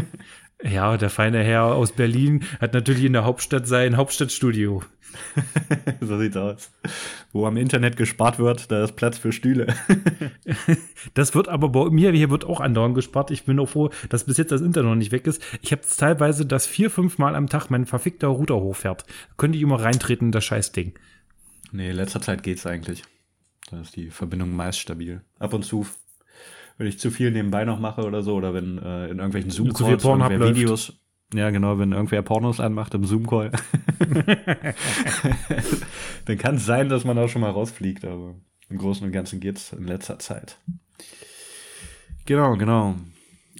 Ja, 0.68 0.98
der 0.98 1.12
feine 1.12 1.44
Herr 1.44 1.66
aus 1.66 1.92
Berlin 1.92 2.44
hat 2.60 2.74
natürlich 2.74 3.04
in 3.04 3.14
der 3.14 3.24
Hauptstadt 3.24 3.68
sein 3.68 3.98
Hauptstadtstudio. 3.98 4.82
so 6.02 6.20
sieht's 6.20 6.36
aus. 6.36 6.72
Wo 7.32 7.46
am 7.46 7.56
Internet 7.56 7.98
gespart 7.98 8.40
wird, 8.40 8.72
da 8.72 8.84
ist 8.84 8.96
Platz 8.96 9.20
für 9.20 9.32
Stühle. 9.32 9.68
das 11.14 11.36
wird 11.36 11.50
aber 11.50 11.70
bei 11.70 11.90
mir, 11.92 12.12
hier 12.12 12.32
wird 12.32 12.46
auch 12.46 12.60
andauernd 12.60 12.96
gespart. 12.96 13.30
Ich 13.30 13.46
bin 13.46 13.60
auch 13.60 13.70
froh, 13.70 13.92
dass 14.10 14.24
bis 14.24 14.38
jetzt 14.38 14.52
das 14.52 14.62
Internet 14.62 14.90
noch 14.90 14.96
nicht 14.96 15.12
weg 15.12 15.28
ist. 15.28 15.42
Ich 15.62 15.72
habe 15.72 15.84
teilweise, 15.84 16.48
dass 16.48 16.66
vier, 16.66 16.90
fünf 16.90 17.20
Mal 17.20 17.36
am 17.36 17.48
Tag 17.48 17.70
mein 17.70 17.86
verfickter 17.86 18.28
Router 18.28 18.56
hochfährt. 18.56 19.06
könnte 19.38 19.58
ich 19.58 19.64
immer 19.64 19.80
reintreten 19.80 20.30
in 20.30 20.32
das 20.32 20.46
Scheißding. 20.46 20.94
Nee, 21.72 21.92
in 21.92 21.96
letzter 21.96 22.22
Zeit 22.22 22.42
geht's 22.42 22.66
eigentlich. 22.66 23.04
Da 23.70 23.82
ist 23.82 23.96
die 23.96 24.10
Verbindung 24.10 24.56
meist 24.56 24.80
stabil. 24.80 25.22
Ab 25.38 25.54
und 25.54 25.64
zu 25.64 25.86
wenn 26.78 26.88
ich 26.88 27.00
zu 27.00 27.12
viel 27.12 27.32
nebenbei 27.32 27.66
noch 27.66 27.80
mache 27.80 28.04
oder 28.04 28.22
so, 28.24 28.36
oder 28.36 28.54
wenn 28.54 28.78
äh, 28.78 29.06
in 29.06 29.18
irgendwelchen 29.18 29.52
Zoom-Calls 29.52 30.04
Videos, 30.04 30.94
ja 31.34 31.50
genau, 31.50 31.80
wenn 31.80 31.92
irgendwer 31.92 32.22
Pornos 32.22 32.60
anmacht 32.60 32.94
im 32.94 33.06
Zoom-Call, 33.06 33.52
dann 36.26 36.38
kann 36.38 36.56
es 36.56 36.66
sein, 36.66 36.90
dass 36.90 37.06
man 37.06 37.18
auch 37.18 37.30
schon 37.30 37.42
mal 37.42 37.52
rausfliegt, 37.52 38.06
aber 38.06 38.36
im 38.70 38.78
Großen 38.78 39.06
und 39.06 39.12
Ganzen 39.12 39.40
geht's 39.40 39.74
in 39.74 39.88
letzter 39.88 40.20
Zeit. 40.20 40.58
Genau, 42.26 42.56
genau. 42.58 42.96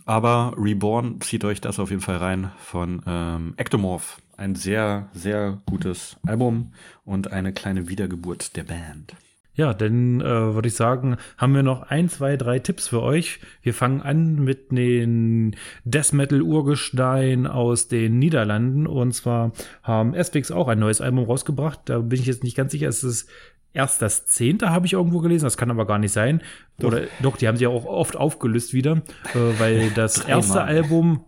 Aber 0.06 0.54
Reborn, 0.58 1.22
zieht 1.22 1.44
euch 1.46 1.62
das 1.62 1.80
auf 1.80 1.90
jeden 1.90 2.02
Fall 2.02 2.18
rein 2.18 2.52
von 2.60 3.02
ähm, 3.08 3.54
Ectomorph. 3.58 4.22
Ein 4.38 4.56
sehr, 4.56 5.10
sehr 5.14 5.62
gutes 5.66 6.18
Album 6.28 6.74
und 7.06 7.32
eine 7.32 7.54
kleine 7.54 7.88
Wiedergeburt 7.88 8.56
der 8.56 8.64
Band. 8.64 9.16
Ja, 9.56 9.74
dann 9.74 10.22
äh, 10.22 10.54
würde 10.54 10.68
ich 10.68 10.76
sagen, 10.76 11.18
haben 11.38 11.56
wir 11.56 11.64
noch 11.64 11.84
ein, 11.84 12.10
zwei, 12.10 12.36
drei 12.38 12.60
Tipps 12.60 12.90
für 12.90 13.02
euch. 13.02 13.40
Wir 13.62 13.74
fangen 13.74 14.02
an 14.02 14.44
mit 14.44 14.72
den 14.72 15.56
Death 15.86 16.14
Metal 16.14 16.42
Urgestein 16.42 17.48
aus 17.48 17.88
den 17.88 18.20
Niederlanden. 18.20 18.86
Und 18.86 19.14
zwar 19.14 19.54
haben 19.82 20.14
Asphyx 20.14 20.52
auch 20.52 20.68
ein 20.68 20.80
neues 20.80 21.00
Album 21.00 21.24
rausgebracht. 21.24 21.80
Da 21.86 22.00
bin 22.00 22.20
ich 22.20 22.26
jetzt 22.26 22.44
nicht 22.44 22.58
ganz 22.58 22.74
sicher, 22.74 22.90
es 22.90 23.04
ist 23.04 23.30
erst 23.76 24.02
das 24.02 24.26
zehnte, 24.26 24.72
habe 24.72 24.88
ich 24.88 24.94
irgendwo 24.94 25.20
gelesen. 25.20 25.46
Das 25.46 25.58
kann 25.58 25.72
aber 25.72 25.86
gar 25.86 26.00
nicht 26.00 26.12
sein. 26.12 26.42
Doch. 26.80 26.90
Oder 26.90 27.04
doch, 27.22 27.38
die 27.38 27.48
haben 27.48 27.58
sie 27.58 27.68
auch 27.68 27.86
oft 27.86 28.18
aufgelöst 28.18 28.74
wieder, 28.74 29.04
äh, 29.34 29.60
weil 29.60 29.90
das 29.96 30.20
erste 30.20 30.64
Album 30.64 31.24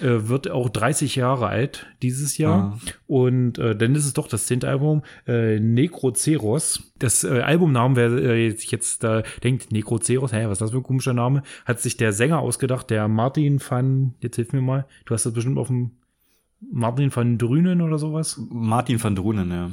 äh, 0.00 0.28
wird 0.28 0.50
auch 0.50 0.68
30 0.68 1.16
Jahre 1.16 1.46
alt 1.46 1.86
dieses 2.02 2.38
Jahr. 2.38 2.74
Ah. 2.74 2.92
Und 3.06 3.58
äh, 3.58 3.76
dann 3.76 3.94
ist 3.94 4.06
es 4.06 4.12
doch 4.12 4.28
das 4.28 4.46
zehnte 4.46 4.68
Album, 4.68 5.02
äh, 5.26 5.60
Necroceros. 5.60 6.92
Das 6.98 7.24
äh, 7.24 7.40
Albumnamen, 7.40 7.96
wer 7.96 8.10
äh, 8.10 8.48
jetzt 8.48 9.04
äh, 9.04 9.22
denkt, 9.42 9.72
Necroceros, 9.72 10.32
hä, 10.32 10.44
was 10.46 10.52
ist 10.52 10.60
das 10.62 10.70
für 10.72 10.78
ein 10.78 10.82
komischer 10.82 11.14
Name, 11.14 11.42
hat 11.64 11.80
sich 11.80 11.96
der 11.96 12.12
Sänger 12.12 12.40
ausgedacht, 12.40 12.90
der 12.90 13.08
Martin 13.08 13.60
van, 13.60 14.14
jetzt 14.20 14.36
hilf 14.36 14.52
mir 14.52 14.62
mal, 14.62 14.86
du 15.04 15.14
hast 15.14 15.26
das 15.26 15.32
bestimmt 15.32 15.58
auf 15.58 15.68
dem 15.68 15.92
Martin 16.72 17.14
van 17.14 17.38
Drünen 17.38 17.80
oder 17.80 17.98
sowas? 17.98 18.40
Martin 18.50 19.02
van 19.02 19.14
Drünen, 19.14 19.50
ja. 19.50 19.70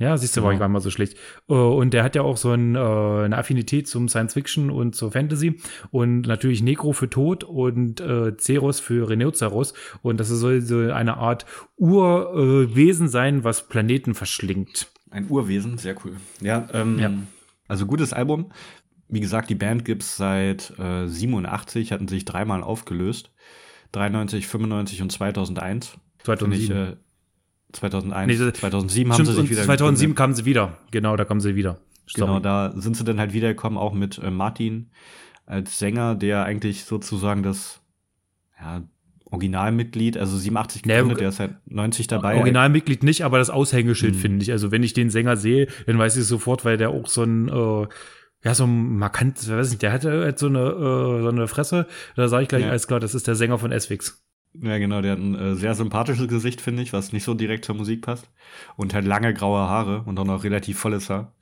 Ja, 0.00 0.16
siehst 0.16 0.34
du, 0.34 0.42
war 0.42 0.52
ich 0.54 0.58
nicht 0.58 0.66
mal 0.66 0.80
so 0.80 0.88
schlecht. 0.88 1.18
Äh, 1.46 1.52
und 1.52 1.92
der 1.92 2.02
hat 2.02 2.16
ja 2.16 2.22
auch 2.22 2.38
so 2.38 2.50
ein, 2.52 2.74
äh, 2.74 2.78
eine 2.78 3.36
Affinität 3.36 3.86
zum 3.86 4.08
Science 4.08 4.32
Fiction 4.32 4.70
und 4.70 4.96
zur 4.96 5.12
Fantasy 5.12 5.60
und 5.90 6.22
natürlich 6.22 6.62
Necro 6.62 6.94
für 6.94 7.10
Tod 7.10 7.44
und 7.44 8.00
äh, 8.00 8.34
Ceros 8.38 8.80
für 8.80 9.10
Rhinoceros. 9.10 9.74
Und 10.00 10.18
das 10.18 10.28
soll 10.28 10.62
so 10.62 10.90
eine 10.90 11.18
Art 11.18 11.44
Urwesen 11.76 13.08
sein, 13.08 13.44
was 13.44 13.68
Planeten 13.68 14.14
verschlingt. 14.14 14.90
Ein 15.10 15.26
Urwesen, 15.28 15.76
sehr 15.76 15.94
cool. 16.02 16.16
Ja, 16.40 16.66
ähm, 16.72 16.98
ja. 16.98 17.12
also 17.68 17.84
gutes 17.84 18.14
Album. 18.14 18.52
Wie 19.08 19.20
gesagt, 19.20 19.50
die 19.50 19.54
Band 19.54 19.84
gibt's 19.84 20.16
seit 20.16 20.72
äh, 20.78 21.06
87, 21.08 21.92
hatten 21.92 22.08
sich 22.08 22.24
dreimal 22.24 22.62
aufgelöst. 22.62 23.32
93, 23.92 24.46
95 24.46 25.02
und 25.02 25.12
2001. 25.12 25.98
2007. 26.22 26.96
Ich, 27.72 27.78
äh, 27.78 27.80
2001, 27.80 28.40
nee, 28.40 28.52
2007 28.52 29.12
haben 29.12 29.24
sie 29.24 29.32
sich 29.32 29.50
wieder 29.50 29.64
2007 29.64 30.14
kamen 30.14 30.34
sie 30.34 30.44
wieder, 30.44 30.78
genau, 30.90 31.16
da 31.16 31.24
kamen 31.24 31.40
sie 31.40 31.54
wieder. 31.54 31.78
Sorry. 32.06 32.26
Genau, 32.26 32.40
da 32.40 32.72
sind 32.76 32.96
sie 32.96 33.04
dann 33.04 33.20
halt 33.20 33.32
wiedergekommen, 33.32 33.78
auch 33.78 33.92
mit 33.92 34.18
äh, 34.18 34.30
Martin 34.30 34.90
als 35.46 35.78
Sänger, 35.78 36.14
der 36.14 36.44
eigentlich 36.44 36.84
sozusagen 36.84 37.42
das 37.42 37.80
ja, 38.60 38.82
Originalmitglied, 39.26 40.16
also 40.16 40.36
87 40.36 40.82
gegründet, 40.82 41.08
nee, 41.08 41.20
der 41.20 41.28
ist 41.28 41.36
seit 41.36 41.54
90 41.66 42.08
dabei. 42.08 42.36
Originalmitglied 42.36 43.02
nicht, 43.04 43.24
aber 43.24 43.38
das 43.38 43.50
Aushängeschild 43.50 44.14
mhm. 44.16 44.18
finde 44.18 44.42
ich. 44.42 44.50
Also 44.52 44.72
wenn 44.72 44.82
ich 44.82 44.92
den 44.92 45.10
Sänger 45.10 45.36
sehe, 45.36 45.68
dann 45.86 45.98
weiß 45.98 46.16
ich 46.16 46.24
sofort, 46.24 46.64
weil 46.64 46.76
der 46.76 46.90
auch 46.90 47.06
so 47.06 47.22
ein 47.22 47.48
äh, 47.48 47.86
ja, 48.42 48.54
so 48.54 48.64
ein 48.64 48.96
markant, 48.96 49.48
weiß 49.48 49.70
nicht, 49.70 49.82
der 49.82 49.92
hatte 49.92 50.10
halt 50.10 50.38
so 50.38 50.46
eine, 50.46 50.60
äh, 50.60 51.22
so 51.22 51.28
eine 51.28 51.46
Fresse. 51.46 51.86
Da 52.16 52.28
sage 52.28 52.44
ich 52.44 52.48
gleich 52.48 52.62
ja. 52.62 52.70
alles 52.70 52.86
klar, 52.86 52.98
das 52.98 53.14
ist 53.14 53.26
der 53.26 53.34
Sänger 53.34 53.58
von 53.58 53.70
Eswix. 53.70 54.24
Ja, 54.54 54.78
genau, 54.78 55.00
der 55.00 55.12
hat 55.12 55.18
ein 55.18 55.34
äh, 55.34 55.54
sehr 55.54 55.74
sympathisches 55.74 56.26
Gesicht, 56.28 56.60
finde 56.60 56.82
ich, 56.82 56.92
was 56.92 57.12
nicht 57.12 57.24
so 57.24 57.34
direkt 57.34 57.64
zur 57.64 57.76
Musik 57.76 58.02
passt. 58.02 58.28
Und 58.76 58.94
halt 58.94 59.06
lange 59.06 59.32
graue 59.32 59.60
Haare 59.60 60.02
und 60.06 60.18
auch 60.18 60.24
noch 60.24 60.42
relativ 60.42 60.78
volles 60.78 61.08
Haar. 61.08 61.32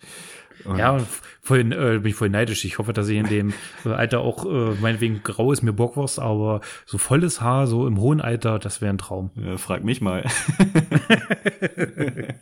Und 0.64 0.76
ja, 0.76 0.98
voll, 1.40 1.60
äh, 1.60 1.98
bin 1.98 2.06
ich 2.06 2.14
voll 2.14 2.28
neidisch. 2.28 2.64
Ich 2.64 2.78
hoffe, 2.78 2.92
dass 2.92 3.08
ich 3.08 3.16
in 3.16 3.28
dem 3.28 3.54
äh, 3.84 3.90
Alter 3.90 4.20
auch, 4.20 4.44
äh, 4.44 4.74
meinetwegen 4.80 5.22
grau 5.22 5.52
ist 5.52 5.62
mir 5.62 5.72
Bockwurst, 5.72 6.18
aber 6.18 6.60
so 6.84 6.98
volles 6.98 7.40
Haar, 7.40 7.66
so 7.66 7.86
im 7.86 7.98
hohen 7.98 8.20
Alter, 8.20 8.58
das 8.58 8.80
wäre 8.80 8.92
ein 8.92 8.98
Traum. 8.98 9.30
Ja, 9.36 9.56
frag 9.56 9.84
mich 9.84 10.00
mal. 10.00 10.24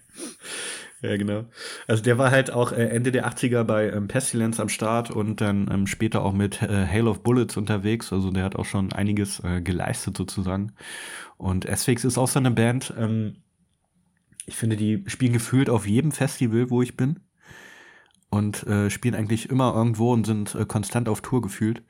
Ja, 1.03 1.17
genau. 1.17 1.45
Also 1.87 2.03
der 2.03 2.17
war 2.17 2.31
halt 2.31 2.51
auch 2.51 2.73
äh, 2.73 2.87
Ende 2.87 3.13
der 3.13 3.29
80er 3.29 3.65
bei 3.65 3.91
ähm, 3.91 4.09
Pestilence 4.09 4.61
am 4.61 4.69
Start 4.69 5.11
und 5.11 5.41
dann 5.41 5.69
ähm, 5.71 5.87
später 5.87 6.23
auch 6.23 6.33
mit 6.33 6.63
äh, 6.63 6.87
Hail 6.87 7.07
of 7.07 7.23
Bullets 7.23 7.57
unterwegs. 7.57 8.13
Also 8.13 8.31
der 8.31 8.45
hat 8.45 8.57
auch 8.57 8.65
schon 8.65 8.93
einiges 8.93 9.41
äh, 9.45 9.61
geleistet 9.61 10.17
sozusagen. 10.17 10.73
Und 11.37 11.69
Asphyx 11.69 12.05
ist 12.05 12.17
auch 12.17 12.29
so 12.29 12.39
eine 12.39 12.51
Band. 12.51 12.95
Ähm, 12.99 13.37
ich 14.47 14.57
finde, 14.57 14.77
die 14.77 15.05
spielen 15.07 15.35
gefühlt 15.35 15.69
auf 15.69 15.87
jedem 15.87 16.13
Festival, 16.13 16.71
wo 16.71 16.81
ich 16.81 16.97
bin. 16.97 17.21
Und 18.31 18.67
äh, 18.67 18.91
spielen 18.91 19.15
eigentlich 19.15 19.51
immer 19.51 19.75
irgendwo 19.75 20.13
und 20.13 20.25
sind 20.25 20.55
äh, 20.55 20.65
konstant 20.65 21.09
auf 21.09 21.21
Tour 21.21 21.43
gefühlt. 21.43 21.83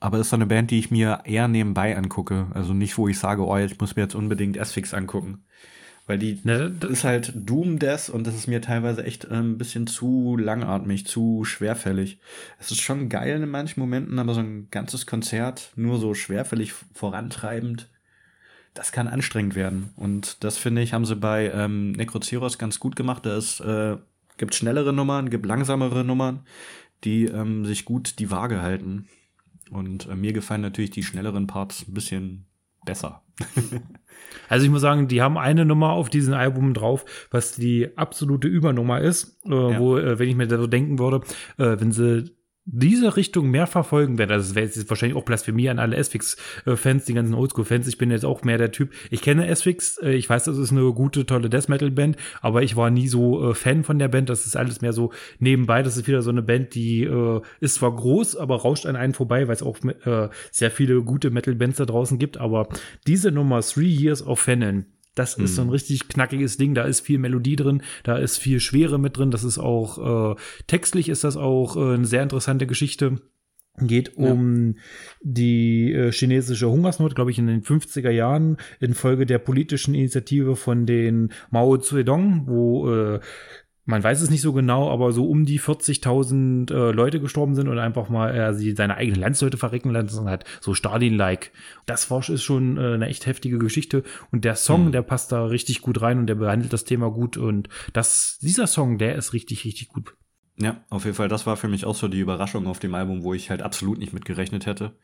Aber 0.00 0.18
ist 0.18 0.30
so 0.30 0.36
eine 0.36 0.46
Band, 0.46 0.72
die 0.72 0.80
ich 0.80 0.90
mir 0.90 1.20
eher 1.24 1.46
nebenbei 1.46 1.96
angucke. 1.96 2.48
Also 2.54 2.74
nicht, 2.74 2.98
wo 2.98 3.06
ich 3.06 3.18
sage, 3.18 3.46
oh, 3.46 3.56
ich 3.56 3.78
muss 3.78 3.94
mir 3.94 4.02
jetzt 4.02 4.16
unbedingt 4.16 4.58
Asphyx 4.58 4.94
angucken. 4.94 5.44
Weil 6.12 6.18
die 6.18 6.38
ne, 6.44 6.70
ist 6.90 7.04
halt 7.04 7.32
Doom 7.34 7.78
Death 7.78 8.10
und 8.10 8.26
das 8.26 8.34
ist 8.34 8.46
mir 8.46 8.60
teilweise 8.60 9.02
echt 9.02 9.24
äh, 9.24 9.34
ein 9.34 9.56
bisschen 9.56 9.86
zu 9.86 10.36
langatmig, 10.36 11.06
zu 11.06 11.46
schwerfällig. 11.46 12.18
Es 12.58 12.70
ist 12.70 12.82
schon 12.82 13.08
geil 13.08 13.42
in 13.42 13.48
manchen 13.48 13.80
Momenten, 13.80 14.18
aber 14.18 14.34
so 14.34 14.40
ein 14.40 14.68
ganzes 14.70 15.06
Konzert 15.06 15.72
nur 15.74 15.98
so 15.98 16.12
schwerfällig 16.12 16.74
vorantreibend, 16.92 17.88
das 18.74 18.92
kann 18.92 19.08
anstrengend 19.08 19.54
werden. 19.54 19.88
Und 19.96 20.44
das 20.44 20.58
finde 20.58 20.82
ich, 20.82 20.92
haben 20.92 21.06
sie 21.06 21.16
bei 21.16 21.50
ähm, 21.50 21.92
Necroceros 21.92 22.58
ganz 22.58 22.78
gut 22.78 22.94
gemacht. 22.94 23.24
Da 23.24 23.34
ist, 23.34 23.60
äh, 23.60 23.96
gibt 24.36 24.54
schnellere 24.54 24.92
Nummern, 24.92 25.30
gibt 25.30 25.46
langsamere 25.46 26.04
Nummern, 26.04 26.40
die 27.04 27.24
ähm, 27.24 27.64
sich 27.64 27.86
gut 27.86 28.18
die 28.18 28.30
Waage 28.30 28.60
halten. 28.60 29.08
Und 29.70 30.10
äh, 30.10 30.14
mir 30.14 30.34
gefallen 30.34 30.60
natürlich 30.60 30.90
die 30.90 31.04
schnelleren 31.04 31.46
Parts 31.46 31.88
ein 31.88 31.94
bisschen 31.94 32.44
besser. 32.84 33.21
Also 34.48 34.66
ich 34.66 34.70
muss 34.70 34.82
sagen, 34.82 35.08
die 35.08 35.22
haben 35.22 35.38
eine 35.38 35.64
Nummer 35.64 35.92
auf 35.92 36.10
diesem 36.10 36.34
Album 36.34 36.74
drauf, 36.74 37.04
was 37.30 37.54
die 37.54 37.96
absolute 37.96 38.48
Übernummer 38.48 39.00
ist, 39.00 39.40
äh, 39.46 39.50
ja. 39.50 39.78
wo, 39.78 39.96
äh, 39.96 40.18
wenn 40.18 40.28
ich 40.28 40.36
mir 40.36 40.46
da 40.46 40.58
so 40.58 40.66
denken 40.66 40.98
würde, 40.98 41.22
äh, 41.56 41.80
wenn 41.80 41.90
sie 41.90 42.30
diese 42.64 43.16
Richtung 43.16 43.50
mehr 43.50 43.66
verfolgen 43.66 44.18
werde. 44.18 44.34
Also 44.34 44.48
das 44.48 44.54
wäre 44.54 44.66
jetzt 44.66 44.88
wahrscheinlich 44.88 45.16
auch 45.16 45.24
Blasphemie 45.24 45.68
an 45.68 45.80
alle 45.80 45.96
S-Fix-Fans, 45.96 47.04
die 47.04 47.14
ganzen 47.14 47.34
Oldschool-Fans. 47.34 47.88
Ich 47.88 47.98
bin 47.98 48.10
jetzt 48.10 48.24
auch 48.24 48.42
mehr 48.42 48.58
der 48.58 48.70
Typ. 48.70 48.92
Ich 49.10 49.20
kenne 49.20 49.48
S-Fix, 49.48 49.98
äh, 49.98 50.12
ich 50.12 50.30
weiß, 50.30 50.44
das 50.44 50.58
ist 50.58 50.70
eine 50.70 50.92
gute, 50.92 51.26
tolle 51.26 51.50
Death 51.50 51.68
Metal-Band, 51.68 52.16
aber 52.40 52.62
ich 52.62 52.76
war 52.76 52.90
nie 52.90 53.08
so 53.08 53.50
äh, 53.50 53.54
Fan 53.54 53.82
von 53.82 53.98
der 53.98 54.08
Band. 54.08 54.28
Das 54.28 54.46
ist 54.46 54.56
alles 54.56 54.80
mehr 54.80 54.92
so 54.92 55.12
nebenbei. 55.40 55.82
Das 55.82 55.96
ist 55.96 56.06
wieder 56.06 56.22
so 56.22 56.30
eine 56.30 56.42
Band, 56.42 56.74
die 56.74 57.02
äh, 57.02 57.40
ist 57.60 57.76
zwar 57.76 57.94
groß, 57.94 58.36
aber 58.36 58.60
rauscht 58.60 58.86
an 58.86 58.96
einen 58.96 59.14
vorbei, 59.14 59.48
weil 59.48 59.54
es 59.54 59.62
auch 59.62 59.78
äh, 60.04 60.28
sehr 60.52 60.70
viele 60.70 61.02
gute 61.02 61.30
Metal-Bands 61.30 61.78
da 61.78 61.84
draußen 61.84 62.18
gibt. 62.18 62.38
Aber 62.38 62.68
diese 63.06 63.32
Nummer 63.32 63.60
Three 63.62 63.86
Years 63.88 64.24
of 64.24 64.38
Fanon, 64.38 64.86
das 65.14 65.34
ist 65.34 65.56
so 65.56 65.62
ein 65.62 65.66
mhm. 65.66 65.72
richtig 65.72 66.08
knackiges 66.08 66.56
Ding. 66.56 66.74
Da 66.74 66.84
ist 66.84 67.00
viel 67.00 67.18
Melodie 67.18 67.56
drin, 67.56 67.82
da 68.02 68.16
ist 68.16 68.38
viel 68.38 68.60
Schwere 68.60 68.98
mit 68.98 69.16
drin. 69.16 69.30
Das 69.30 69.44
ist 69.44 69.58
auch 69.58 70.32
äh, 70.32 70.40
textlich 70.66 71.08
ist 71.08 71.24
das 71.24 71.36
auch 71.36 71.76
äh, 71.76 71.94
eine 71.94 72.06
sehr 72.06 72.22
interessante 72.22 72.66
Geschichte. 72.66 73.20
Geht 73.78 74.18
um 74.18 74.74
ja. 74.74 74.80
die 75.22 75.92
äh, 75.92 76.12
chinesische 76.12 76.68
Hungersnot, 76.68 77.14
glaube 77.14 77.30
ich, 77.30 77.38
in 77.38 77.46
den 77.46 77.62
50er 77.62 78.10
Jahren 78.10 78.58
infolge 78.80 79.24
der 79.24 79.38
politischen 79.38 79.94
Initiative 79.94 80.56
von 80.56 80.84
den 80.84 81.32
Mao 81.50 81.78
Zedong, 81.78 82.46
wo 82.46 82.90
äh, 82.90 83.20
man 83.84 84.02
weiß 84.02 84.22
es 84.22 84.30
nicht 84.30 84.42
so 84.42 84.52
genau, 84.52 84.90
aber 84.90 85.12
so 85.12 85.26
um 85.28 85.44
die 85.44 85.58
40.000 85.58 86.72
äh, 86.72 86.92
Leute 86.92 87.20
gestorben 87.20 87.54
sind 87.54 87.68
und 87.68 87.78
einfach 87.78 88.08
mal 88.08 88.34
äh, 88.34 88.54
sie 88.54 88.72
seine 88.72 88.96
eigenen 88.96 89.20
Landsleute 89.20 89.56
verrecken 89.56 89.90
lassen 89.90 90.28
hat, 90.28 90.44
so 90.60 90.74
Stalin-like. 90.74 91.50
Das 91.86 92.10
war, 92.10 92.26
ist 92.28 92.42
schon 92.42 92.76
äh, 92.78 92.94
eine 92.94 93.06
echt 93.06 93.26
heftige 93.26 93.58
Geschichte 93.58 94.04
und 94.30 94.44
der 94.44 94.54
Song, 94.54 94.86
mhm. 94.86 94.92
der 94.92 95.02
passt 95.02 95.32
da 95.32 95.46
richtig 95.46 95.80
gut 95.80 96.00
rein 96.00 96.18
und 96.18 96.26
der 96.26 96.36
behandelt 96.36 96.72
das 96.72 96.84
Thema 96.84 97.10
gut 97.10 97.36
und 97.36 97.68
das, 97.92 98.38
dieser 98.40 98.66
Song, 98.68 98.98
der 98.98 99.16
ist 99.16 99.32
richtig, 99.32 99.64
richtig 99.64 99.88
gut. 99.88 100.14
Ja, 100.58 100.84
auf 100.90 101.04
jeden 101.04 101.16
Fall, 101.16 101.28
das 101.28 101.46
war 101.46 101.56
für 101.56 101.68
mich 101.68 101.84
auch 101.84 101.96
so 101.96 102.08
die 102.08 102.20
Überraschung 102.20 102.66
auf 102.66 102.78
dem 102.78 102.94
Album, 102.94 103.24
wo 103.24 103.34
ich 103.34 103.50
halt 103.50 103.62
absolut 103.62 103.98
nicht 103.98 104.12
mit 104.12 104.24
gerechnet 104.24 104.66
hätte, 104.66 104.96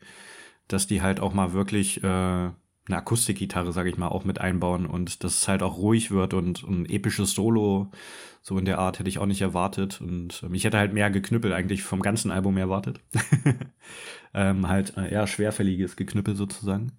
dass 0.67 0.87
die 0.87 1.01
halt 1.01 1.19
auch 1.19 1.33
mal 1.33 1.51
wirklich 1.51 2.01
äh, 2.03 2.49
eine 2.89 2.97
Akustikgitarre, 2.97 3.71
sage 3.71 3.89
ich 3.89 3.97
mal, 3.97 4.07
auch 4.07 4.25
mit 4.25 4.41
einbauen 4.41 4.85
und 4.85 5.23
dass 5.23 5.41
es 5.41 5.47
halt 5.47 5.63
auch 5.63 5.77
ruhig 5.77 6.11
wird 6.11 6.33
und 6.33 6.63
ein 6.63 6.85
episches 6.85 7.33
Solo 7.33 7.91
so 8.41 8.57
in 8.57 8.65
der 8.65 8.79
Art 8.79 8.99
hätte 8.99 9.09
ich 9.09 9.19
auch 9.19 9.25
nicht 9.25 9.41
erwartet 9.41 10.01
und 10.01 10.41
ähm, 10.43 10.53
ich 10.53 10.63
hätte 10.63 10.77
halt 10.77 10.93
mehr 10.93 11.11
Geknüppel 11.11 11.53
eigentlich 11.53 11.83
vom 11.83 12.01
ganzen 12.01 12.31
Album 12.31 12.57
erwartet. 12.57 13.01
ähm, 14.33 14.67
halt 14.67 14.97
äh, 14.97 15.11
eher 15.11 15.27
schwerfälliges 15.27 15.95
Geknüppel 15.95 16.35
sozusagen. 16.35 16.93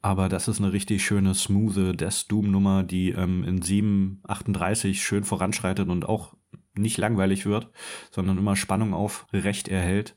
Aber 0.00 0.28
das 0.28 0.48
ist 0.48 0.60
eine 0.60 0.72
richtig 0.72 1.04
schöne, 1.04 1.34
smooth 1.34 2.00
Death 2.00 2.26
Doom 2.30 2.50
Nummer, 2.50 2.82
die 2.82 3.10
ähm, 3.10 3.44
in 3.44 3.60
7.38 3.60 4.94
schön 4.94 5.24
voranschreitet 5.24 5.88
und 5.88 6.08
auch 6.08 6.34
nicht 6.74 6.98
langweilig 6.98 7.46
wird, 7.46 7.70
sondern 8.10 8.38
immer 8.38 8.56
Spannung 8.56 8.94
aufrecht 8.94 9.68
erhält 9.68 10.14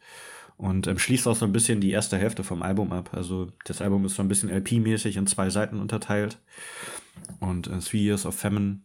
und 0.61 0.85
ähm, 0.85 0.99
schließt 0.99 1.27
auch 1.27 1.35
so 1.35 1.43
ein 1.43 1.51
bisschen 1.51 1.81
die 1.81 1.89
erste 1.89 2.19
Hälfte 2.19 2.43
vom 2.43 2.61
Album 2.61 2.93
ab. 2.93 3.09
Also 3.13 3.47
das 3.65 3.81
Album 3.81 4.05
ist 4.05 4.15
so 4.15 4.21
ein 4.21 4.27
bisschen 4.27 4.51
LP-mäßig 4.51 5.17
in 5.17 5.25
zwei 5.25 5.49
Seiten 5.49 5.79
unterteilt. 5.79 6.37
Und 7.39 7.65
äh, 7.65 7.79
Three 7.79 8.03
Years 8.03 8.27
of 8.27 8.35
Famine, 8.35 8.81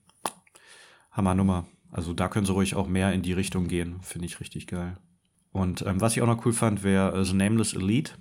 Hammer-Nummer. 1.12 1.67
Also 1.93 2.15
da 2.15 2.29
können 2.29 2.47
sie 2.47 2.53
ruhig 2.53 2.77
auch 2.77 2.89
mehr 2.89 3.12
in 3.12 3.21
die 3.21 3.35
Richtung 3.35 3.69
gehen. 3.69 4.01
Finde 4.01 4.25
ich 4.25 4.41
richtig 4.41 4.67
geil. 4.67 4.97
Und 5.53 5.83
ähm, 5.83 6.01
was 6.01 6.17
ich 6.17 6.23
auch 6.23 6.27
noch 6.27 6.47
cool 6.47 6.55
fand, 6.55 6.83
wäre 6.83 7.15
äh, 7.15 7.25
The 7.27 7.35
Nameless 7.35 7.75
Elite. 7.75 8.13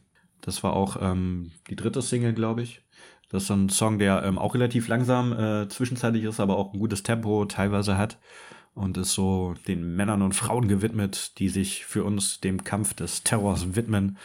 Das 0.41 0.61
war 0.61 0.73
auch 0.73 0.97
ähm, 0.99 1.51
die 1.69 1.77
dritte 1.77 2.01
Single, 2.01 2.34
glaube 2.34 2.61
ich. 2.61 2.82
Das 3.29 3.43
ist 3.43 3.47
so 3.47 3.53
ein 3.53 3.69
Song, 3.69 3.99
der 3.99 4.23
ähm, 4.23 4.38
auch 4.38 4.53
relativ 4.53 4.89
langsam 4.89 5.32
äh, 5.32 5.69
zwischenzeitlich 5.69 6.25
ist, 6.25 6.41
aber 6.41 6.57
auch 6.57 6.73
ein 6.73 6.79
gutes 6.79 7.03
Tempo 7.03 7.45
teilweise 7.45 7.97
hat 7.97 8.17
und 8.76 8.97
ist 8.97 9.13
so 9.13 9.55
den 9.67 9.95
Männern 9.95 10.21
und 10.21 10.36
Frauen 10.36 10.67
gewidmet, 10.67 11.39
die 11.39 11.49
sich 11.49 11.86
für 11.86 12.03
uns 12.03 12.41
dem 12.41 12.63
Kampf 12.63 12.93
des 12.93 13.23
Terrors 13.23 13.76
widmen 13.76 14.17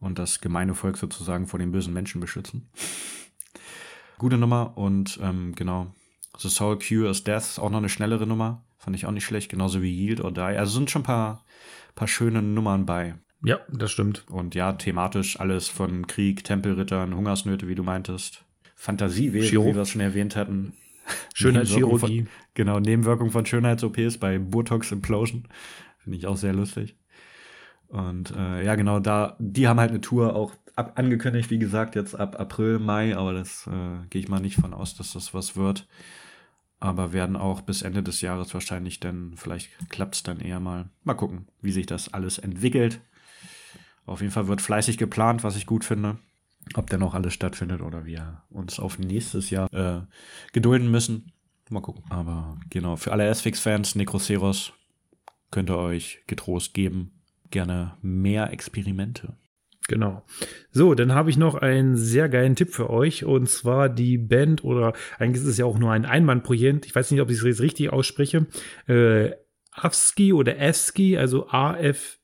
und 0.00 0.18
das 0.18 0.40
gemeine 0.40 0.74
Volk 0.74 0.96
sozusagen 0.96 1.46
vor 1.46 1.58
den 1.58 1.72
bösen 1.72 1.92
Menschen 1.92 2.20
beschützen. 2.20 2.70
Gute 4.18 4.38
Nummer 4.38 4.78
und 4.78 5.18
ähm, 5.22 5.54
genau. 5.54 5.92
The 6.38 6.48
Soul 6.48 6.78
Cure 6.78 7.10
is 7.10 7.24
Death, 7.24 7.58
auch 7.58 7.70
noch 7.70 7.78
eine 7.78 7.88
schnellere 7.88 8.26
Nummer. 8.26 8.62
Fand 8.78 8.94
ich 8.94 9.06
auch 9.06 9.10
nicht 9.10 9.24
schlecht, 9.24 9.50
genauso 9.50 9.82
wie 9.82 9.90
Yield 9.90 10.20
or 10.20 10.32
Die. 10.32 10.40
Also 10.40 10.74
sind 10.74 10.90
schon 10.90 11.02
ein 11.02 11.06
paar, 11.06 11.44
paar 11.94 12.08
schöne 12.08 12.42
Nummern 12.42 12.86
bei. 12.86 13.16
Ja, 13.42 13.60
das 13.70 13.90
stimmt. 13.90 14.24
Und 14.28 14.54
ja, 14.54 14.72
thematisch 14.72 15.40
alles 15.40 15.68
von 15.68 16.06
Krieg, 16.06 16.44
Tempelrittern, 16.44 17.14
Hungersnöte, 17.14 17.68
wie 17.68 17.74
du 17.74 17.82
meintest. 17.82 18.44
Chiro. 19.48 19.66
wie 19.66 19.74
wir 19.74 19.82
es 19.82 19.90
schon 19.90 20.00
erwähnt 20.00 20.36
hatten. 20.36 20.74
Schönheitschirurgie. 21.34 22.26
Genau, 22.54 22.80
Nebenwirkung 22.80 23.30
von 23.30 23.46
Schönheits-OPs 23.46 24.18
bei 24.18 24.38
Botox 24.38 24.92
Implosion. 24.92 25.48
Finde 25.98 26.18
ich 26.18 26.26
auch 26.26 26.36
sehr 26.36 26.52
lustig. 26.52 26.96
Und 27.88 28.32
äh, 28.36 28.64
ja, 28.64 28.74
genau, 28.74 28.98
da, 29.00 29.36
die 29.38 29.68
haben 29.68 29.78
halt 29.78 29.90
eine 29.90 30.00
Tour 30.00 30.34
auch 30.34 30.52
ab, 30.74 30.92
angekündigt, 30.96 31.50
wie 31.50 31.58
gesagt, 31.58 31.94
jetzt 31.94 32.14
ab 32.14 32.38
April, 32.38 32.78
Mai, 32.78 33.16
aber 33.16 33.32
das 33.32 33.66
äh, 33.66 34.06
gehe 34.10 34.20
ich 34.20 34.28
mal 34.28 34.40
nicht 34.40 34.56
von 34.56 34.74
aus, 34.74 34.94
dass 34.94 35.12
das 35.12 35.34
was 35.34 35.56
wird. 35.56 35.86
Aber 36.78 37.12
werden 37.12 37.36
auch 37.36 37.62
bis 37.62 37.82
Ende 37.82 38.02
des 38.02 38.20
Jahres 38.20 38.52
wahrscheinlich 38.52 39.00
dann, 39.00 39.32
vielleicht 39.36 39.70
klappt 39.88 40.16
es 40.16 40.22
dann 40.22 40.40
eher 40.40 40.60
mal. 40.60 40.90
Mal 41.04 41.14
gucken, 41.14 41.48
wie 41.62 41.72
sich 41.72 41.86
das 41.86 42.12
alles 42.12 42.38
entwickelt. 42.38 43.00
Auf 44.04 44.20
jeden 44.20 44.32
Fall 44.32 44.46
wird 44.46 44.60
fleißig 44.60 44.98
geplant, 44.98 45.42
was 45.42 45.56
ich 45.56 45.66
gut 45.66 45.84
finde. 45.84 46.18
Ob 46.74 46.90
denn 46.90 47.02
auch 47.02 47.14
alles 47.14 47.34
stattfindet 47.34 47.80
oder 47.80 48.04
wir 48.04 48.42
uns 48.50 48.80
auf 48.80 48.98
nächstes 48.98 49.50
Jahr 49.50 49.72
äh, 49.72 50.02
gedulden 50.52 50.90
müssen. 50.90 51.32
Mal 51.70 51.80
gucken. 51.80 52.04
Aber 52.10 52.58
genau, 52.70 52.96
für 52.96 53.12
alle 53.12 53.26
S-Fix-Fans, 53.26 53.94
Necroceros 53.94 54.72
könnt 55.50 55.70
ihr 55.70 55.78
euch 55.78 56.22
getrost 56.26 56.74
geben. 56.74 57.12
Gerne 57.50 57.96
mehr 58.02 58.52
Experimente. 58.52 59.36
Genau. 59.88 60.24
So, 60.72 60.94
dann 60.94 61.14
habe 61.14 61.30
ich 61.30 61.36
noch 61.36 61.54
einen 61.54 61.96
sehr 61.96 62.28
geilen 62.28 62.56
Tipp 62.56 62.70
für 62.70 62.90
euch 62.90 63.24
und 63.24 63.48
zwar 63.48 63.88
die 63.88 64.18
Band 64.18 64.64
oder 64.64 64.92
eigentlich 65.18 65.42
ist 65.42 65.48
es 65.48 65.58
ja 65.58 65.64
auch 65.64 65.78
nur 65.78 65.92
ein 65.92 66.04
Einmannprojekt. 66.04 66.86
Ich 66.86 66.94
weiß 66.94 67.10
nicht, 67.10 67.20
ob 67.20 67.30
ich 67.30 67.38
es 67.38 67.60
richtig 67.60 67.92
ausspreche. 67.92 68.46
Äh, 68.88 69.30
Afski 69.70 70.32
oder 70.32 70.56
Afski, 70.60 71.16
also 71.16 71.48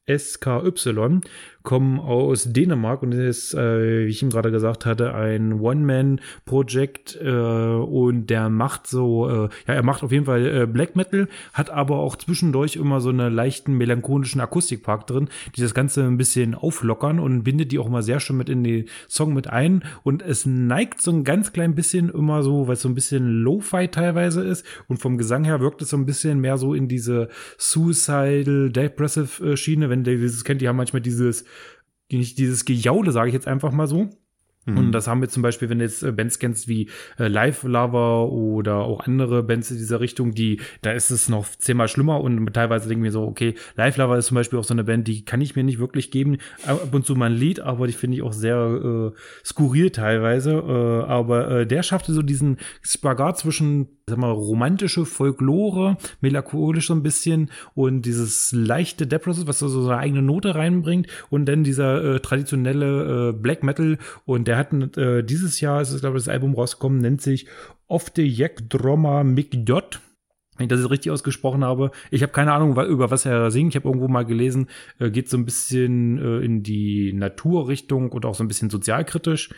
A-F-S-K-Y, 0.09 1.21
kommen 1.63 2.01
aus 2.01 2.53
Dänemark 2.53 3.03
und 3.03 3.13
ist, 3.13 3.55
äh, 3.55 4.07
wie 4.07 4.11
ich 4.11 4.23
ihm 4.23 4.31
gerade 4.31 4.51
gesagt 4.51 4.85
hatte, 4.85 5.15
ein 5.15 5.61
One-Man-Projekt 5.61 7.19
äh, 7.23 7.31
und 7.31 8.27
der 8.27 8.49
macht 8.49 8.87
so, 8.87 9.29
äh, 9.29 9.49
ja, 9.67 9.75
er 9.75 9.83
macht 9.83 10.03
auf 10.03 10.13
jeden 10.13 10.25
Fall 10.25 10.47
äh, 10.47 10.67
Black 10.67 10.97
Metal, 10.97 11.29
hat 11.53 11.71
aber 11.71 11.99
auch 11.99 12.17
zwischendurch 12.17 12.77
immer 12.77 13.01
so 13.01 13.11
einen 13.11 13.33
leichten 13.33 13.75
melancholischen 13.75 14.41
Akustikpark 14.41 15.07
drin, 15.07 15.29
die 15.55 15.61
das 15.61 15.75
Ganze 15.75 16.03
ein 16.03 16.17
bisschen 16.17 16.55
auflockern 16.55 17.21
und 17.21 17.45
bindet 17.45 17.71
die 17.73 17.79
auch 17.79 17.89
mal 17.89 18.03
sehr 18.03 18.19
schön 18.21 18.37
mit 18.37 18.49
in 18.49 18.65
den 18.65 18.87
Song 19.09 19.33
mit 19.33 19.47
ein. 19.47 19.85
Und 20.03 20.23
es 20.23 20.47
neigt 20.47 21.01
so 21.01 21.13
ein 21.13 21.25
ganz 21.25 21.53
klein 21.53 21.75
bisschen 21.75 22.09
immer 22.09 22.43
so, 22.43 22.67
weil 22.67 22.75
es 22.75 22.83
so 22.83 22.89
ein 22.89 22.95
bisschen 22.95 23.29
Lo-Fi 23.29 23.89
teilweise 23.89 24.43
ist 24.43 24.67
und 24.89 24.99
vom 24.99 25.17
Gesang 25.17 25.45
her 25.45 25.61
wirkt 25.61 25.83
es 25.83 25.91
so 25.91 25.97
ein 25.97 26.07
bisschen 26.07 26.41
mehr 26.41 26.59
so 26.59 26.75
in 26.75 26.89
diese 26.89 27.29
Suicidal, 27.57 28.71
Depressive 28.71 29.57
Schiene, 29.57 29.92
wenn 29.93 30.05
ihr 30.05 30.17
dieses 30.17 30.45
kennt, 30.45 30.61
die 30.61 30.69
haben 30.69 30.77
manchmal 30.77 31.03
dieses 31.03 31.45
nicht 32.11 32.39
dieses 32.39 32.65
Gejaule, 32.65 33.13
sage 33.13 33.29
ich 33.29 33.35
jetzt 33.35 33.49
einfach 33.49 33.73
mal 33.73 33.87
so. 33.87 34.11
Mhm. 34.65 34.79
Und 34.79 34.93
das 34.93 35.09
haben 35.09 35.21
wir 35.21 35.29
zum 35.29 35.43
Beispiel, 35.43 35.69
wenn 35.69 35.79
du 35.79 35.85
jetzt 35.85 36.03
äh, 36.03 36.13
Bands 36.13 36.39
kennst 36.39 36.69
wie 36.69 36.89
äh, 37.19 37.27
Live 37.27 37.65
Lover 37.65 38.31
oder 38.31 38.77
auch 38.77 39.01
andere 39.01 39.43
Bands 39.43 39.71
in 39.71 39.79
dieser 39.79 40.01
Richtung, 40.01 40.33
die, 40.33 40.61
da 40.83 40.93
ist 40.93 41.11
es 41.11 41.29
noch 41.29 41.49
zehnmal 41.49 41.89
schlimmer 41.89 42.21
und 42.21 42.53
teilweise 42.53 42.89
denken 42.89 43.03
wir 43.03 43.11
so, 43.11 43.23
okay, 43.25 43.55
Live 43.75 43.97
Lover 43.97 44.19
ist 44.19 44.27
zum 44.27 44.37
Beispiel 44.37 44.59
auch 44.59 44.65
so 44.65 44.75
eine 44.75 44.85
Band, 44.85 45.09
die 45.09 45.25
kann 45.25 45.41
ich 45.41 45.57
mir 45.57 45.65
nicht 45.65 45.81
wirklich 45.81 46.11
geben. 46.11 46.39
Ab 46.65 46.95
und 46.95 47.05
zu 47.05 47.17
mal 47.17 47.31
ein 47.31 47.37
Lied, 47.37 47.61
aber 47.61 47.87
die 47.87 47.93
finde 47.93 48.17
ich 48.17 48.23
auch 48.23 48.33
sehr 48.33 49.13
äh, 49.13 49.19
skurril 49.45 49.91
teilweise. 49.91 50.53
Äh, 50.53 51.11
aber 51.11 51.51
äh, 51.51 51.67
der 51.67 51.83
schaffte 51.83 52.13
so 52.13 52.23
diesen 52.23 52.59
Spagat 52.83 53.39
zwischen, 53.39 53.89
sag 54.13 54.19
mal, 54.19 54.31
romantische 54.31 55.07
Folklore, 55.07 55.97
melancholisch 56.21 56.89
so 56.89 56.95
ein 56.95 57.03
bisschen 57.03 57.51
und 57.75 58.03
dieses 58.03 58.53
leichte 58.53 59.07
Depressive, 59.07 59.47
was 59.47 59.59
so 59.59 59.69
seine 59.69 59.99
eigene 59.99 60.23
Note 60.23 60.55
reinbringt 60.55 61.07
und 61.31 61.47
dann 61.47 61.65
dieser 61.65 62.17
äh, 62.17 62.21
traditionelle 62.21 63.31
äh, 63.31 63.33
Black 63.33 63.63
Metal 63.63 63.99
und 64.27 64.49
der 64.49 64.59
hat 64.59 64.73
äh, 64.97 65.23
dieses 65.23 65.61
Jahr, 65.61 65.81
ist 65.81 65.93
es 65.93 66.01
glaube 66.01 66.19
ich 66.19 66.25
das 66.25 66.33
Album 66.33 66.55
rausgekommen, 66.55 66.99
nennt 66.99 67.23
sich 67.23 67.47
Of 67.89 68.13
the 68.15 68.27
Jack 68.27 68.69
Droma 68.69 69.25
Mikdot. 69.25 70.01
Wenn 70.57 70.65
ich 70.65 70.69
das 70.69 70.81
jetzt 70.81 70.91
richtig 70.91 71.11
ausgesprochen 71.11 71.65
habe. 71.65 71.93
Ich 72.11 72.23
habe 72.23 72.33
keine 72.33 72.53
Ahnung, 72.53 72.79
über 72.79 73.11
was 73.11 73.25
er 73.25 73.51
singt. 73.51 73.73
Ich 73.73 73.77
habe 73.77 73.89
irgendwo 73.89 74.09
mal 74.09 74.27
gelesen, 74.27 74.69
äh, 74.99 75.11
geht 75.11 75.31
so 75.31 75.39
ein 75.39 75.47
bisschen 75.47 76.19
äh, 76.19 76.45
in 76.45 76.63
die 76.63 77.15
Naturrichtung 77.15 78.13
und 78.13 78.27
auch 78.27 78.35
so 78.35 78.45
ein 78.45 78.49
bisschen 78.49 78.69
sozialkritisch. 78.69 79.49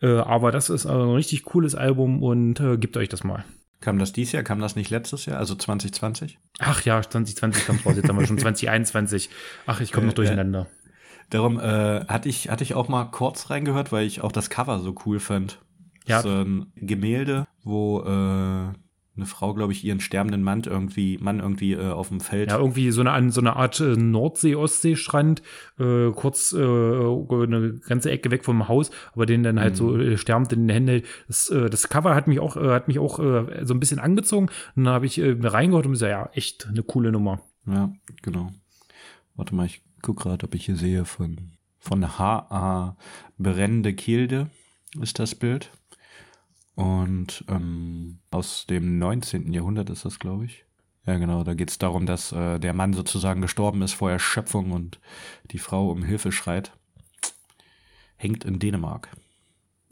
Äh, 0.00 0.08
aber 0.08 0.50
das 0.50 0.70
ist 0.70 0.86
ein 0.86 1.10
richtig 1.10 1.44
cooles 1.44 1.74
Album 1.74 2.22
und 2.22 2.60
äh, 2.60 2.78
gebt 2.78 2.96
euch 2.96 3.10
das 3.10 3.24
mal. 3.24 3.44
Kam 3.80 3.98
das 3.98 4.12
dieses 4.12 4.32
Jahr? 4.32 4.42
Kam 4.42 4.60
das 4.60 4.76
nicht 4.76 4.90
letztes 4.90 5.26
Jahr? 5.26 5.38
Also 5.38 5.54
2020? 5.54 6.38
Ach 6.58 6.82
ja, 6.82 7.00
2020 7.00 7.66
kommt 7.66 7.86
raus. 7.86 7.96
Jetzt 7.96 8.08
haben 8.08 8.18
wir 8.18 8.26
schon 8.26 8.38
2021. 8.38 9.30
Ach, 9.66 9.80
ich 9.80 9.92
komme 9.92 10.06
noch 10.08 10.14
durcheinander. 10.14 10.66
Darum 11.30 11.60
äh, 11.60 12.04
hatte, 12.06 12.28
ich, 12.28 12.48
hatte 12.48 12.64
ich 12.64 12.74
auch 12.74 12.88
mal 12.88 13.04
kurz 13.04 13.50
reingehört, 13.50 13.92
weil 13.92 14.06
ich 14.06 14.22
auch 14.22 14.32
das 14.32 14.50
Cover 14.50 14.80
so 14.80 14.94
cool 15.06 15.20
fand. 15.20 15.60
Ja. 16.06 16.22
So 16.22 16.30
ein 16.30 16.72
Gemälde, 16.74 17.46
wo 17.62 18.00
äh, 18.00 18.72
eine 19.18 19.26
Frau, 19.26 19.52
glaube 19.52 19.72
ich, 19.72 19.84
ihren 19.84 20.00
sterbenden 20.00 20.42
Mann 20.42 20.62
irgendwie, 20.64 21.18
Mann 21.18 21.40
irgendwie 21.40 21.74
äh, 21.74 21.90
auf 21.90 22.08
dem 22.08 22.20
Feld. 22.20 22.50
Ja, 22.50 22.58
irgendwie 22.58 22.90
so 22.90 23.02
eine, 23.02 23.30
so 23.30 23.40
eine 23.40 23.56
Art 23.56 23.80
äh, 23.80 23.96
Nordsee-Ostsee-Strand, 23.96 25.42
äh, 25.78 26.10
kurz 26.12 26.52
äh, 26.52 26.58
eine 26.58 27.80
ganze 27.86 28.10
Ecke 28.10 28.30
weg 28.30 28.44
vom 28.44 28.68
Haus, 28.68 28.90
aber 29.12 29.26
den 29.26 29.42
dann 29.42 29.60
halt 29.60 29.76
so 29.76 29.96
äh, 29.96 30.16
sterbend 30.16 30.52
in 30.52 30.60
den 30.60 30.70
Händen 30.70 30.88
hält. 30.88 31.06
Das, 31.26 31.50
äh, 31.50 31.68
das 31.68 31.88
Cover 31.88 32.14
hat 32.14 32.28
mich 32.28 32.40
auch, 32.40 32.56
hat 32.56 32.88
mich 32.88 32.98
auch 32.98 33.18
so 33.18 33.74
ein 33.74 33.80
bisschen 33.80 33.98
angezogen. 33.98 34.48
Und 34.76 34.84
dann 34.84 34.94
habe 34.94 35.06
ich 35.06 35.18
äh, 35.18 35.36
reingehört 35.40 35.86
und 35.86 35.92
gesagt, 35.92 36.10
ja, 36.10 36.30
echt 36.32 36.66
eine 36.66 36.82
coole 36.82 37.12
Nummer. 37.12 37.40
Ja, 37.66 37.92
genau. 38.22 38.50
Warte 39.36 39.54
mal, 39.54 39.66
ich 39.66 39.82
guck 40.02 40.20
gerade, 40.20 40.46
ob 40.46 40.54
ich 40.54 40.66
hier 40.66 40.76
sehe 40.76 41.04
von, 41.04 41.52
von 41.78 42.18
H.A. 42.18 42.96
Brennende 43.38 43.94
Kilde 43.94 44.50
ist 45.00 45.18
das 45.18 45.34
Bild. 45.34 45.70
Und 46.78 47.44
ähm, 47.48 48.20
aus 48.30 48.64
dem 48.66 49.00
19. 49.00 49.52
Jahrhundert 49.52 49.90
ist 49.90 50.04
das, 50.04 50.20
glaube 50.20 50.44
ich. 50.44 50.64
Ja, 51.06 51.18
genau, 51.18 51.42
da 51.42 51.54
geht 51.54 51.70
es 51.70 51.78
darum, 51.78 52.06
dass 52.06 52.30
äh, 52.30 52.60
der 52.60 52.72
Mann 52.72 52.92
sozusagen 52.92 53.40
gestorben 53.40 53.82
ist 53.82 53.94
vor 53.94 54.12
Erschöpfung 54.12 54.70
und 54.70 55.00
die 55.50 55.58
Frau 55.58 55.90
um 55.90 56.04
Hilfe 56.04 56.30
schreit. 56.30 56.70
Hängt 58.14 58.44
in 58.44 58.60
Dänemark. 58.60 59.10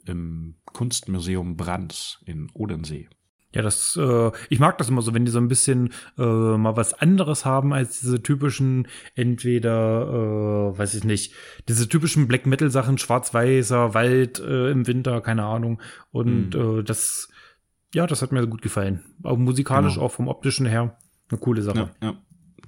Im 0.04 0.54
Kunstmuseum 0.66 1.56
Brands 1.56 2.20
in 2.24 2.50
Odensee. 2.54 3.08
Ja, 3.56 3.62
das, 3.62 3.96
äh, 3.96 4.30
ich 4.50 4.58
mag 4.58 4.76
das 4.76 4.90
immer 4.90 5.00
so, 5.00 5.14
wenn 5.14 5.24
die 5.24 5.30
so 5.30 5.38
ein 5.38 5.48
bisschen 5.48 5.94
äh, 6.18 6.22
mal 6.22 6.76
was 6.76 6.92
anderes 6.92 7.46
haben 7.46 7.72
als 7.72 8.00
diese 8.00 8.22
typischen, 8.22 8.86
entweder, 9.14 10.72
äh, 10.74 10.78
weiß 10.78 10.92
ich 10.92 11.04
nicht, 11.04 11.32
diese 11.66 11.88
typischen 11.88 12.28
Black 12.28 12.44
Metal 12.44 12.68
Sachen, 12.70 12.98
schwarz-weißer 12.98 13.94
Wald 13.94 14.40
äh, 14.40 14.70
im 14.70 14.86
Winter, 14.86 15.22
keine 15.22 15.44
Ahnung. 15.44 15.80
Und 16.12 16.54
äh, 16.54 16.82
das, 16.82 17.30
ja, 17.94 18.06
das 18.06 18.20
hat 18.20 18.30
mir 18.30 18.46
gut 18.46 18.60
gefallen. 18.60 19.02
Auch 19.22 19.38
musikalisch, 19.38 19.94
Genau. 19.94 20.04
auch 20.04 20.12
vom 20.12 20.28
optischen 20.28 20.66
her, 20.66 20.98
eine 21.30 21.40
coole 21.40 21.62
Sache. 21.62 21.90
Ja, 22.02 22.08
ja. 22.08 22.16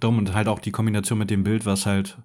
Darum 0.01 0.17
und 0.17 0.33
halt 0.33 0.49
auch 0.49 0.61
die 0.61 0.71
Kombination 0.71 1.19
mit 1.19 1.29
dem 1.29 1.45
Bild, 1.45 1.67
was 1.67 1.85
halt 1.85 2.17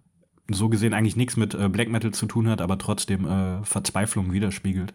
so 0.49 0.70
gesehen 0.70 0.93
eigentlich 0.93 1.18
nichts 1.18 1.36
mit 1.36 1.53
äh, 1.53 1.68
Black 1.68 1.89
Metal 1.89 2.11
zu 2.11 2.28
tun 2.28 2.47
hat, 2.47 2.61
aber 2.61 2.78
trotzdem 2.78 3.28
äh, 3.28 3.64
Verzweiflung 3.66 4.32
widerspiegelt. 4.32 4.93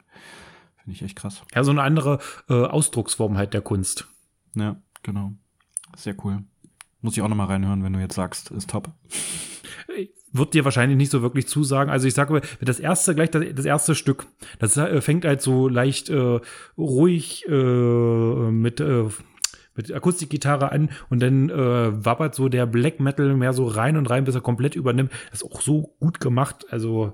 Finde 0.88 0.96
ich 0.96 1.02
echt 1.02 1.16
krass. 1.16 1.42
Ja, 1.54 1.64
so 1.64 1.70
eine 1.70 1.82
andere 1.82 2.18
äh, 2.48 2.54
Ausdrucksform 2.54 3.36
halt 3.36 3.52
der 3.52 3.60
Kunst. 3.60 4.08
Ja, 4.54 4.80
genau. 5.02 5.32
Sehr 5.94 6.14
cool. 6.24 6.44
Muss 7.02 7.14
ich 7.14 7.20
auch 7.20 7.28
nochmal 7.28 7.48
reinhören, 7.48 7.84
wenn 7.84 7.92
du 7.92 7.98
jetzt 7.98 8.14
sagst, 8.14 8.50
ist 8.52 8.70
top. 8.70 8.90
wird 10.32 10.54
dir 10.54 10.64
wahrscheinlich 10.64 10.96
nicht 10.96 11.10
so 11.10 11.20
wirklich 11.20 11.46
zusagen. 11.46 11.90
Also 11.90 12.08
ich 12.08 12.14
sage 12.14 12.32
mal, 12.32 12.40
das 12.62 12.80
erste, 12.80 13.14
gleich 13.14 13.30
das, 13.30 13.44
das 13.54 13.66
erste 13.66 13.94
Stück, 13.94 14.28
das 14.60 14.78
äh, 14.78 15.02
fängt 15.02 15.26
halt 15.26 15.42
so 15.42 15.68
leicht 15.68 16.08
äh, 16.08 16.40
ruhig 16.78 17.46
äh, 17.46 18.50
mit, 18.50 18.80
äh, 18.80 19.04
mit 19.74 19.92
Akustikgitarre 19.92 20.72
an 20.72 20.88
und 21.10 21.20
dann 21.20 21.50
äh, 21.50 22.02
wappert 22.02 22.34
so 22.34 22.48
der 22.48 22.64
Black 22.64 22.98
Metal 22.98 23.36
mehr 23.36 23.52
so 23.52 23.66
rein 23.66 23.98
und 23.98 24.08
rein, 24.08 24.24
bis 24.24 24.34
er 24.34 24.40
komplett 24.40 24.74
übernimmt. 24.74 25.12
Das 25.32 25.42
ist 25.42 25.52
auch 25.52 25.60
so 25.60 25.94
gut 26.00 26.18
gemacht. 26.18 26.64
Also 26.70 27.12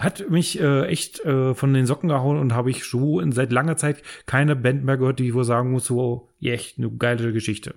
hat 0.00 0.30
mich 0.30 0.58
äh, 0.58 0.86
echt 0.86 1.20
äh, 1.20 1.54
von 1.54 1.72
den 1.74 1.86
Socken 1.86 2.08
gehauen 2.08 2.38
und 2.38 2.54
habe 2.54 2.70
ich 2.70 2.84
so 2.84 3.20
in 3.20 3.32
seit 3.32 3.52
langer 3.52 3.76
Zeit 3.76 4.02
keine 4.26 4.56
Band 4.56 4.82
mehr 4.84 4.96
gehört, 4.96 5.18
die 5.18 5.28
ich 5.28 5.34
wohl 5.34 5.44
sagen 5.44 5.70
muss, 5.70 5.84
so, 5.84 6.28
ja, 6.38 6.54
echt 6.54 6.78
eine 6.78 6.90
geile 6.90 7.32
Geschichte. 7.32 7.74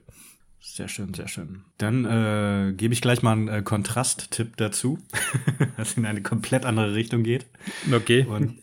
Sehr 0.61 0.87
schön, 0.87 1.13
sehr 1.13 1.27
schön. 1.27 1.65
Dann 1.77 2.05
äh, 2.05 2.73
gebe 2.73 2.93
ich 2.93 3.01
gleich 3.01 3.21
mal 3.21 3.33
einen 3.33 3.47
äh, 3.49 3.61
Kontrasttipp 3.61 4.55
dazu, 4.55 4.97
was 5.77 5.97
in 5.97 6.05
eine 6.05 6.21
komplett 6.21 6.65
andere 6.65 6.95
Richtung 6.95 7.23
geht. 7.23 7.45
Okay. 7.91 8.25
Und, 8.25 8.59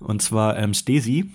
und 0.00 0.20
zwar 0.20 0.58
ähm, 0.58 0.74
Stesi 0.74 1.30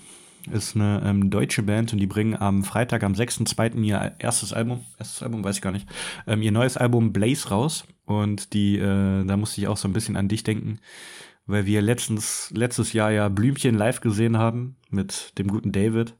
ist 0.52 0.76
eine 0.76 1.02
ähm, 1.04 1.30
deutsche 1.30 1.62
Band 1.62 1.94
und 1.94 1.98
die 1.98 2.06
bringen 2.06 2.36
am 2.36 2.64
Freitag, 2.64 3.04
am 3.04 3.14
6.2. 3.14 3.80
ihr 3.82 4.12
erstes 4.18 4.52
Album, 4.52 4.84
erstes 4.98 5.22
Album, 5.22 5.44
weiß 5.44 5.56
ich 5.56 5.62
gar 5.62 5.72
nicht, 5.72 5.88
ähm, 6.26 6.42
ihr 6.42 6.52
neues 6.52 6.76
Album 6.76 7.12
Blaze 7.14 7.48
raus. 7.48 7.84
Und 8.04 8.52
die, 8.52 8.76
äh, 8.76 9.24
da 9.24 9.36
musste 9.36 9.60
ich 9.60 9.68
auch 9.68 9.76
so 9.76 9.88
ein 9.88 9.92
bisschen 9.92 10.16
an 10.16 10.28
dich 10.28 10.44
denken, 10.44 10.78
weil 11.46 11.66
wir 11.66 11.82
letztens, 11.82 12.50
letztes 12.54 12.92
Jahr 12.92 13.10
ja 13.10 13.28
Blümchen 13.28 13.74
live 13.74 14.00
gesehen 14.00 14.38
haben 14.38 14.76
mit 14.90 15.38
dem 15.38 15.48
guten 15.48 15.72
David. 15.72 16.14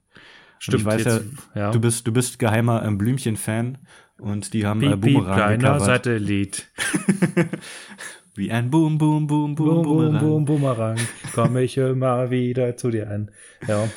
Und 0.69 0.75
ich 0.75 0.85
weiß 0.85 1.05
jetzt, 1.05 1.25
ja, 1.55 1.61
ja. 1.61 1.71
du 1.71 1.81
bist, 1.81 2.07
du 2.07 2.13
bist 2.13 2.39
geheimer 2.39 2.85
ähm, 2.85 2.99
Blümchen-Fan 2.99 3.79
und 4.19 4.55
die 4.55 4.65
haben 4.65 4.83
äh, 4.83 4.91
Piep, 4.91 5.01
piep, 5.03 5.15
Boomerang 5.15 5.37
kleiner 5.37 5.57
gecovert. 5.57 5.83
Satellit. 5.83 6.69
Wie 8.35 8.51
ein 8.51 8.71
Boom, 8.71 8.97
Boom, 8.97 9.27
Boom, 9.27 9.55
Boom, 9.55 9.67
Boom, 9.67 9.83
boom, 9.83 9.85
Boomerang. 9.85 10.21
boom, 10.21 10.45
Boomerang. 10.45 10.97
Komme 11.35 11.63
ich 11.63 11.77
immer 11.77 12.31
wieder 12.31 12.77
zu 12.77 12.91
dir 12.91 13.11
an. 13.11 13.31
Ja. 13.67 13.89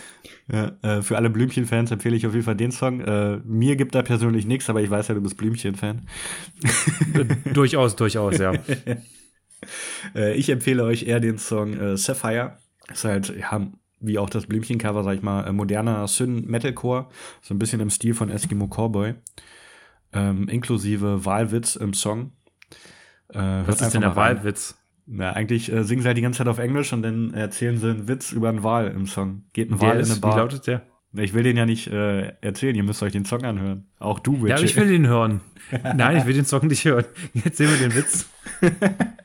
Ja, 0.51 0.73
äh, 0.83 1.01
für 1.01 1.17
alle 1.17 1.29
Blümchen-Fans 1.29 1.89
empfehle 1.89 2.15
ich 2.15 2.27
auf 2.27 2.33
jeden 2.33 2.45
Fall 2.45 2.55
den 2.55 2.71
Song. 2.71 3.01
Äh, 3.01 3.37
mir 3.45 3.75
gibt 3.75 3.95
da 3.95 4.03
persönlich 4.03 4.45
nichts, 4.45 4.69
aber 4.69 4.81
ich 4.81 4.89
weiß 4.89 5.07
ja, 5.07 5.15
du 5.15 5.21
bist 5.21 5.37
Blümchen-Fan. 5.37 6.01
Äh, 7.13 7.51
durchaus, 7.53 7.95
durchaus, 7.95 8.37
ja. 8.37 8.53
Äh, 10.15 10.35
ich 10.35 10.49
empfehle 10.49 10.83
euch 10.83 11.03
eher 11.03 11.19
den 11.19 11.37
Song 11.37 11.73
äh, 11.73 11.97
Sapphire. 11.97 12.57
Ist 12.91 13.05
halt, 13.05 13.33
ja, 13.37 13.67
wie 13.99 14.19
auch 14.19 14.29
das 14.29 14.45
Blümchen-Cover, 14.45 15.03
sag 15.03 15.15
ich 15.15 15.21
mal, 15.21 15.45
äh, 15.45 15.51
moderner 15.51 16.07
Syn-Metalcore. 16.07 17.07
So 17.41 17.53
ein 17.53 17.59
bisschen 17.59 17.81
im 17.81 17.89
Stil 17.89 18.13
von 18.13 18.29
Eskimo 18.29 18.67
Cowboy. 18.67 19.15
Ähm, 20.13 20.47
inklusive 20.47 21.25
Wahlwitz 21.25 21.75
im 21.75 21.93
Song. 21.93 22.31
Äh, 23.29 23.39
Was 23.39 23.81
ist 23.81 23.93
denn 23.93 24.01
der. 24.01 24.15
Wahlwitz? 24.15 24.77
Na, 25.07 25.33
eigentlich 25.33 25.71
äh, 25.71 25.83
singen 25.83 26.01
sie 26.01 26.07
halt 26.07 26.17
die 26.17 26.21
ganze 26.21 26.39
Zeit 26.39 26.47
auf 26.47 26.57
Englisch 26.57 26.91
und 26.93 27.03
dann 27.03 27.33
erzählen 27.33 27.77
sie 27.77 27.89
einen 27.89 28.07
Witz 28.07 28.31
über 28.31 28.49
einen 28.49 28.63
Wal 28.63 28.87
im 28.87 29.05
Song. 29.05 29.43
Geht 29.53 29.69
ein 29.69 29.79
Wal 29.79 29.99
in 29.99 30.05
eine 30.05 30.15
wie 30.15 30.19
Bar. 30.19 30.37
lautet 30.37 30.67
der? 30.67 30.81
Ich 31.13 31.33
will 31.33 31.43
den 31.43 31.55
ja 31.55 31.65
nicht 31.65 31.87
äh, 31.87 32.33
erzählen, 32.41 32.75
ihr 32.75 32.83
müsst 32.83 33.01
euch 33.01 33.13
den 33.13 33.23
Song 33.23 33.43
anhören. 33.43 33.87
Auch 33.99 34.19
du, 34.19 34.33
Richie. 34.33 34.49
Ja, 34.49 34.55
aber 34.55 34.65
ich 34.65 34.75
will 34.75 34.87
den 34.87 35.07
hören. 35.07 35.41
Nein, 35.95 36.17
ich 36.17 36.25
will 36.25 36.33
den 36.33 36.45
Song 36.45 36.67
nicht 36.67 36.83
hören. 36.83 37.05
Jetzt 37.33 37.57
sehen 37.57 37.69
wir 37.69 37.77
den 37.77 37.95
Witz. 37.95 38.29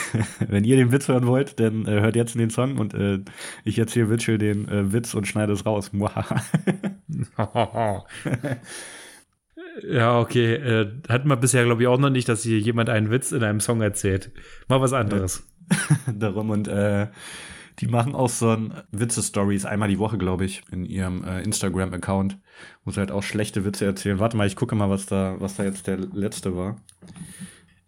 Wenn 0.48 0.64
ihr 0.64 0.76
den 0.76 0.92
Witz 0.92 1.08
hören 1.08 1.26
wollt, 1.26 1.60
dann 1.60 1.86
äh, 1.86 2.00
hört 2.00 2.16
jetzt 2.16 2.34
den 2.34 2.50
Song 2.50 2.78
und 2.78 2.94
äh, 2.94 3.20
ich 3.64 3.78
erzähle 3.78 4.10
Witchell 4.10 4.38
den 4.38 4.68
äh, 4.68 4.92
Witz 4.92 5.14
und 5.14 5.26
schneide 5.26 5.52
es 5.52 5.66
raus. 5.66 5.90
Ja, 9.88 10.18
okay. 10.18 10.54
Äh, 10.54 10.92
hat 11.08 11.24
man 11.24 11.40
bisher, 11.40 11.64
glaube 11.64 11.82
ich, 11.82 11.88
auch 11.88 11.98
noch 11.98 12.10
nicht, 12.10 12.28
dass 12.28 12.42
hier 12.42 12.58
jemand 12.58 12.88
einen 12.90 13.10
Witz 13.10 13.32
in 13.32 13.44
einem 13.44 13.60
Song 13.60 13.80
erzählt. 13.80 14.32
Mal 14.68 14.80
was 14.80 14.92
anderes. 14.92 15.46
Darum 16.12 16.50
und 16.50 16.68
äh, 16.68 17.08
die 17.78 17.86
machen 17.86 18.14
auch 18.14 18.28
so 18.28 18.50
ein 18.50 18.74
Witze-Stories 18.90 19.64
einmal 19.64 19.88
die 19.88 19.98
Woche, 19.98 20.18
glaube 20.18 20.44
ich, 20.44 20.62
in 20.72 20.84
ihrem 20.84 21.22
äh, 21.22 21.42
Instagram-Account, 21.42 22.38
wo 22.84 22.90
sie 22.90 22.98
halt 22.98 23.12
auch 23.12 23.22
schlechte 23.22 23.64
Witze 23.64 23.84
erzählen. 23.84 24.18
Warte 24.18 24.36
mal, 24.36 24.46
ich 24.46 24.56
gucke 24.56 24.74
mal, 24.74 24.90
was 24.90 25.06
da, 25.06 25.36
was 25.38 25.56
da 25.56 25.64
jetzt 25.64 25.86
der 25.86 25.98
letzte 25.98 26.56
war. 26.56 26.76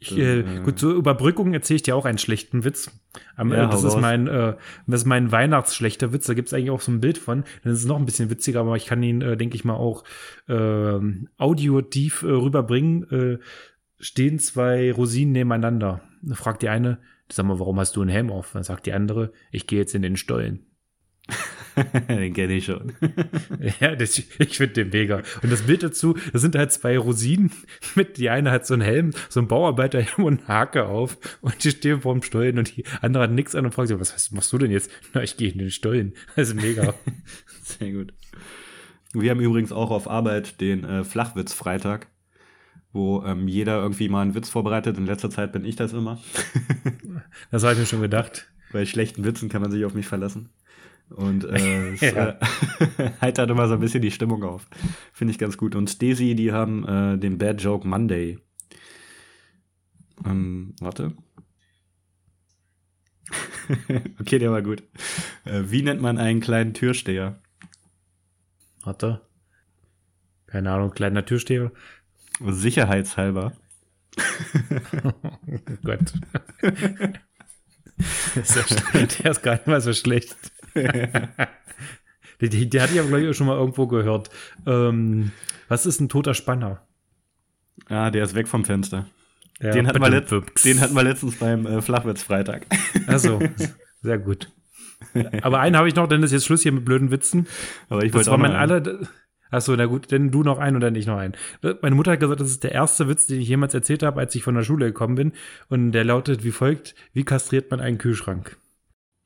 Ich, 0.02 0.16
äh, 0.16 0.42
gut, 0.64 0.78
zur 0.78 0.94
Überbrückung 0.94 1.52
erzähle 1.52 1.76
ich 1.76 1.82
dir 1.82 1.94
auch 1.94 2.06
einen 2.06 2.16
schlechten 2.16 2.64
Witz. 2.64 2.90
Am, 3.36 3.52
Ja, 3.52 3.66
äh, 3.66 3.70
das, 3.70 3.84
ist 3.84 4.00
mein, 4.00 4.26
äh, 4.28 4.56
das 4.86 5.02
ist 5.02 5.06
mein 5.06 5.30
Weihnachtsschlechter 5.30 6.14
Witz. 6.14 6.26
Da 6.26 6.32
gibt 6.32 6.48
es 6.48 6.54
eigentlich 6.54 6.70
auch 6.70 6.80
so 6.80 6.90
ein 6.90 7.00
Bild 7.00 7.18
von. 7.18 7.44
Das 7.64 7.74
ist 7.74 7.84
noch 7.84 7.98
ein 7.98 8.06
bisschen 8.06 8.30
witziger, 8.30 8.60
aber 8.60 8.76
ich 8.76 8.86
kann 8.86 9.02
ihn, 9.02 9.20
äh, 9.20 9.36
denke 9.36 9.56
ich 9.56 9.64
mal, 9.64 9.74
auch 9.74 10.04
ähm, 10.48 11.28
audiotief 11.36 12.22
äh, 12.22 12.30
rüberbringen. 12.30 13.10
Äh, 13.10 13.38
stehen 13.98 14.38
zwei 14.38 14.90
Rosinen 14.90 15.32
nebeneinander. 15.32 16.00
Da 16.22 16.34
fragt 16.34 16.62
die 16.62 16.70
eine, 16.70 16.98
sag 17.30 17.44
mal, 17.44 17.58
warum 17.58 17.78
hast 17.78 17.94
du 17.94 18.00
einen 18.00 18.10
Helm 18.10 18.30
auf? 18.30 18.52
Dann 18.54 18.64
sagt 18.64 18.86
die 18.86 18.94
andere, 18.94 19.32
ich 19.50 19.66
gehe 19.66 19.80
jetzt 19.80 19.94
in 19.94 20.02
den 20.02 20.16
Stollen. 20.16 20.64
den 22.08 22.34
kenne 22.34 22.54
ich 22.54 22.64
schon. 22.66 22.92
Ja, 23.80 23.94
das, 23.94 24.18
ich 24.18 24.56
finde 24.56 24.84
den 24.84 24.90
mega. 24.90 25.22
Und 25.42 25.52
das 25.52 25.62
Bild 25.62 25.82
dazu, 25.82 26.16
das 26.32 26.42
sind 26.42 26.56
halt 26.56 26.72
zwei 26.72 26.98
Rosinen. 26.98 27.50
Mit, 27.94 28.16
die 28.16 28.30
eine 28.30 28.50
hat 28.50 28.66
so 28.66 28.74
einen 28.74 28.82
Helm, 28.82 29.12
so 29.28 29.40
einen 29.40 29.48
Bauarbeiterhelm 29.48 30.24
und 30.24 30.40
eine 30.40 30.48
Hake 30.48 30.86
auf. 30.86 31.18
Und 31.40 31.62
die 31.62 31.70
stehen 31.70 32.00
vor 32.00 32.14
dem 32.14 32.22
Stollen 32.22 32.58
und 32.58 32.76
die 32.76 32.84
andere 33.00 33.24
hat 33.24 33.32
nichts 33.32 33.54
an 33.54 33.64
und 33.66 33.72
fragt 33.72 33.88
sich, 33.88 34.00
was 34.00 34.14
was 34.14 34.30
machst 34.30 34.52
du 34.52 34.58
denn 34.58 34.70
jetzt? 34.70 34.90
Na, 35.12 35.22
ich 35.22 35.36
gehe 35.36 35.50
in 35.50 35.58
den 35.58 35.70
Stollen. 35.70 36.14
Das 36.36 36.48
ist 36.48 36.54
mega. 36.54 36.94
Sehr 37.62 37.92
gut. 37.92 38.12
Wir 39.12 39.30
haben 39.30 39.40
übrigens 39.40 39.72
auch 39.72 39.90
auf 39.90 40.08
Arbeit 40.08 40.60
den 40.60 40.84
äh, 40.84 41.04
Flachwitz-Freitag, 41.04 42.06
wo 42.92 43.24
ähm, 43.24 43.48
jeder 43.48 43.80
irgendwie 43.82 44.08
mal 44.08 44.22
einen 44.22 44.34
Witz 44.34 44.48
vorbereitet. 44.48 44.96
In 44.98 45.06
letzter 45.06 45.30
Zeit 45.30 45.52
bin 45.52 45.64
ich 45.64 45.76
das 45.76 45.92
immer. 45.92 46.20
Das 47.50 47.62
habe 47.62 47.74
ich 47.74 47.80
mir 47.80 47.86
schon 47.86 48.00
gedacht. 48.00 48.46
Bei 48.72 48.86
schlechten 48.86 49.24
Witzen 49.24 49.48
kann 49.48 49.62
man 49.62 49.72
sich 49.72 49.84
auf 49.84 49.94
mich 49.94 50.06
verlassen. 50.06 50.50
Und 51.10 51.44
äh, 51.44 51.92
es 51.94 52.00
Ja. 52.00 52.30
äh, 52.30 53.10
heitert 53.20 53.50
immer 53.50 53.68
so 53.68 53.74
ein 53.74 53.80
bisschen 53.80 54.02
die 54.02 54.10
Stimmung 54.10 54.42
auf. 54.44 54.66
Finde 55.12 55.32
ich 55.32 55.38
ganz 55.38 55.56
gut. 55.56 55.74
Und 55.74 55.90
Stacy, 55.90 56.34
die 56.34 56.52
haben 56.52 56.86
äh, 56.86 57.18
den 57.18 57.38
Bad 57.38 57.62
Joke 57.62 57.86
Monday. 57.86 58.38
Ähm, 60.24 60.74
warte. 60.80 61.14
okay, 64.20 64.38
der 64.38 64.50
war 64.50 64.62
gut. 64.62 64.82
Äh, 65.44 65.62
wie 65.66 65.82
nennt 65.82 66.00
man 66.00 66.18
einen 66.18 66.40
kleinen 66.40 66.74
Türsteher? 66.74 67.40
Warte. 68.82 69.20
Keine 70.46 70.72
Ahnung, 70.72 70.90
kleiner 70.90 71.24
Türsteher. 71.24 71.70
Sicherheitshalber. 72.44 73.52
Oh 75.04 75.12
Gott. 75.84 76.12
Der 79.22 79.30
ist 79.30 79.42
gar 79.42 79.52
nicht 79.54 79.66
mal 79.66 79.80
so 79.80 79.92
schlecht. 79.92 80.36
Die, 82.40 82.48
die, 82.48 82.70
die 82.70 82.80
hatte 82.80 82.94
ich 82.94 83.00
aber, 83.00 83.08
glaube 83.08 83.24
ich, 83.24 83.36
schon 83.36 83.46
mal 83.46 83.56
irgendwo 83.56 83.86
gehört. 83.86 84.30
Ähm, 84.66 85.32
was 85.68 85.86
ist 85.86 86.00
ein 86.00 86.08
toter 86.08 86.34
Spanner? 86.34 86.86
Ah, 87.88 88.10
der 88.10 88.24
ist 88.24 88.34
weg 88.34 88.48
vom 88.48 88.64
Fenster. 88.64 89.06
Ja, 89.60 89.72
den, 89.72 89.86
hatten 89.86 90.00
wir 90.00 90.08
den 90.64 90.80
hatten 90.80 90.94
wir 90.94 91.02
letztens 91.02 91.36
beim 91.36 91.66
äh, 91.66 91.82
Flachwitz-Freitag. 91.82 92.66
Achso, 93.06 93.40
sehr 94.00 94.18
gut. 94.18 94.50
Aber 95.42 95.60
einen 95.60 95.76
habe 95.76 95.88
ich 95.88 95.94
noch, 95.94 96.06
dann 96.06 96.22
ist 96.22 96.32
jetzt 96.32 96.46
Schluss 96.46 96.62
hier 96.62 96.72
mit 96.72 96.84
blöden 96.84 97.10
Witzen. 97.10 97.46
Aber 97.90 98.02
ich 98.02 98.12
Das 98.12 98.20
wollte 98.20 98.30
war 98.30 98.34
auch 98.36 98.40
mein 98.40 98.52
aller. 98.52 99.00
Achso, 99.50 99.74
na 99.76 99.86
gut, 99.86 100.12
dann 100.12 100.30
du 100.30 100.42
noch 100.42 100.58
einen 100.58 100.76
und 100.76 100.80
dann 100.80 100.94
ich 100.94 101.06
noch 101.06 101.18
einen. 101.18 101.34
Meine 101.82 101.96
Mutter 101.96 102.12
hat 102.12 102.20
gesagt, 102.20 102.40
das 102.40 102.50
ist 102.50 102.64
der 102.64 102.72
erste 102.72 103.08
Witz, 103.08 103.26
den 103.26 103.40
ich 103.40 103.48
jemals 103.48 103.74
erzählt 103.74 104.02
habe, 104.02 104.20
als 104.20 104.34
ich 104.34 104.44
von 104.44 104.54
der 104.54 104.62
Schule 104.62 104.86
gekommen 104.86 105.16
bin. 105.16 105.32
Und 105.68 105.92
der 105.92 106.04
lautet 106.04 106.44
wie 106.44 106.52
folgt: 106.52 106.94
Wie 107.12 107.24
kastriert 107.24 107.70
man 107.70 107.80
einen 107.80 107.98
Kühlschrank? 107.98 108.56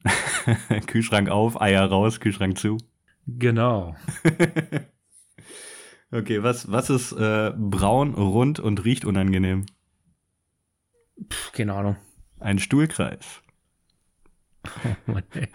Kühlschrank 0.87 1.29
auf, 1.31 1.61
Eier 1.61 1.85
raus, 1.87 2.21
Kühlschrank 2.21 2.59
zu. 2.59 2.79
Genau. 3.27 3.97
Okay, 6.13 6.45
was, 6.45 6.71
was 6.71 6.91
ist 6.91 7.11
äh, 7.13 7.53
braun, 7.57 8.15
rund 8.15 8.61
und 8.61 8.85
riecht 8.85 9.05
unangenehm? 9.05 9.67
Puh, 11.29 11.51
keine 11.53 11.75
Ahnung. 11.75 11.97
Ein 12.39 12.61
Stuhlkreis. 12.61 13.43
Mann, 15.07 15.25
ey. 15.35 15.49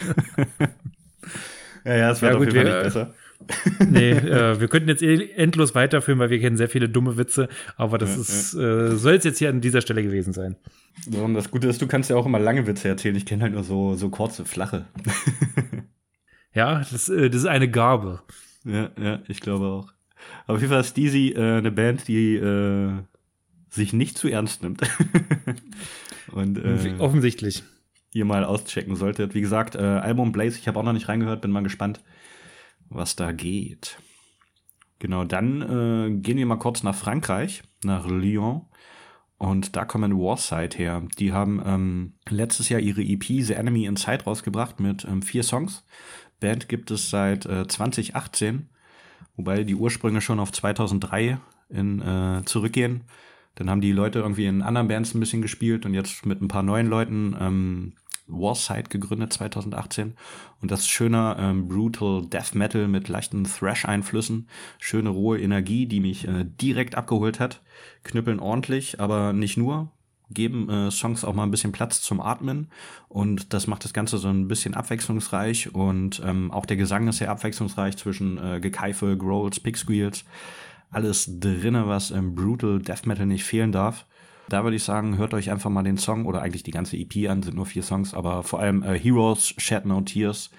Ja, 1.85 1.95
ja, 1.95 2.11
es 2.11 2.21
Ja, 2.21 2.27
wird 2.29 2.37
gut, 2.37 2.47
auf 2.49 2.53
jeden 2.53 2.55
Fall 2.55 2.65
nicht 2.65 2.81
besser. 2.81 3.13
Nee, 3.89 4.11
äh, 4.11 4.59
wir 4.59 4.67
könnten 4.67 4.89
jetzt 4.89 5.01
eh 5.01 5.31
endlos 5.35 5.73
weiterführen, 5.73 6.19
weil 6.19 6.29
wir 6.29 6.39
kennen 6.39 6.57
sehr 6.57 6.69
viele 6.69 6.89
dumme 6.89 7.17
Witze, 7.17 7.47
aber 7.77 7.97
das 7.97 8.15
Ja, 8.15 8.21
ist, 8.21 8.53
äh, 8.53 8.95
soll 8.95 9.13
es 9.15 9.23
jetzt 9.23 9.39
hier 9.39 9.49
an 9.49 9.61
dieser 9.61 9.81
Stelle 9.81 10.03
gewesen 10.03 10.33
sein. 10.33 10.55
So, 11.09 11.23
und 11.23 11.33
das 11.33 11.49
Gute 11.49 11.67
ist, 11.67 11.81
du 11.81 11.87
kannst 11.87 12.09
ja 12.09 12.15
auch 12.15 12.25
immer 12.25 12.39
lange 12.39 12.67
Witze 12.67 12.87
erzählen. 12.89 13.15
Ich 13.15 13.25
kenne 13.25 13.43
halt 13.43 13.53
nur 13.53 13.63
so, 13.63 13.95
so 13.95 14.09
kurze, 14.09 14.45
flache. 14.45 14.85
Ja, 16.53 16.79
das, 16.91 17.09
äh, 17.09 17.29
das 17.29 17.41
ist 17.41 17.47
eine 17.47 17.69
Gabe. 17.69 18.21
ja, 18.65 18.89
ja, 18.99 19.19
ich 19.27 19.39
glaube 19.39 19.67
auch. 19.67 19.93
Aber 20.45 20.55
auf 20.55 20.61
jeden 20.61 20.71
Fall 20.71 20.81
ist 20.81 20.89
Steezy 20.89 21.29
äh, 21.35 21.57
eine 21.57 21.71
Band, 21.71 22.07
die 22.07 22.35
äh, 22.35 22.89
sich 23.69 23.93
nicht 23.93 24.17
zu 24.17 24.27
ernst 24.27 24.63
nimmt. 24.63 24.81
und 26.31 26.57
äh, 26.57 26.95
Offensichtlich. 26.97 27.63
ihr 28.13 28.25
mal 28.25 28.43
auschecken 28.43 28.95
solltet. 28.95 29.35
Wie 29.35 29.41
gesagt, 29.41 29.75
äh, 29.75 29.79
Album 29.79 30.31
Blaze, 30.31 30.57
ich 30.57 30.67
habe 30.67 30.79
auch 30.79 30.83
noch 30.83 30.93
nicht 30.93 31.07
reingehört, 31.07 31.41
bin 31.41 31.51
mal 31.51 31.61
gespannt, 31.63 32.01
was 32.89 33.15
da 33.15 33.31
geht. 33.31 33.99
Genau, 34.99 35.23
dann 35.23 35.61
äh, 35.61 36.19
gehen 36.19 36.37
wir 36.37 36.45
mal 36.45 36.57
kurz 36.57 36.83
nach 36.83 36.95
Frankreich, 36.95 37.63
nach 37.83 38.07
Lyon. 38.07 38.65
Und 39.37 39.77
da 39.77 39.85
kommen 39.85 40.19
Warside 40.19 40.75
her. 40.77 41.01
Die 41.17 41.31
haben 41.31 41.61
ähm, 41.65 42.13
letztes 42.27 42.67
Jahr 42.67 42.81
ihre 42.81 43.01
EP 43.01 43.23
The 43.23 43.53
Enemy 43.53 43.85
Inside 43.85 44.25
rausgebracht 44.25 44.81
mit 44.81 45.05
ähm, 45.05 45.21
vier 45.21 45.43
Songs. 45.43 45.85
Band 46.41 46.67
gibt 46.67 46.91
es 46.91 47.09
seit 47.09 47.45
äh, 47.45 47.65
2018, 47.65 48.69
wobei 49.37 49.63
die 49.63 49.75
Ursprünge 49.75 50.19
schon 50.19 50.41
auf 50.41 50.51
2003 50.51 51.39
in, 51.69 52.01
äh, 52.01 52.43
zurückgehen. 52.43 53.05
Dann 53.55 53.69
haben 53.69 53.81
die 53.81 53.93
Leute 53.93 54.19
irgendwie 54.19 54.45
in 54.45 54.61
anderen 54.61 54.89
Bands 54.89 55.13
ein 55.13 55.21
bisschen 55.21 55.41
gespielt 55.41 55.85
und 55.85 55.93
jetzt 55.93 56.25
mit 56.25 56.41
ein 56.41 56.49
paar 56.49 56.63
neuen 56.63 56.87
Leuten 56.87 57.35
ähm, 57.39 57.93
Warside 58.29 58.89
gegründet 58.89 59.33
2018. 59.33 60.15
Und 60.61 60.71
das 60.71 60.81
ist 60.81 60.89
schöner 60.89 61.37
ähm, 61.39 61.67
Brutal 61.67 62.25
Death 62.25 62.55
Metal 62.55 62.87
mit 62.87 63.07
leichten 63.09 63.43
Thrash-Einflüssen. 63.43 64.47
Schöne 64.77 65.09
rohe 65.09 65.39
Energie, 65.39 65.85
die 65.85 65.99
mich 65.99 66.27
äh, 66.27 66.45
direkt 66.45 66.95
abgeholt 66.95 67.39
hat. 67.39 67.61
Knüppeln 68.03 68.39
ordentlich, 68.39 68.99
aber 68.99 69.33
nicht 69.33 69.57
nur. 69.57 69.91
Geben 70.31 70.69
äh, 70.69 70.91
Songs 70.91 71.23
auch 71.23 71.33
mal 71.33 71.43
ein 71.43 71.51
bisschen 71.51 71.71
Platz 71.71 72.01
zum 72.01 72.21
Atmen. 72.21 72.69
Und 73.07 73.53
das 73.53 73.67
macht 73.67 73.83
das 73.83 73.93
Ganze 73.93 74.17
so 74.19 74.27
ein 74.27 74.47
bisschen 74.47 74.75
abwechslungsreich. 74.75 75.73
Und 75.73 76.21
ähm, 76.23 76.51
auch 76.51 76.65
der 76.65 76.77
Gesang 76.77 77.07
ist 77.07 77.17
sehr 77.17 77.31
abwechslungsreich 77.31 77.97
zwischen 77.97 78.37
äh, 78.37 78.59
Gekeife, 78.59 79.17
Growls, 79.17 79.59
Pig 79.59 79.77
Squeals. 79.77 80.23
Alles 80.91 81.39
drinne, 81.39 81.87
was 81.87 82.11
im 82.11 82.35
Brutal 82.35 82.79
Death 82.79 83.05
Metal 83.05 83.25
nicht 83.25 83.43
fehlen 83.43 83.71
darf. 83.71 84.05
Da 84.49 84.63
würde 84.63 84.75
ich 84.75 84.83
sagen, 84.83 85.17
hört 85.17 85.33
euch 85.33 85.51
einfach 85.51 85.69
mal 85.69 85.83
den 85.83 85.97
Song 85.97 86.25
oder 86.25 86.41
eigentlich 86.41 86.63
die 86.63 86.71
ganze 86.71 86.97
EP 86.97 87.29
an, 87.29 87.43
sind 87.43 87.55
nur 87.55 87.67
vier 87.67 87.83
Songs, 87.83 88.13
aber 88.13 88.43
vor 88.43 88.59
allem 88.59 88.83
äh, 88.83 88.97
Heroes, 88.97 89.53
Shed 89.57 89.85
No 89.85 90.01
Tears 90.01 90.49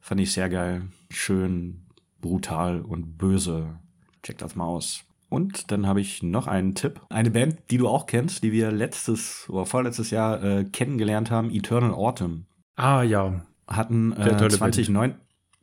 fand 0.00 0.20
ich 0.20 0.32
sehr 0.32 0.48
geil. 0.48 0.82
Schön, 1.10 1.82
brutal 2.20 2.80
und 2.80 3.18
böse. 3.18 3.78
Checkt 4.22 4.40
das 4.40 4.56
mal 4.56 4.64
aus. 4.64 5.04
Und 5.28 5.70
dann 5.70 5.86
habe 5.86 6.00
ich 6.00 6.22
noch 6.22 6.46
einen 6.46 6.74
Tipp. 6.74 7.00
Eine 7.10 7.30
Band, 7.30 7.58
die 7.70 7.78
du 7.78 7.88
auch 7.88 8.06
kennst, 8.06 8.42
die 8.42 8.52
wir 8.52 8.70
letztes 8.70 9.46
oder 9.50 9.66
vorletztes 9.66 10.10
Jahr 10.10 10.42
äh, 10.42 10.64
kennengelernt 10.64 11.30
haben, 11.30 11.50
Eternal 11.50 11.92
Autumn. 11.92 12.46
Ah 12.76 13.02
ja. 13.02 13.42
Hatten 13.66 14.12
äh, 14.12 14.48
2009, 14.48 15.16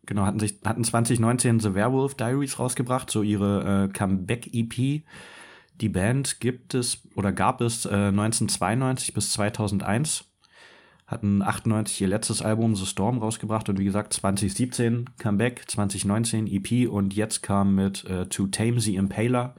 genau, 0.05 0.26
hatten, 0.26 0.39
sich, 0.39 0.59
hatten 0.65 0.84
2019 0.84 1.61
The 1.61 1.74
Werewolf 1.74 2.15
Diaries 2.15 2.59
rausgebracht, 2.59 3.09
so 3.09 3.24
ihre 3.24 3.86
äh, 3.86 3.93
Comeback-EP. 3.93 5.03
Die 5.82 5.89
Band 5.89 6.39
gibt 6.39 6.74
es 6.74 7.01
oder 7.15 7.32
gab 7.32 7.61
es 7.61 7.86
äh, 7.86 7.89
1992 7.89 9.13
bis 9.13 9.32
2001 9.34 10.26
hatten 11.05 11.41
98 11.41 12.01
ihr 12.01 12.07
letztes 12.07 12.41
Album 12.41 12.76
The 12.76 12.86
Storm 12.86 13.19
rausgebracht 13.19 13.69
und 13.69 13.78
wie 13.78 13.86
gesagt 13.86 14.13
2017 14.13 15.09
Comeback, 15.17 15.63
2019 15.67 16.47
EP 16.47 16.89
und 16.89 17.13
jetzt 17.13 17.43
kam 17.43 17.76
mit 17.76 18.05
äh, 18.05 18.26
To 18.28 18.47
Tame 18.47 18.80
the 18.80 18.95
Impaler 18.95 19.53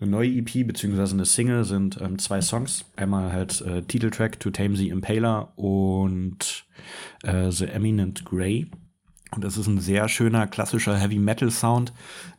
eine 0.00 0.10
neue 0.10 0.30
EP 0.30 0.66
beziehungsweise 0.66 1.14
eine 1.14 1.26
Single 1.26 1.64
sind 1.64 2.00
ähm, 2.00 2.18
zwei 2.18 2.40
Songs. 2.40 2.86
Einmal 2.96 3.32
halt 3.32 3.60
äh, 3.60 3.82
Titeltrack 3.82 4.40
To 4.40 4.50
Tame 4.50 4.74
the 4.76 4.88
Impaler 4.88 5.52
und 5.56 6.64
äh, 7.22 7.50
The 7.50 7.66
Eminent 7.66 8.24
Grey. 8.24 8.70
Und 9.32 9.44
das 9.44 9.56
ist 9.56 9.68
ein 9.68 9.78
sehr 9.78 10.08
schöner 10.08 10.46
klassischer 10.46 10.96
Heavy 10.96 11.18
Metal 11.18 11.50
Sound, 11.50 11.92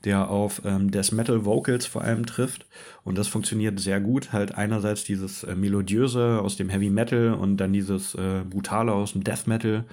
der 0.03 0.29
auf 0.29 0.61
ähm, 0.65 0.91
Death 0.91 1.13
Metal 1.13 1.45
Vocals 1.45 1.85
vor 1.85 2.01
allem 2.01 2.25
trifft. 2.25 2.65
Und 3.03 3.17
das 3.17 3.27
funktioniert 3.27 3.79
sehr 3.79 4.01
gut. 4.01 4.33
Halt 4.33 4.55
einerseits 4.55 5.05
dieses 5.05 5.43
äh, 5.43 5.55
melodiöse 5.55 6.39
aus 6.41 6.57
dem 6.57 6.69
Heavy 6.69 6.89
Metal 6.89 7.33
und 7.33 7.57
dann 7.57 7.71
dieses 7.71 8.15
äh, 8.15 8.43
brutale 8.49 8.91
aus 8.91 9.13
dem 9.13 9.23
Death 9.23 9.47
Metal. 9.47 9.85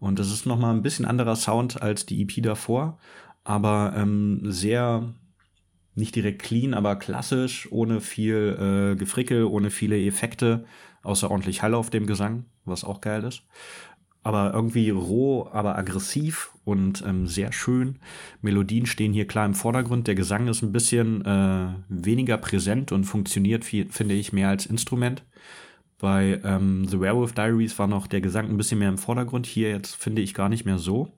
Und 0.00 0.18
das 0.18 0.32
ist 0.32 0.46
nochmal 0.46 0.74
ein 0.74 0.82
bisschen 0.82 1.04
anderer 1.04 1.36
Sound 1.36 1.82
als 1.82 2.06
die 2.06 2.22
EP 2.22 2.42
davor, 2.42 2.98
aber 3.44 3.92
ähm, 3.96 4.40
sehr 4.44 5.14
nicht 5.94 6.16
direkt 6.16 6.42
clean, 6.42 6.72
aber 6.72 6.96
klassisch, 6.96 7.68
ohne 7.70 8.00
viel 8.00 8.92
äh, 8.94 8.96
Gefrickel, 8.96 9.44
ohne 9.44 9.70
viele 9.70 10.02
Effekte, 10.02 10.64
außer 11.02 11.30
ordentlich 11.30 11.62
Hall 11.62 11.74
auf 11.74 11.90
dem 11.90 12.06
Gesang, 12.06 12.46
was 12.64 12.82
auch 12.82 13.00
geil 13.00 13.24
ist 13.24 13.42
aber 14.22 14.52
irgendwie 14.52 14.90
roh, 14.90 15.48
aber 15.50 15.78
aggressiv 15.78 16.52
und 16.64 17.02
ähm, 17.06 17.26
sehr 17.26 17.52
schön. 17.52 17.98
Melodien 18.42 18.86
stehen 18.86 19.12
hier 19.12 19.26
klar 19.26 19.46
im 19.46 19.54
Vordergrund. 19.54 20.06
Der 20.06 20.14
Gesang 20.14 20.46
ist 20.48 20.62
ein 20.62 20.72
bisschen 20.72 21.24
äh, 21.24 21.68
weniger 21.88 22.36
präsent 22.36 22.92
und 22.92 23.04
funktioniert, 23.04 23.64
viel, 23.64 23.88
finde 23.88 24.14
ich, 24.14 24.32
mehr 24.32 24.48
als 24.50 24.66
Instrument. 24.66 25.24
Bei 25.98 26.40
ähm, 26.44 26.86
The 26.86 27.00
Werewolf 27.00 27.32
Diaries 27.32 27.78
war 27.78 27.86
noch 27.86 28.06
der 28.06 28.20
Gesang 28.20 28.48
ein 28.48 28.56
bisschen 28.56 28.78
mehr 28.78 28.88
im 28.88 28.98
Vordergrund. 28.98 29.46
Hier 29.46 29.70
jetzt 29.70 29.96
finde 29.96 30.22
ich 30.22 30.34
gar 30.34 30.48
nicht 30.48 30.64
mehr 30.64 30.78
so, 30.78 31.12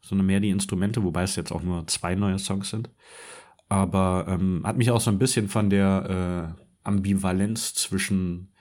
sondern 0.00 0.26
mehr 0.26 0.40
die 0.40 0.50
Instrumente, 0.50 1.02
wobei 1.04 1.22
es 1.22 1.36
jetzt 1.36 1.52
auch 1.52 1.62
nur 1.62 1.86
zwei 1.86 2.14
neue 2.14 2.38
Songs 2.38 2.70
sind. 2.70 2.90
Aber 3.68 4.26
ähm, 4.28 4.62
hat 4.64 4.76
mich 4.76 4.90
auch 4.90 5.00
so 5.00 5.10
ein 5.10 5.18
bisschen 5.18 5.48
von 5.48 5.68
der 5.70 6.54
äh, 6.56 6.62
Ambivalenz 6.84 7.74
zwischen 7.74 8.52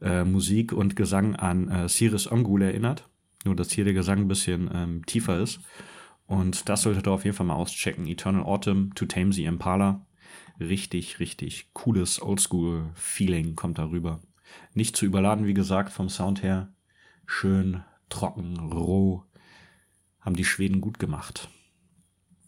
äh, 0.00 0.24
Musik 0.24 0.72
und 0.72 0.96
Gesang 0.96 1.36
an 1.36 1.68
äh, 1.68 1.88
Cyrus 1.88 2.30
Ongul 2.30 2.62
erinnert 2.62 3.08
nur, 3.44 3.56
dass 3.56 3.72
hier 3.72 3.84
der 3.84 3.94
Gesang 3.94 4.18
ein 4.18 4.28
bisschen 4.28 4.70
ähm, 4.72 5.06
tiefer 5.06 5.38
ist. 5.38 5.60
Und 6.26 6.68
das 6.68 6.82
solltet 6.82 7.06
ihr 7.06 7.12
auf 7.12 7.24
jeden 7.24 7.36
Fall 7.36 7.46
mal 7.46 7.54
auschecken. 7.54 8.06
Eternal 8.06 8.44
Autumn, 8.44 8.94
To 8.94 9.06
Tame 9.06 9.32
the 9.32 9.44
Impala. 9.44 10.06
Richtig, 10.58 11.20
richtig 11.20 11.70
cooles 11.72 12.22
Oldschool-Feeling 12.22 13.56
kommt 13.56 13.78
darüber. 13.78 14.20
Nicht 14.72 14.96
zu 14.96 15.04
überladen, 15.04 15.46
wie 15.46 15.54
gesagt, 15.54 15.92
vom 15.92 16.08
Sound 16.08 16.42
her. 16.42 16.72
Schön, 17.26 17.82
trocken, 18.08 18.58
roh. 18.58 19.24
Haben 20.20 20.36
die 20.36 20.44
Schweden 20.44 20.80
gut 20.80 20.98
gemacht. 20.98 21.48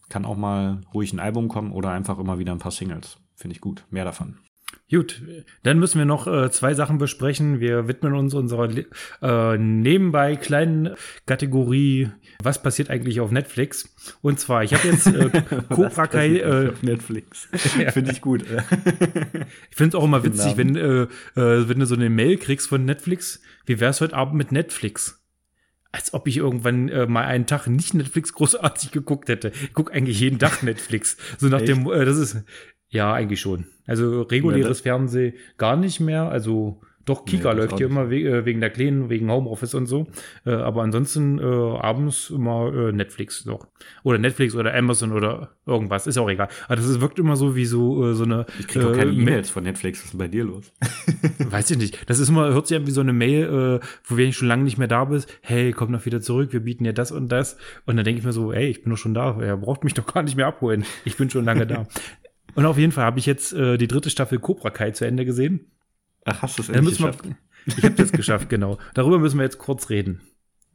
Kann 0.08 0.24
auch 0.24 0.36
mal 0.36 0.80
ruhig 0.94 1.12
ein 1.12 1.20
Album 1.20 1.48
kommen 1.48 1.72
oder 1.72 1.90
einfach 1.90 2.18
immer 2.18 2.38
wieder 2.38 2.52
ein 2.52 2.58
paar 2.58 2.70
Singles. 2.70 3.18
Finde 3.34 3.54
ich 3.54 3.60
gut. 3.60 3.84
Mehr 3.90 4.04
davon. 4.04 4.38
Gut, 4.88 5.20
dann 5.64 5.80
müssen 5.80 5.98
wir 5.98 6.04
noch 6.04 6.28
äh, 6.28 6.48
zwei 6.52 6.72
Sachen 6.74 6.98
besprechen. 6.98 7.58
Wir 7.58 7.88
widmen 7.88 8.14
uns 8.14 8.34
unserer 8.34 8.70
äh, 9.20 9.58
nebenbei 9.58 10.36
kleinen 10.36 10.94
Kategorie, 11.26 12.10
was 12.40 12.62
passiert 12.62 12.88
eigentlich 12.88 13.20
auf 13.20 13.32
Netflix? 13.32 13.92
Und 14.22 14.38
zwar, 14.38 14.62
ich 14.62 14.74
habe 14.74 14.86
jetzt 14.86 15.08
äh, 15.08 15.30
Cobra 15.70 16.06
Kai 16.06 16.38
äh, 16.38 16.68
auf 16.68 16.84
Netflix. 16.84 17.48
Finde 17.92 18.12
ich 18.12 18.20
gut. 18.20 18.42
ich 18.42 19.76
finde 19.76 19.88
es 19.88 19.94
auch 19.96 20.04
immer 20.04 20.22
witzig, 20.22 20.56
wenn, 20.56 20.76
äh, 20.76 21.02
äh, 21.02 21.08
wenn 21.68 21.80
du 21.80 21.86
so 21.86 21.96
eine 21.96 22.08
Mail 22.08 22.36
kriegst 22.36 22.68
von 22.68 22.84
Netflix. 22.84 23.40
Wie 23.64 23.80
wär's 23.80 24.00
heute 24.00 24.14
Abend 24.14 24.36
mit 24.36 24.52
Netflix? 24.52 25.22
als 25.92 26.12
ob 26.12 26.28
ich 26.28 26.36
irgendwann 26.36 26.90
äh, 26.90 27.06
mal 27.06 27.24
einen 27.24 27.46
Tag 27.46 27.68
nicht 27.68 27.94
Netflix 27.94 28.34
großartig 28.34 28.90
geguckt 28.90 29.30
hätte. 29.30 29.50
Ich 29.62 29.72
gucke 29.72 29.94
eigentlich 29.94 30.20
jeden 30.20 30.38
Tag 30.38 30.62
Netflix. 30.62 31.16
So 31.38 31.48
nach 31.48 31.60
Echt? 31.60 31.68
dem, 31.68 31.90
äh, 31.90 32.04
das 32.04 32.18
ist, 32.18 32.44
ja, 32.90 33.14
eigentlich 33.14 33.40
schon. 33.40 33.64
Also 33.86 34.22
reguläres 34.22 34.78
ja, 34.78 34.92
Fernsehen 34.92 35.34
gar 35.58 35.76
nicht 35.76 36.00
mehr. 36.00 36.28
Also 36.28 36.80
doch, 37.06 37.24
Kika 37.24 37.54
nee, 37.54 37.60
läuft 37.60 37.78
hier 37.78 37.86
immer 37.86 38.10
we 38.10 38.16
äh, 38.22 38.44
wegen 38.44 38.60
der 38.60 38.70
Kleinen, 38.70 39.08
wegen 39.08 39.30
Homeoffice 39.30 39.74
und 39.74 39.86
so. 39.86 40.08
Äh, 40.44 40.50
aber 40.50 40.82
ansonsten 40.82 41.38
äh, 41.38 41.42
abends 41.44 42.30
immer 42.30 42.72
äh, 42.74 42.92
Netflix 42.92 43.46
noch. 43.46 43.68
Oder 44.02 44.18
Netflix 44.18 44.56
oder 44.56 44.74
Amazon 44.74 45.12
oder 45.12 45.50
irgendwas. 45.66 46.08
Ist 46.08 46.18
auch 46.18 46.28
egal. 46.28 46.48
Aber 46.66 46.74
das 46.74 46.84
ist, 46.84 47.00
wirkt 47.00 47.20
immer 47.20 47.36
so 47.36 47.54
wie 47.54 47.64
so, 47.64 48.10
äh, 48.10 48.14
so 48.14 48.24
eine. 48.24 48.44
Ich 48.58 48.66
kriege 48.66 48.88
auch 48.88 48.92
keine 48.92 49.12
äh, 49.12 49.14
E-Mails 49.14 49.50
von 49.50 49.62
Netflix. 49.62 50.00
Was 50.00 50.06
ist 50.06 50.12
denn 50.14 50.18
bei 50.18 50.26
dir 50.26 50.42
los? 50.42 50.72
Weiß 51.38 51.70
ich 51.70 51.78
nicht. 51.78 52.10
Das 52.10 52.18
ist 52.18 52.28
immer, 52.28 52.52
hört 52.52 52.66
sich 52.66 52.76
an 52.76 52.88
wie 52.88 52.90
so 52.90 53.02
eine 53.02 53.12
Mail, 53.12 53.80
wo 54.04 54.16
wenn 54.16 54.28
ich 54.28 54.36
schon 54.36 54.48
lange 54.48 54.64
nicht 54.64 54.76
mehr 54.78 54.88
da 54.88 55.04
bist. 55.04 55.32
Hey, 55.42 55.70
komm 55.70 55.92
noch 55.92 56.06
wieder 56.06 56.20
zurück. 56.20 56.52
Wir 56.52 56.60
bieten 56.60 56.84
ja 56.84 56.92
das 56.92 57.12
und 57.12 57.30
das. 57.30 57.56
Und 57.84 57.96
dann 57.96 58.04
denke 58.04 58.18
ich 58.18 58.24
mir 58.24 58.32
so, 58.32 58.52
ey, 58.52 58.66
ich 58.66 58.82
bin 58.82 58.90
doch 58.90 58.98
schon 58.98 59.14
da. 59.14 59.40
Er 59.40 59.56
braucht 59.56 59.84
mich 59.84 59.94
doch 59.94 60.12
gar 60.12 60.24
nicht 60.24 60.36
mehr 60.36 60.48
abholen. 60.48 60.84
Ich 61.04 61.16
bin 61.16 61.30
schon 61.30 61.44
lange 61.44 61.68
da. 61.68 61.86
Und 62.56 62.66
auf 62.66 62.78
jeden 62.78 62.90
Fall 62.90 63.04
habe 63.04 63.18
ich 63.18 63.26
jetzt 63.26 63.52
äh, 63.52 63.76
die 63.76 63.86
dritte 63.86 64.10
Staffel 64.10 64.38
Cobra 64.38 64.70
Kai 64.70 64.90
zu 64.90 65.04
Ende 65.04 65.24
gesehen. 65.24 65.66
Ach, 66.24 66.42
hast 66.42 66.58
du 66.58 66.62
es 66.62 66.68
endlich 66.68 66.96
geschafft? 66.96 67.24
Wir, 67.24 67.36
ich 67.66 67.84
habe 67.84 67.94
das 67.94 68.12
geschafft, 68.12 68.48
genau. 68.48 68.78
Darüber 68.94 69.18
müssen 69.18 69.38
wir 69.38 69.44
jetzt 69.44 69.58
kurz 69.58 69.90
reden. 69.90 70.22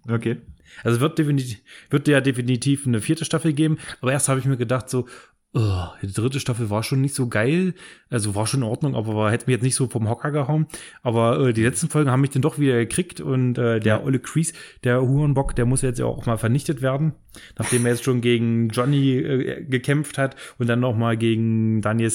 Okay. 0.07 0.37
Also 0.83 0.95
es 0.97 1.01
wird 1.01 1.17
definitiv, 1.17 1.59
wird 1.89 2.07
ja 2.07 2.21
definitiv 2.21 2.87
eine 2.87 3.01
vierte 3.01 3.25
Staffel 3.25 3.53
geben, 3.53 3.77
aber 3.99 4.13
erst 4.13 4.29
habe 4.29 4.39
ich 4.39 4.45
mir 4.45 4.57
gedacht 4.57 4.89
so, 4.89 5.07
oh, 5.53 5.87
die 6.01 6.11
dritte 6.11 6.39
Staffel 6.39 6.69
war 6.69 6.83
schon 6.83 7.01
nicht 7.01 7.15
so 7.15 7.27
geil, 7.27 7.73
also 8.09 8.35
war 8.35 8.47
schon 8.47 8.61
in 8.61 8.67
Ordnung, 8.67 8.95
aber 8.95 9.15
war, 9.15 9.31
hätte 9.31 9.47
mich 9.47 9.55
jetzt 9.55 9.63
nicht 9.63 9.75
so 9.75 9.87
vom 9.87 10.09
Hocker 10.09 10.31
gehauen. 10.31 10.67
Aber 11.03 11.39
äh, 11.39 11.53
die 11.53 11.63
letzten 11.63 11.89
Folgen 11.89 12.09
haben 12.09 12.21
mich 12.21 12.29
dann 12.29 12.41
doch 12.41 12.59
wieder 12.59 12.77
gekriegt 12.77 13.21
und 13.21 13.57
äh, 13.57 13.79
der 13.79 13.97
ja. 13.97 14.03
Olle 14.03 14.19
Crease, 14.19 14.53
der 14.83 15.01
Hurenbock, 15.01 15.55
der 15.55 15.65
muss 15.65 15.81
jetzt 15.81 15.99
ja 15.99 16.05
auch 16.05 16.25
mal 16.25 16.37
vernichtet 16.37 16.81
werden, 16.81 17.13
nachdem 17.57 17.85
er 17.85 17.93
jetzt 17.93 18.03
schon 18.03 18.21
gegen 18.21 18.69
Johnny 18.69 19.17
äh, 19.17 19.63
gekämpft 19.65 20.17
hat 20.17 20.35
und 20.57 20.67
dann 20.67 20.79
noch 20.79 20.95
mal 20.95 21.17
gegen 21.17 21.81
Daniel. 21.81 22.11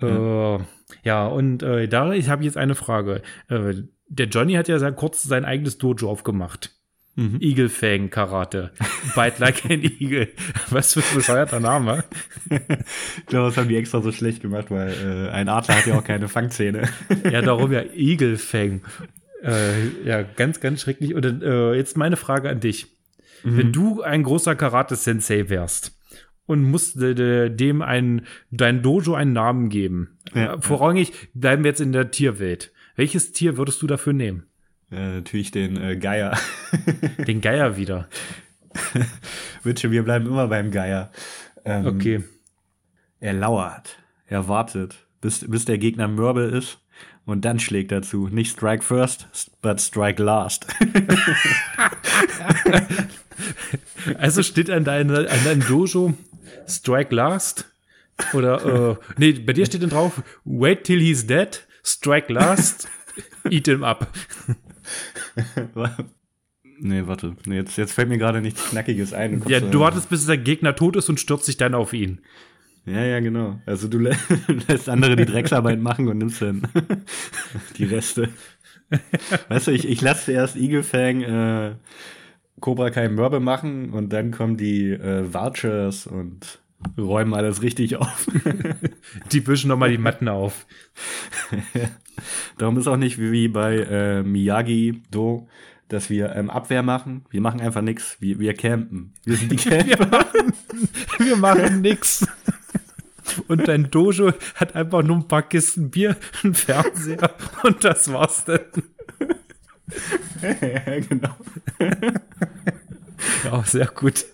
Ja, 0.00 0.56
äh, 0.56 0.58
ja 1.04 1.26
und 1.26 1.62
äh, 1.62 1.88
da 1.88 2.06
habe 2.06 2.16
ich 2.16 2.26
jetzt 2.26 2.56
eine 2.56 2.74
Frage. 2.74 3.22
Äh, 3.48 3.74
der 4.08 4.26
Johnny 4.26 4.54
hat 4.54 4.68
ja 4.68 4.78
sehr 4.78 4.92
kurz 4.92 5.22
sein 5.22 5.44
eigenes 5.44 5.78
Dojo 5.78 6.10
aufgemacht. 6.10 6.77
Mhm. 7.18 7.38
Eagle 7.40 7.68
Fang 7.68 8.10
Karate. 8.10 8.70
Bite 9.16 9.40
like 9.40 9.64
an 9.64 9.82
Eagle. 9.98 10.28
Was 10.70 10.92
für 10.92 11.00
ein 11.00 11.16
bescheuerter 11.16 11.58
Name. 11.58 12.04
ich 12.48 13.26
glaube, 13.26 13.48
das 13.48 13.56
haben 13.56 13.68
die 13.68 13.76
extra 13.76 14.00
so 14.00 14.12
schlecht 14.12 14.40
gemacht, 14.40 14.70
weil 14.70 14.92
äh, 14.92 15.30
ein 15.30 15.48
Adler 15.48 15.78
hat 15.78 15.86
ja 15.86 15.98
auch 15.98 16.04
keine 16.04 16.28
Fangzähne. 16.28 16.88
ja, 17.24 17.42
darum 17.42 17.72
ja 17.72 17.82
Eagle 17.92 18.36
Fang. 18.36 18.82
Äh, 19.42 19.88
ja, 20.04 20.22
ganz, 20.22 20.60
ganz 20.60 20.80
schrecklich. 20.80 21.14
Und 21.14 21.42
äh, 21.42 21.74
jetzt 21.74 21.96
meine 21.96 22.16
Frage 22.16 22.50
an 22.50 22.60
dich. 22.60 22.86
Mhm. 23.42 23.58
Wenn 23.58 23.72
du 23.72 24.02
ein 24.02 24.22
großer 24.22 24.54
Karate-Sensei 24.54 25.48
wärst 25.48 25.98
und 26.46 26.62
musst 26.62 27.00
dem 27.00 27.82
ein, 27.82 28.26
dein 28.52 28.80
Dojo 28.80 29.14
einen 29.14 29.32
Namen 29.32 29.70
geben, 29.70 30.18
ja, 30.36 30.54
äh, 30.54 30.60
vorrangig 30.60 31.12
bleiben 31.34 31.64
wir 31.64 31.72
jetzt 31.72 31.80
in 31.80 31.90
der 31.90 32.12
Tierwelt. 32.12 32.70
Welches 32.94 33.32
Tier 33.32 33.56
würdest 33.56 33.82
du 33.82 33.88
dafür 33.88 34.12
nehmen? 34.12 34.44
Ja, 34.90 34.98
natürlich 34.98 35.50
den 35.50 35.76
äh, 35.76 35.96
Geier. 35.96 36.38
den 37.26 37.40
Geier 37.40 37.76
wieder. 37.76 38.08
Witsche, 39.62 39.90
wir 39.90 40.02
bleiben 40.02 40.26
immer 40.26 40.48
beim 40.48 40.70
Geier. 40.70 41.10
Ähm, 41.64 41.86
okay. 41.86 42.24
Er 43.20 43.34
lauert. 43.34 43.98
Er 44.26 44.48
wartet, 44.48 45.06
bis, 45.20 45.48
bis 45.48 45.64
der 45.64 45.78
Gegner 45.78 46.08
Mörbe 46.08 46.42
ist. 46.42 46.78
Und 47.24 47.44
dann 47.44 47.60
schlägt 47.60 47.92
er 47.92 48.02
zu. 48.02 48.28
Nicht 48.28 48.52
Strike 48.52 48.82
First, 48.82 49.28
but 49.60 49.80
Strike 49.80 50.22
Last. 50.22 50.66
also 54.18 54.42
steht 54.42 54.70
an, 54.70 54.84
deine, 54.84 55.28
an 55.28 55.44
deinem 55.44 55.66
Dojo 55.66 56.14
Strike 56.66 57.14
Last? 57.14 57.66
Oder, 58.32 58.90
äh, 58.90 58.96
nee, 59.16 59.32
bei 59.32 59.52
dir 59.52 59.66
steht 59.66 59.82
dann 59.82 59.90
drauf, 59.90 60.22
wait 60.44 60.84
till 60.84 61.00
he's 61.00 61.26
dead, 61.26 61.66
strike 61.84 62.32
last, 62.32 62.88
eat 63.50 63.68
him 63.68 63.84
up. 63.84 64.08
Nee, 66.80 67.06
warte. 67.06 67.36
Nee, 67.46 67.56
jetzt, 67.56 67.76
jetzt 67.76 67.92
fällt 67.92 68.08
mir 68.08 68.18
gerade 68.18 68.40
nichts 68.40 68.70
Knackiges 68.70 69.12
ein. 69.12 69.42
Ja, 69.48 69.60
du 69.60 69.80
wartest, 69.80 70.08
bis 70.08 70.26
der 70.26 70.38
Gegner 70.38 70.74
tot 70.74 70.96
ist 70.96 71.08
und 71.08 71.20
stürzt 71.20 71.48
dich 71.48 71.56
dann 71.56 71.74
auf 71.74 71.92
ihn. 71.92 72.20
Ja, 72.86 73.04
ja, 73.04 73.20
genau. 73.20 73.60
Also 73.66 73.88
du 73.88 73.98
lä 73.98 74.14
lässt 74.68 74.88
andere 74.88 75.16
die 75.16 75.26
Drecksarbeit 75.26 75.80
machen 75.80 76.08
und 76.08 76.18
nimmst 76.18 76.40
dann 76.40 76.62
die 77.78 77.84
Reste. 77.84 78.30
weißt 79.48 79.66
du, 79.66 79.72
ich, 79.72 79.86
ich 79.86 80.00
lasse 80.00 80.32
erst 80.32 80.56
Eaglefang 80.56 81.22
äh, 81.22 81.74
Cobra 82.60 82.90
Kai 82.90 83.08
Mörbe 83.08 83.40
machen 83.40 83.90
und 83.90 84.12
dann 84.12 84.30
kommen 84.30 84.56
die 84.56 84.90
äh, 84.90 85.32
Vultures 85.32 86.06
und 86.06 86.60
räumen 86.96 87.34
alles 87.34 87.62
richtig 87.62 87.96
auf. 87.96 88.26
Die 89.32 89.46
wischen 89.46 89.68
nochmal 89.68 89.90
die 89.90 89.98
Matten 89.98 90.28
auf. 90.28 90.66
Darum 92.56 92.78
ist 92.78 92.86
auch 92.86 92.96
nicht 92.96 93.18
wie 93.18 93.48
bei 93.48 93.78
äh, 93.78 94.22
Miyagi 94.22 95.02
Do, 95.10 95.48
dass 95.88 96.10
wir 96.10 96.34
ähm, 96.34 96.50
Abwehr 96.50 96.82
machen. 96.82 97.24
Wir 97.30 97.40
machen 97.40 97.60
einfach 97.60 97.82
nichts. 97.82 98.16
Wir, 98.20 98.38
wir 98.38 98.54
campen. 98.54 99.14
Wir 99.24 99.36
sind 99.36 99.52
die 99.52 99.56
Camper. 99.70 100.26
Wir 101.18 101.36
machen, 101.36 101.80
nix. 101.80 102.26
Und 103.46 103.68
dein 103.68 103.90
Dojo 103.90 104.32
hat 104.54 104.74
einfach 104.74 105.02
nur 105.02 105.16
ein 105.16 105.28
paar 105.28 105.42
Kisten 105.42 105.90
Bier, 105.90 106.16
einen 106.42 106.54
Fernseher 106.54 107.30
und 107.62 107.84
das 107.84 108.12
war's 108.12 108.44
dann. 108.44 108.60
ja, 110.42 111.00
genau. 111.08 111.36
Ja, 113.44 113.62
sehr 113.64 113.86
gut. 113.86 114.24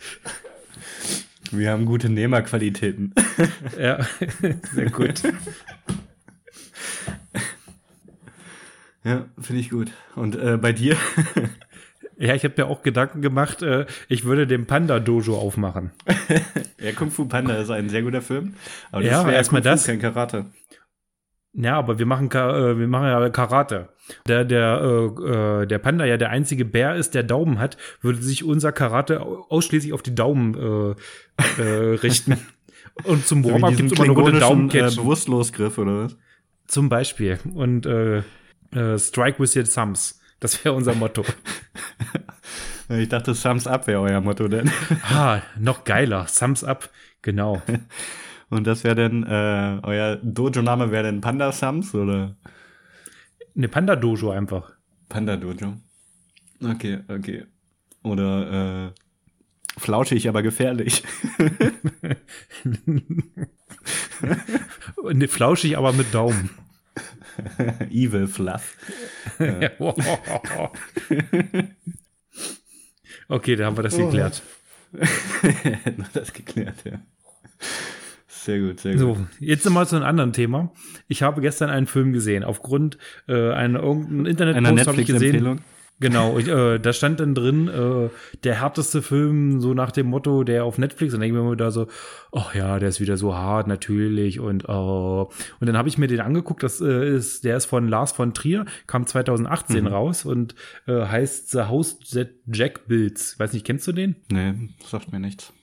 Wir 1.51 1.71
haben 1.71 1.85
gute 1.87 2.09
Nehmerqualitäten. 2.09 3.15
Ja, 3.79 4.07
sehr 4.73 4.91
gut. 4.91 5.23
Ja, 9.07 9.27
finde 9.39 9.61
ich 9.61 9.69
gut. 9.69 9.91
Und 10.15 10.35
äh, 10.35 10.57
bei 10.57 10.73
dir? 10.73 10.97
Ja, 12.17 12.33
ich 12.33 12.45
habe 12.45 12.55
mir 12.57 12.69
auch 12.69 12.83
Gedanken 12.83 13.23
gemacht, 13.23 13.61
äh, 13.61 13.87
ich 14.09 14.25
würde 14.25 14.47
den 14.47 14.67
Panda-Dojo 14.67 15.37
aufmachen. 15.37 15.91
ja, 16.79 16.93
Kung 16.93 17.11
Fu 17.11 17.27
Panda 17.27 17.57
ist 17.57 17.71
ein 17.71 17.89
sehr 17.89 18.03
guter 18.03 18.23
Film. 18.23 18.55
Aber 18.93 19.03
Ja, 19.03 19.27
wär 19.27 19.35
erstmal 19.35 19.63
das. 19.63 19.85
Kein 19.85 19.99
Karate. 19.99 20.47
Ja, 21.55 21.77
aber 21.77 21.99
wir 21.99 22.07
machen, 22.07 22.31
äh, 22.31 22.79
wir 22.79 22.87
machen 22.87 23.09
ja 23.09 23.29
Karate. 23.31 23.89
Der, 24.27 24.45
der, 24.45 24.81
äh, 24.83 25.63
äh, 25.63 25.67
der 25.67 25.79
Panda 25.79 26.05
ja 26.05 26.17
der 26.17 26.31
einzige 26.31 26.65
Bär 26.65 26.95
ist, 26.97 27.15
der 27.15 27.23
Daumen 27.23 27.59
hat, 27.59 27.77
würde 28.03 28.21
sich 28.23 28.45
unser 28.45 28.71
Karate 28.73 29.21
au- 29.23 29.47
ausschließlich 29.49 29.93
auf 29.93 30.03
die 30.03 30.15
Daumen 30.15 30.55
äh, 30.55 31.63
äh, 31.63 31.95
richten. 32.03 32.39
Und 33.05 33.27
zum 33.27 33.45
Warm-up 33.45 33.77
gibt 33.77 33.93
es 33.93 33.99
immer 33.99 34.05
eine 34.05 34.13
runde 34.13 34.39
klingonischen, 34.39 34.93
äh. 34.93 34.95
Bewusstlosgriff, 35.03 35.79
oder 35.79 36.05
was? 36.05 36.17
zum 36.67 36.89
Beispiel. 36.89 37.39
Und 37.55 37.87
äh, 37.87 38.19
äh, 38.73 38.99
Strike 38.99 39.39
with 39.41 39.57
your 39.57 39.65
thumbs. 39.65 40.21
Das 40.41 40.65
wäre 40.65 40.75
unser 40.75 40.95
Motto. 40.95 41.25
Ich 42.91 43.09
dachte, 43.09 43.33
Thumbs 43.35 43.67
Up 43.67 43.87
wäre 43.87 44.01
euer 44.03 44.21
Motto 44.21 44.47
denn. 44.47 44.71
ah, 45.11 45.41
noch 45.59 45.85
geiler. 45.85 46.27
Thumbs 46.27 46.63
up. 46.63 46.91
Genau. 47.23 47.63
Und 48.51 48.67
das 48.67 48.85
wäre 48.85 48.95
dann, 48.95 49.23
äh, 49.23 49.81
euer 49.83 50.17
Dojo-Name 50.17 50.91
wäre 50.91 51.05
dann 51.05 51.23
Panda 51.23 51.51
Thumbs 51.51 51.95
oder 51.95 52.37
Eine 53.57 53.69
Panda-Dojo 53.69 54.31
einfach. 54.31 54.73
Panda 55.09 55.37
Dojo? 55.37 55.75
Okay, 56.63 57.01
okay. 57.09 57.45
Oder, 58.03 58.89
äh, 58.89 59.81
flauschig, 59.81 60.29
aber 60.29 60.43
gefährlich. 60.43 61.03
Ne, 65.13 65.29
flauschig, 65.29 65.77
aber 65.77 65.93
mit 65.93 66.15
Daumen. 66.15 66.49
Evil 67.91 68.27
Fluff. 68.27 68.77
okay, 73.29 73.57
da 73.57 73.67
haben 73.67 73.77
wir 73.77 73.83
das 73.83 73.97
geklärt. 73.97 74.43
Hätten 74.93 75.99
wir 75.99 76.09
das 76.13 76.33
geklärt, 76.33 76.85
ja. 76.85 77.01
Sehr 78.45 78.61
gut, 78.61 78.79
sehr 78.81 78.93
gut. 78.93 79.01
So, 79.01 79.27
jetzt 79.41 79.69
mal 79.71 79.87
zu 79.87 79.97
einem 79.97 80.05
anderen 80.05 80.35
Thema. 80.35 80.71
Ich 81.09 81.23
habe 81.23 81.41
gestern 81.41 81.71
einen 81.71 81.87
Film 81.87 82.13
gesehen. 82.13 82.45
Aufgrund 82.45 82.99
äh, 83.27 83.53
einer 83.53 83.83
irgendeinen 83.83 84.21
Eine 84.21 84.29
Internet-Post 84.29 84.87
habe 84.87 85.01
ich 85.01 85.07
gesehen. 85.07 85.61
Genau, 86.01 86.37
ich, 86.39 86.49
äh, 86.49 86.79
da 86.79 86.93
stand 86.93 87.21
dann 87.21 87.35
drin, 87.35 87.69
äh, 87.69 88.11
der 88.43 88.61
härteste 88.61 89.01
Film, 89.01 89.61
so 89.61 89.73
nach 89.73 89.93
dem 89.93 90.09
Motto, 90.09 90.43
der 90.45 90.65
auf 90.65 90.77
Netflix, 90.77 91.15
und 91.15 91.21
dann 91.21 91.29
denke 91.29 91.39
ich 91.39 91.51
mir 91.51 91.57
da 91.57 91.71
so, 91.71 91.87
ach 92.33 92.55
ja, 92.55 92.79
der 92.81 92.89
ist 92.89 93.01
wieder 93.01 93.17
so 93.17 93.35
hart, 93.35 93.69
natürlich, 93.69 94.41
und 94.41 94.69
oh. 94.69 95.31
Und 95.61 95.67
dann 95.67 95.79
habe 95.79 95.89
ich 95.89 95.97
mir 95.97 96.09
den 96.09 96.21
angeguckt, 96.21 96.65
das 96.65 96.81
äh, 96.81 97.17
ist, 97.17 97.45
der 97.45 97.57
ist 97.57 97.67
von 97.67 97.89
Lars 97.89 98.13
von 98.13 98.35
Trier, 98.35 98.67
kam 98.89 99.07
2018 99.07 99.87
raus 99.87 100.25
und 100.25 100.57
äh, 100.87 101.07
heißt 101.07 101.51
The 101.51 101.63
House 101.63 101.99
That 102.11 102.31
Jack 102.53 102.89
Builds. 102.89 103.39
Weiß 103.39 103.53
nicht, 103.53 103.65
kennst 103.65 103.87
du 103.87 103.93
den? 103.93 104.17
Nee, 104.31 104.75
sagt 104.85 105.13
mir 105.13 105.21
nichts. 105.21 105.55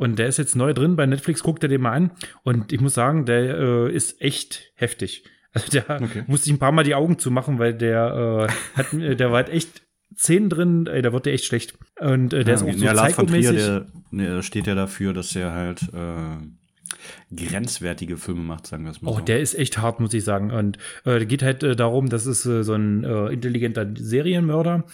Und 0.00 0.18
der 0.18 0.28
ist 0.28 0.38
jetzt 0.38 0.56
neu 0.56 0.72
drin 0.72 0.96
bei 0.96 1.04
Netflix, 1.04 1.42
guckt 1.42 1.62
er 1.62 1.68
den 1.68 1.82
mal 1.82 1.92
an. 1.92 2.10
Und 2.42 2.72
ich 2.72 2.80
muss 2.80 2.94
sagen, 2.94 3.26
der 3.26 3.58
äh, 3.58 3.92
ist 3.94 4.20
echt 4.20 4.72
heftig. 4.74 5.24
Also 5.52 5.68
der 5.68 6.00
Okay. 6.00 6.22
musste 6.28 6.48
ich 6.48 6.54
ein 6.54 6.60
paar 6.60 6.70
Mal 6.70 6.84
die 6.84 6.94
Augen 6.94 7.18
zumachen, 7.18 7.58
weil 7.58 7.74
der 7.74 8.48
äh, 8.48 8.78
hat, 8.78 8.92
der 8.92 9.30
war 9.30 9.38
halt 9.38 9.48
echt 9.48 9.82
Szenen 10.16 10.48
drin, 10.48 10.86
ey, 10.86 11.02
da 11.02 11.12
wird 11.12 11.26
der 11.26 11.32
echt 11.32 11.44
schlecht. 11.44 11.76
Und 11.98 12.32
äh, 12.32 12.44
der 12.44 12.54
ist 12.54 12.62
auch 12.62 12.72
so 12.72 12.84
ja, 12.84 12.92
Lars 12.92 13.14
von 13.14 13.26
Trier, 13.26 13.52
der, 13.52 13.86
der 14.12 14.42
steht 14.42 14.68
ja 14.68 14.76
dafür, 14.76 15.12
dass 15.12 15.34
er 15.34 15.52
halt 15.52 15.82
äh, 15.92 16.36
grenzwertige 17.34 18.16
Filme 18.16 18.40
macht, 18.42 18.66
sagen 18.66 18.84
wir 18.84 18.90
es 18.90 19.02
mal 19.02 19.10
Oh, 19.12 19.18
so. 19.18 19.20
der 19.20 19.40
ist 19.40 19.54
echt 19.54 19.78
hart, 19.78 20.00
muss 20.00 20.14
ich 20.14 20.24
sagen. 20.24 20.50
Und 20.50 20.78
äh, 21.04 21.24
geht 21.26 21.42
halt 21.42 21.62
äh, 21.62 21.76
darum, 21.76 22.08
das 22.08 22.26
ist 22.26 22.44
äh, 22.46 22.64
so 22.64 22.74
ein 22.74 23.04
äh, 23.04 23.26
intelligenter 23.28 23.86
Serienmörder, 23.94 24.84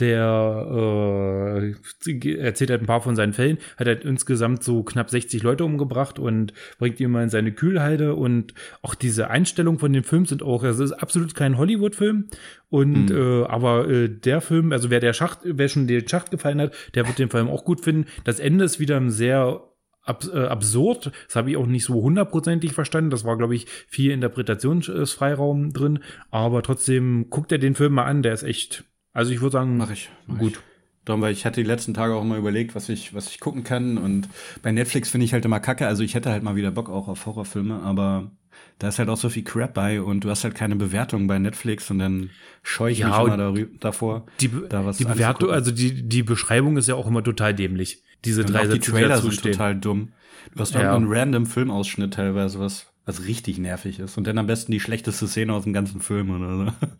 der 0.00 1.74
äh, 2.06 2.38
erzählt 2.38 2.70
halt 2.70 2.80
ein 2.80 2.86
paar 2.86 3.02
von 3.02 3.14
seinen 3.14 3.32
Fällen, 3.34 3.58
hat 3.76 3.86
halt 3.86 4.04
insgesamt 4.04 4.64
so 4.64 4.82
knapp 4.82 5.10
60 5.10 5.42
Leute 5.42 5.64
umgebracht 5.64 6.18
und 6.18 6.52
bringt 6.78 6.98
die 6.98 7.04
immer 7.04 7.22
in 7.22 7.28
seine 7.28 7.52
Kühlhalde. 7.52 8.14
Und 8.14 8.54
auch 8.80 8.94
diese 8.94 9.28
Einstellungen 9.30 9.78
von 9.78 9.92
dem 9.92 10.04
Film 10.04 10.24
sind 10.26 10.42
auch, 10.42 10.64
es 10.64 10.78
ist 10.78 10.92
absolut 10.92 11.34
kein 11.34 11.58
Hollywood-Film. 11.58 12.28
Und 12.70 13.10
äh, 13.10 13.44
aber 13.44 13.88
äh, 13.88 14.08
der 14.08 14.40
Film, 14.40 14.72
also 14.72 14.88
wer 14.88 15.00
der 15.00 15.12
Schacht, 15.12 15.40
wer 15.44 15.68
schon 15.68 15.86
den 15.86 16.08
Schacht 16.08 16.30
gefallen 16.30 16.60
hat, 16.60 16.74
der 16.94 17.06
wird 17.06 17.18
den 17.18 17.28
Film 17.28 17.48
auch 17.48 17.64
gut 17.64 17.82
finden. 17.82 18.06
Das 18.24 18.40
Ende 18.40 18.64
ist 18.64 18.80
wieder 18.80 18.96
ein 18.96 19.10
sehr 19.10 19.60
abs 20.04 20.28
äh, 20.28 20.46
absurd. 20.46 21.12
Das 21.26 21.36
habe 21.36 21.50
ich 21.50 21.56
auch 21.56 21.66
nicht 21.66 21.84
so 21.84 22.02
hundertprozentig 22.02 22.72
verstanden. 22.72 23.10
Das 23.10 23.24
war, 23.24 23.36
glaube 23.36 23.54
ich, 23.54 23.66
viel 23.88 24.10
Interpretationsfreiraum 24.10 25.72
drin. 25.72 26.00
Aber 26.30 26.62
trotzdem 26.62 27.26
guckt 27.30 27.52
er 27.52 27.58
den 27.58 27.74
Film 27.74 27.94
mal 27.94 28.04
an. 28.04 28.22
Der 28.22 28.32
ist 28.32 28.42
echt, 28.42 28.84
also 29.12 29.32
ich 29.32 29.40
würde 29.40 29.52
sagen, 29.52 29.76
Mach 29.76 29.90
ich. 29.90 30.10
Mach 30.26 30.38
gut. 30.38 30.52
Ich. 30.52 30.58
Darum, 31.04 31.20
weil 31.20 31.32
ich 31.32 31.44
hatte 31.44 31.60
die 31.60 31.66
letzten 31.66 31.94
Tage 31.94 32.14
auch 32.14 32.22
immer 32.22 32.36
überlegt, 32.36 32.76
was 32.76 32.88
ich, 32.88 33.12
was 33.12 33.28
ich 33.28 33.40
gucken 33.40 33.64
kann. 33.64 33.98
Und 33.98 34.28
bei 34.62 34.70
Netflix 34.70 35.10
finde 35.10 35.24
ich 35.24 35.32
halt 35.32 35.44
immer 35.44 35.58
kacke. 35.58 35.88
Also 35.88 36.04
ich 36.04 36.14
hätte 36.14 36.30
halt 36.30 36.44
mal 36.44 36.54
wieder 36.54 36.70
Bock 36.70 36.88
auch 36.88 37.08
auf 37.08 37.26
Horrorfilme, 37.26 37.80
aber 37.82 38.30
da 38.78 38.86
ist 38.88 39.00
halt 39.00 39.08
auch 39.08 39.16
so 39.16 39.28
viel 39.28 39.42
Crap 39.42 39.74
bei 39.74 40.00
und 40.00 40.22
du 40.22 40.30
hast 40.30 40.44
halt 40.44 40.54
keine 40.54 40.76
Bewertung 40.76 41.26
bei 41.26 41.40
Netflix 41.40 41.90
und 41.90 41.98
dann 41.98 42.30
scheue 42.62 42.92
ich 42.92 43.00
Ja, 43.00 43.08
mich 43.08 43.32
darü- 43.32 43.68
davor. 43.80 44.26
Die, 44.40 44.48
da 44.68 44.86
was 44.86 44.98
die 44.98 45.04
Bewertung, 45.04 45.50
also 45.50 45.72
die, 45.72 46.06
die 46.08 46.22
Beschreibung 46.22 46.76
ist 46.76 46.86
ja 46.86 46.94
auch 46.94 47.08
immer 47.08 47.24
total 47.24 47.52
dämlich. 47.52 48.04
Diese 48.24 48.44
drei 48.44 48.62
die 48.62 48.66
Sätze, 48.72 48.78
die 48.78 48.90
Trailer 48.92 49.08
dazu 49.08 49.30
sind 49.30 49.42
total 49.42 49.76
dumm. 49.76 50.12
Du 50.54 50.60
hast 50.60 50.74
Ja. 50.74 50.94
einen 50.94 51.06
random 51.08 51.46
Filmausschnitt 51.46 52.14
teilweise, 52.14 52.58
was, 52.58 52.86
was 53.04 53.24
richtig 53.24 53.58
nervig 53.58 53.98
ist. 53.98 54.18
Und 54.18 54.26
dann 54.26 54.38
am 54.38 54.46
besten 54.46 54.72
die 54.72 54.80
schlechteste 54.80 55.26
Szene 55.26 55.52
aus 55.54 55.64
dem 55.64 55.72
ganzen 55.72 56.00
Film 56.00 56.30
oder 56.30 56.56
so. 56.72 56.86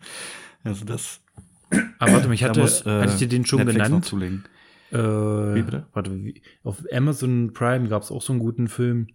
Also 0.65 0.85
das 0.85 1.21
Aber 1.99 2.13
warte 2.13 2.29
mal, 2.29 2.35
ich 2.35 2.45
hatte, 2.45 2.61
muss, 2.61 2.87
äh, 2.87 3.01
hatte 3.01 3.13
ich 3.15 3.19
dir 3.19 3.27
den 3.29 3.45
schon 3.45 3.59
Netflix 3.65 3.79
noch 3.79 3.87
genannt? 3.89 4.05
zulegen. 4.05 4.45
Äh, 4.93 4.97
Wie 5.57 5.63
bitte? 5.63 5.87
Warte, 5.93 6.25
wie, 6.25 6.41
auf 6.63 6.85
Amazon 6.93 7.53
Prime 7.53 7.89
gab 7.89 8.03
es 8.03 8.13
auch 8.13 8.23
so 8.23 8.33
einen 8.33 8.41
guten 8.41 8.69
Film. 8.69 9.09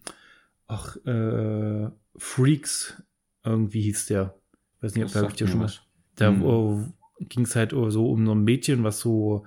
Ach, 0.67 0.97
äh, 1.05 1.89
Freaks, 2.17 3.01
irgendwie 3.45 3.81
hieß 3.81 4.07
der. 4.07 4.35
Weiß 4.81 4.95
nicht, 4.95 5.05
ob 5.05 5.11
da 5.13 5.21
hab 5.21 5.29
ich 5.29 5.35
dir 5.37 5.47
schon 5.47 5.61
was. 5.61 5.81
Da 6.15 6.27
Hm. 6.29 6.93
ging 7.29 7.43
es 7.45 7.55
halt 7.55 7.71
so 7.71 8.09
um 8.11 8.25
so 8.25 8.33
ein 8.33 8.43
Mädchen, 8.43 8.83
was 8.83 8.99
so. 8.99 9.45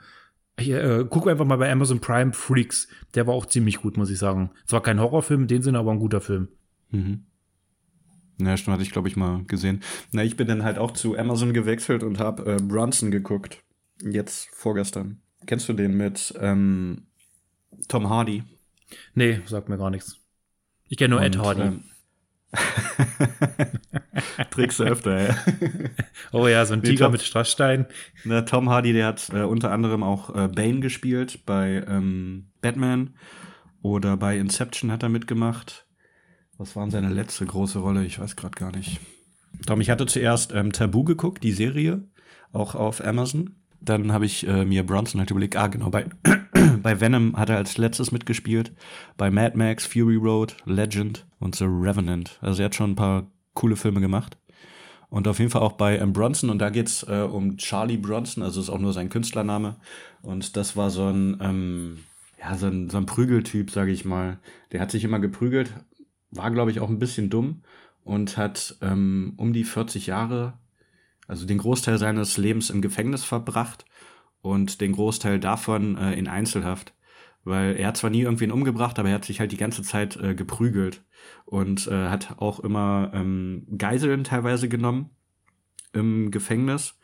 Ich, 0.58 0.70
äh, 0.70 1.06
guck 1.08 1.26
einfach 1.28 1.46
mal 1.46 1.56
bei 1.56 1.70
Amazon 1.70 2.00
Prime 2.00 2.32
Freaks. 2.32 2.88
Der 3.14 3.26
war 3.26 3.34
auch 3.34 3.46
ziemlich 3.46 3.78
gut, 3.78 3.96
muss 3.96 4.10
ich 4.10 4.18
sagen. 4.18 4.50
Zwar 4.66 4.82
kein 4.82 5.00
Horrorfilm 5.00 5.42
in 5.42 5.48
dem 5.48 5.62
Sinne, 5.62 5.78
aber 5.78 5.90
ein 5.92 5.98
guter 5.98 6.20
Film. 6.20 6.48
Mhm. 6.90 7.24
Na, 8.38 8.56
schon 8.56 8.72
hatte 8.72 8.82
ich, 8.82 8.90
glaube 8.90 9.08
ich, 9.08 9.16
mal 9.16 9.44
gesehen. 9.44 9.82
Na, 10.12 10.22
ich 10.24 10.36
bin 10.36 10.48
dann 10.48 10.64
halt 10.64 10.78
auch 10.78 10.92
zu 10.92 11.16
Amazon 11.16 11.52
gewechselt 11.52 12.02
und 12.02 12.18
habe 12.18 12.54
äh, 12.54 12.56
Bronson 12.62 13.10
geguckt. 13.10 13.62
Jetzt 14.02 14.48
vorgestern. 14.52 15.20
Kennst 15.46 15.68
du 15.68 15.72
den 15.72 15.96
mit 15.96 16.34
ähm, 16.38 17.06
Tom 17.88 18.08
Hardy? 18.08 18.44
Nee, 19.14 19.40
sagt 19.46 19.68
mir 19.68 19.78
gar 19.78 19.90
nichts. 19.90 20.18
Ich 20.88 20.96
kenne 20.96 21.14
nur 21.14 21.22
Ed 21.22 21.36
Und, 21.36 21.42
Hardy. 21.44 21.60
ähm, 21.62 21.82
Trickst 24.50 24.80
du 24.80 24.84
öfter, 24.84 25.28
ja. 25.28 25.36
oh 26.32 26.48
ja, 26.48 26.64
so 26.66 26.74
ein 26.74 26.82
Tiger 26.82 27.06
Tom- 27.06 27.12
mit 27.12 27.22
Strassstein. 27.22 27.86
Na, 28.24 28.42
Tom 28.42 28.68
Hardy, 28.68 28.92
der 28.92 29.06
hat 29.06 29.30
äh, 29.32 29.42
unter 29.42 29.70
anderem 29.70 30.02
auch 30.02 30.34
äh, 30.34 30.48
Bane 30.48 30.80
gespielt 30.80 31.40
bei 31.46 31.84
ähm, 31.86 32.50
Batman 32.60 33.14
oder 33.82 34.16
bei 34.16 34.36
Inception 34.38 34.90
hat 34.90 35.02
er 35.02 35.08
mitgemacht. 35.08 35.86
Was 36.58 36.76
war 36.76 36.84
denn 36.84 36.90
seine 36.90 37.08
letzte 37.08 37.46
große 37.46 37.78
Rolle? 37.78 38.04
Ich 38.04 38.18
weiß 38.18 38.36
gerade 38.36 38.54
gar 38.58 38.76
nicht. 38.76 39.00
Tom, 39.66 39.80
ich 39.80 39.90
hatte 39.90 40.06
zuerst 40.06 40.52
ähm, 40.52 40.72
Tabu 40.72 41.04
geguckt, 41.04 41.42
die 41.42 41.52
Serie, 41.52 42.04
auch 42.52 42.74
auf 42.74 43.04
Amazon. 43.04 43.56
Dann 43.80 44.12
habe 44.12 44.26
ich 44.26 44.46
äh, 44.46 44.66
mir 44.66 44.84
Bronson 44.84 45.20
halt 45.20 45.30
überlegt, 45.30 45.56
ah 45.56 45.68
genau, 45.68 45.88
bei, 45.88 46.06
bei 46.82 47.00
Venom 47.00 47.36
hat 47.36 47.48
er 47.48 47.56
als 47.56 47.78
letztes 47.78 48.12
mitgespielt, 48.12 48.72
bei 49.16 49.30
Mad 49.30 49.56
Max, 49.56 49.86
Fury 49.86 50.16
Road, 50.16 50.56
Legend 50.66 51.26
und 51.38 51.56
The 51.56 51.64
Revenant. 51.64 52.38
Also 52.42 52.62
er 52.62 52.66
hat 52.66 52.74
schon 52.74 52.90
ein 52.90 52.96
paar 52.96 53.30
coole 53.54 53.76
Filme 53.76 54.00
gemacht. 54.00 54.38
Und 55.08 55.26
auf 55.26 55.40
jeden 55.40 55.50
Fall 55.50 55.62
auch 55.62 55.72
bei 55.72 55.98
ähm, 55.98 56.12
Bronson. 56.12 56.50
Und 56.50 56.60
da 56.60 56.70
geht's 56.70 57.02
äh, 57.02 57.22
um 57.22 57.56
Charlie 57.56 57.96
Bronson, 57.96 58.42
also 58.42 58.60
ist 58.60 58.70
auch 58.70 58.78
nur 58.78 58.92
sein 58.92 59.08
Künstlername. 59.08 59.76
Und 60.22 60.56
das 60.56 60.76
war 60.76 60.90
so 60.90 61.08
ein, 61.08 61.36
ähm, 61.40 61.98
ja, 62.38 62.56
so 62.56 62.68
ein, 62.68 62.88
so 62.88 62.96
ein 62.96 63.06
Prügeltyp, 63.06 63.70
sage 63.70 63.90
ich 63.90 64.04
mal. 64.04 64.38
Der 64.72 64.80
hat 64.80 64.92
sich 64.92 65.02
immer 65.02 65.18
geprügelt, 65.18 65.74
war, 66.30 66.50
glaube 66.50 66.70
ich, 66.70 66.80
auch 66.80 66.88
ein 66.88 67.00
bisschen 67.00 67.28
dumm 67.28 67.62
und 68.04 68.36
hat 68.36 68.76
ähm, 68.82 69.34
um 69.36 69.52
die 69.52 69.64
40 69.64 70.06
Jahre, 70.06 70.54
also 71.26 71.44
den 71.44 71.58
Großteil 71.58 71.98
seines 71.98 72.36
Lebens 72.36 72.70
im 72.70 72.80
Gefängnis 72.80 73.24
verbracht 73.24 73.84
und 74.42 74.80
den 74.80 74.92
Großteil 74.92 75.40
davon 75.40 75.96
äh, 75.96 76.14
in 76.14 76.28
Einzelhaft. 76.28 76.94
Weil 77.44 77.76
er 77.76 77.88
hat 77.88 77.96
zwar 77.96 78.10
nie 78.10 78.22
irgendwen 78.22 78.52
umgebracht, 78.52 78.98
aber 78.98 79.08
er 79.08 79.14
hat 79.14 79.24
sich 79.24 79.40
halt 79.40 79.52
die 79.52 79.56
ganze 79.56 79.82
Zeit 79.82 80.16
äh, 80.16 80.34
geprügelt 80.34 81.02
und 81.46 81.86
äh, 81.86 82.08
hat 82.08 82.36
auch 82.38 82.60
immer 82.60 83.10
ähm, 83.14 83.66
Geiseln 83.78 84.24
teilweise 84.24 84.68
genommen 84.68 85.10
im 85.92 86.30
Gefängnis. 86.30 86.98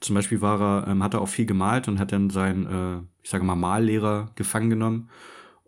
Zum 0.00 0.14
Beispiel 0.14 0.40
war 0.40 0.60
er, 0.60 0.88
ähm, 0.88 1.02
hat 1.02 1.14
er 1.14 1.20
auch 1.20 1.28
viel 1.28 1.46
gemalt 1.46 1.88
und 1.88 1.98
hat 1.98 2.12
dann 2.12 2.30
seinen, 2.30 2.66
äh, 2.66 3.02
ich 3.22 3.30
sage 3.30 3.44
mal, 3.44 3.54
Mallehrer 3.54 4.32
gefangen 4.34 4.70
genommen 4.70 5.10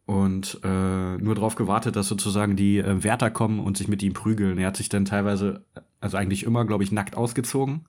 und 0.06 0.60
äh, 0.64 1.16
nur 1.18 1.34
darauf 1.34 1.54
gewartet, 1.54 1.96
dass 1.96 2.08
sozusagen 2.08 2.56
die 2.56 2.78
äh, 2.78 3.04
Wärter 3.04 3.30
kommen 3.30 3.60
und 3.60 3.76
sich 3.76 3.88
mit 3.88 4.02
ihm 4.02 4.12
prügeln. 4.12 4.58
Er 4.58 4.68
hat 4.68 4.76
sich 4.76 4.88
dann 4.88 5.04
teilweise, 5.04 5.64
also 6.00 6.16
eigentlich 6.16 6.44
immer, 6.44 6.64
glaube 6.64 6.84
ich, 6.84 6.92
nackt 6.92 7.16
ausgezogen 7.16 7.86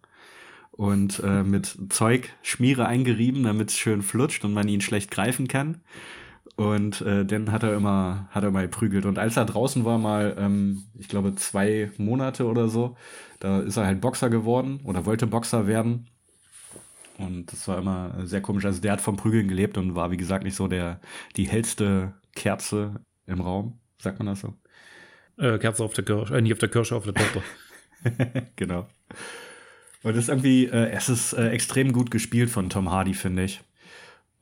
und 0.71 1.21
äh, 1.23 1.43
mit 1.43 1.77
Zeug 1.89 2.33
Schmiere 2.41 2.85
eingerieben, 2.85 3.43
damit 3.43 3.69
es 3.69 3.77
schön 3.77 4.01
flutscht 4.01 4.45
und 4.45 4.53
man 4.53 4.67
ihn 4.67 4.81
schlecht 4.81 5.11
greifen 5.11 5.47
kann. 5.47 5.81
Und 6.55 7.01
äh, 7.01 7.25
dann 7.25 7.51
hat 7.51 7.63
er 7.63 7.75
immer, 7.75 8.27
hat 8.31 8.43
er 8.43 8.51
mal 8.51 8.63
geprügelt. 8.63 9.05
Und 9.05 9.19
als 9.19 9.35
er 9.35 9.45
draußen 9.45 9.83
war, 9.83 9.97
mal, 9.97 10.35
ähm, 10.39 10.83
ich 10.97 11.09
glaube, 11.09 11.35
zwei 11.35 11.91
Monate 11.97 12.45
oder 12.45 12.69
so, 12.69 12.95
da 13.39 13.59
ist 13.59 13.75
er 13.77 13.85
halt 13.85 13.99
Boxer 13.99 14.29
geworden 14.29 14.79
oder 14.85 15.05
wollte 15.05 15.27
Boxer 15.27 15.67
werden. 15.67 16.07
Und 17.17 17.51
das 17.51 17.67
war 17.67 17.77
immer 17.77 18.25
sehr 18.25 18.41
komisch. 18.41 18.65
Also 18.65 18.81
der 18.81 18.93
hat 18.93 19.01
vom 19.01 19.17
Prügeln 19.17 19.47
gelebt 19.47 19.77
und 19.77 19.95
war, 19.95 20.11
wie 20.11 20.17
gesagt, 20.17 20.43
nicht 20.43 20.55
so 20.55 20.67
der 20.67 20.99
die 21.35 21.47
hellste 21.47 22.13
Kerze 22.35 23.01
im 23.25 23.41
Raum. 23.41 23.79
Sagt 23.97 24.19
man 24.19 24.27
das 24.27 24.41
so? 24.41 24.53
Äh, 25.37 25.57
Kerze 25.57 25.83
auf 25.83 25.93
der 25.93 26.05
Kirsche, 26.05 26.37
äh, 26.37 26.41
nicht 26.41 26.53
auf 26.53 26.59
der 26.59 26.69
Kirsche, 26.69 26.95
auf 26.95 27.03
der 27.03 27.13
Torte. 27.13 27.41
genau. 28.55 28.87
Und 30.03 30.15
das 30.15 30.25
ist 30.25 30.29
irgendwie, 30.29 30.67
äh, 30.67 30.89
es 30.91 31.09
ist 31.09 31.33
äh, 31.33 31.49
extrem 31.49 31.91
gut 31.91 32.11
gespielt 32.11 32.49
von 32.49 32.69
Tom 32.69 32.91
Hardy, 32.91 33.13
finde 33.13 33.43
ich. 33.43 33.61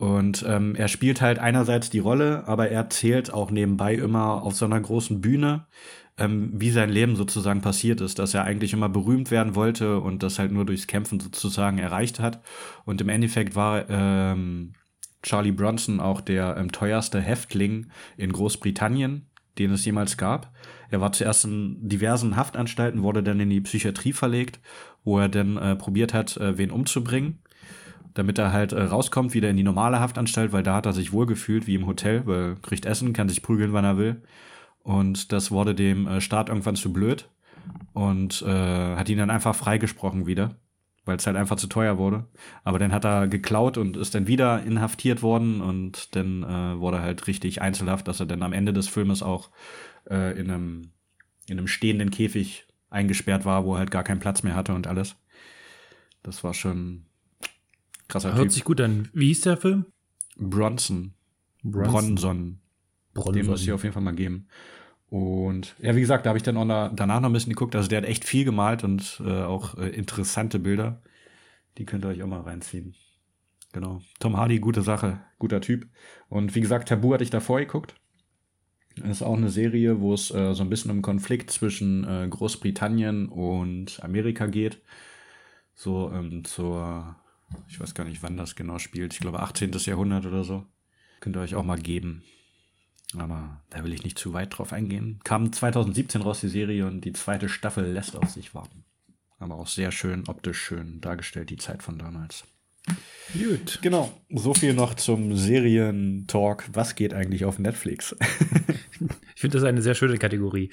Und 0.03 0.43
ähm, 0.45 0.75
er 0.75 0.89
spielt 0.89 1.21
halt 1.21 1.39
einerseits 1.39 1.89
die 1.89 1.99
Rolle, 1.99 2.45
aber 2.45 2.67
er 2.67 2.75
erzählt 2.75 3.33
auch 3.33 3.51
nebenbei 3.51 3.95
immer 3.95 4.43
auf 4.43 4.53
so 4.53 4.65
einer 4.65 4.81
großen 4.81 5.21
Bühne, 5.21 5.65
ähm, 6.17 6.51
wie 6.53 6.71
sein 6.71 6.89
Leben 6.89 7.15
sozusagen 7.15 7.61
passiert 7.61 8.01
ist, 8.01 8.19
dass 8.19 8.33
er 8.33 8.43
eigentlich 8.43 8.73
immer 8.73 8.89
berühmt 8.89 9.31
werden 9.31 9.55
wollte 9.55 10.01
und 10.01 10.21
das 10.21 10.39
halt 10.39 10.51
nur 10.51 10.65
durchs 10.65 10.87
Kämpfen 10.87 11.21
sozusagen 11.21 11.77
erreicht 11.77 12.19
hat. 12.19 12.41
Und 12.83 12.99
im 12.99 13.07
Endeffekt 13.07 13.55
war 13.55 13.89
ähm, 13.89 14.73
Charlie 15.21 15.53
Bronson 15.53 16.01
auch 16.01 16.19
der 16.19 16.57
ähm, 16.57 16.73
teuerste 16.73 17.21
Häftling 17.21 17.89
in 18.17 18.33
Großbritannien, 18.33 19.29
den 19.57 19.71
es 19.71 19.85
jemals 19.85 20.17
gab. 20.17 20.51
Er 20.89 20.99
war 20.99 21.13
zuerst 21.13 21.45
in 21.45 21.87
diversen 21.87 22.35
Haftanstalten, 22.35 23.03
wurde 23.03 23.23
dann 23.23 23.39
in 23.39 23.49
die 23.49 23.61
Psychiatrie 23.61 24.11
verlegt, 24.11 24.59
wo 25.05 25.17
er 25.17 25.29
dann 25.29 25.55
äh, 25.55 25.77
probiert 25.77 26.13
hat, 26.13 26.35
äh, 26.35 26.57
wen 26.57 26.71
umzubringen 26.71 27.39
damit 28.13 28.37
er 28.37 28.53
halt 28.53 28.73
äh, 28.73 28.83
rauskommt, 28.83 29.33
wieder 29.33 29.49
in 29.49 29.57
die 29.57 29.63
normale 29.63 29.99
Haftanstalt, 29.99 30.51
weil 30.51 30.63
da 30.63 30.75
hat 30.75 30.85
er 30.85 30.93
sich 30.93 31.13
wohlgefühlt 31.13 31.67
wie 31.67 31.75
im 31.75 31.87
Hotel, 31.87 32.25
weil 32.25 32.55
kriegt 32.57 32.85
Essen, 32.85 33.13
kann 33.13 33.29
sich 33.29 33.41
prügeln, 33.41 33.73
wann 33.73 33.85
er 33.85 33.97
will. 33.97 34.21
Und 34.83 35.31
das 35.31 35.51
wurde 35.51 35.73
dem 35.73 36.07
äh, 36.07 36.21
Staat 36.21 36.49
irgendwann 36.49 36.75
zu 36.75 36.93
blöd 36.93 37.29
und 37.93 38.41
äh, 38.41 38.95
hat 38.95 39.09
ihn 39.09 39.17
dann 39.17 39.29
einfach 39.29 39.55
freigesprochen 39.55 40.27
wieder, 40.27 40.55
weil 41.05 41.17
es 41.17 41.25
halt 41.25 41.37
einfach 41.37 41.55
zu 41.55 41.67
teuer 41.67 41.97
wurde. 41.97 42.25
Aber 42.63 42.79
dann 42.79 42.91
hat 42.91 43.05
er 43.05 43.27
geklaut 43.27 43.77
und 43.77 43.97
ist 43.97 44.13
dann 44.13 44.27
wieder 44.27 44.63
inhaftiert 44.63 45.21
worden 45.21 45.61
und 45.61 46.15
dann 46.15 46.43
äh, 46.43 46.79
wurde 46.79 46.97
er 46.97 47.03
halt 47.03 47.27
richtig 47.27 47.61
einzelhaft, 47.61 48.07
dass 48.07 48.19
er 48.19 48.25
dann 48.25 48.43
am 48.43 48.53
Ende 48.53 48.73
des 48.73 48.87
Filmes 48.87 49.23
auch 49.23 49.49
äh, 50.09 50.37
in, 50.37 50.51
einem, 50.51 50.91
in 51.47 51.57
einem 51.57 51.67
stehenden 51.67 52.11
Käfig 52.11 52.67
eingesperrt 52.89 53.45
war, 53.45 53.65
wo 53.65 53.75
er 53.75 53.79
halt 53.79 53.91
gar 53.91 54.03
keinen 54.03 54.19
Platz 54.19 54.43
mehr 54.43 54.55
hatte 54.55 54.73
und 54.73 54.87
alles. 54.87 55.15
Das 56.21 56.43
war 56.43 56.53
schon 56.53 57.05
krasser 58.07 58.33
Hört 58.33 58.43
Typ. 58.43 58.51
sich 58.51 58.63
gut 58.63 58.81
an. 58.81 59.09
Wie 59.13 59.27
hieß 59.27 59.41
der 59.41 59.57
Film? 59.57 59.85
Bronson. 60.37 61.13
Bronson. 61.63 62.59
Bronson. 63.13 63.33
Den 63.33 63.45
muss 63.45 63.61
ich 63.61 63.71
auf 63.71 63.83
jeden 63.83 63.93
Fall 63.93 64.03
mal 64.03 64.15
geben. 64.15 64.47
Und 65.09 65.75
ja, 65.79 65.95
wie 65.95 66.01
gesagt, 66.01 66.25
da 66.25 66.29
habe 66.29 66.37
ich 66.37 66.43
dann 66.43 66.57
auch 66.57 66.65
na, 66.65 66.89
danach 66.89 67.21
noch 67.21 67.29
ein 67.29 67.33
bisschen 67.33 67.53
geguckt. 67.53 67.75
Also 67.75 67.87
der 67.87 67.99
hat 67.99 68.09
echt 68.09 68.25
viel 68.25 68.45
gemalt 68.45 68.83
und 68.83 69.21
äh, 69.23 69.43
auch 69.43 69.77
äh, 69.77 69.89
interessante 69.89 70.57
Bilder. 70.57 71.03
Die 71.77 71.85
könnt 71.85 72.03
ihr 72.03 72.09
euch 72.09 72.23
auch 72.23 72.27
mal 72.27 72.41
reinziehen. 72.41 72.95
Genau. 73.73 74.01
Tom 74.19 74.37
Hardy, 74.37 74.59
gute 74.59 74.81
Sache, 74.81 75.19
guter 75.39 75.61
Typ. 75.61 75.87
Und 76.29 76.55
wie 76.55 76.61
gesagt, 76.61 76.89
Tabu 76.89 77.13
hatte 77.13 77.23
ich 77.23 77.29
davor 77.29 77.59
geguckt. 77.59 77.95
Das 78.95 79.09
ist 79.09 79.21
auch 79.23 79.37
eine 79.37 79.49
Serie, 79.49 79.99
wo 79.99 80.13
es 80.13 80.31
äh, 80.31 80.53
so 80.53 80.63
ein 80.63 80.69
bisschen 80.69 80.91
um 80.91 81.01
Konflikt 81.01 81.49
zwischen 81.49 82.03
äh, 82.03 82.27
Großbritannien 82.29 83.27
und 83.27 83.99
Amerika 84.03 84.45
geht. 84.45 84.81
So 85.73 86.11
ähm, 86.11 86.43
zur, 86.43 87.15
ich 87.67 87.79
weiß 87.79 87.93
gar 87.93 88.05
nicht, 88.05 88.23
wann 88.23 88.37
das 88.37 88.55
genau 88.55 88.79
spielt. 88.79 89.13
Ich 89.13 89.19
glaube 89.19 89.39
18. 89.39 89.71
Jahrhundert 89.71 90.25
oder 90.25 90.43
so. 90.43 90.65
Könnt 91.19 91.35
ihr 91.37 91.41
euch 91.41 91.55
auch 91.55 91.63
mal 91.63 91.79
geben. 91.79 92.23
Aber 93.17 93.61
da 93.69 93.83
will 93.83 93.93
ich 93.93 94.03
nicht 94.03 94.17
zu 94.17 94.33
weit 94.33 94.57
drauf 94.57 94.73
eingehen. 94.73 95.19
Kam 95.23 95.53
2017 95.53 96.21
raus 96.21 96.41
die 96.41 96.47
Serie 96.47 96.87
und 96.87 97.01
die 97.01 97.13
zweite 97.13 97.47
Staffel 97.47 97.85
lässt 97.91 98.15
auf 98.15 98.29
sich 98.29 98.55
warten. 98.55 98.83
Aber 99.39 99.55
auch 99.55 99.67
sehr 99.67 99.91
schön, 99.91 100.27
optisch 100.27 100.59
schön 100.59 101.01
dargestellt, 101.01 101.49
die 101.49 101.57
Zeit 101.57 101.83
von 101.83 101.97
damals. 101.97 102.45
Gut. 103.33 103.79
Genau, 103.81 104.11
so 104.29 104.53
viel 104.53 104.73
noch 104.73 104.93
zum 104.95 105.35
Serientalk. 105.35 106.69
Was 106.73 106.95
geht 106.95 107.13
eigentlich 107.13 107.45
auf 107.45 107.59
Netflix? 107.59 108.15
Ich 109.35 109.41
finde 109.41 109.57
das 109.57 109.67
eine 109.67 109.81
sehr 109.81 109.95
schöne 109.95 110.17
Kategorie. 110.17 110.71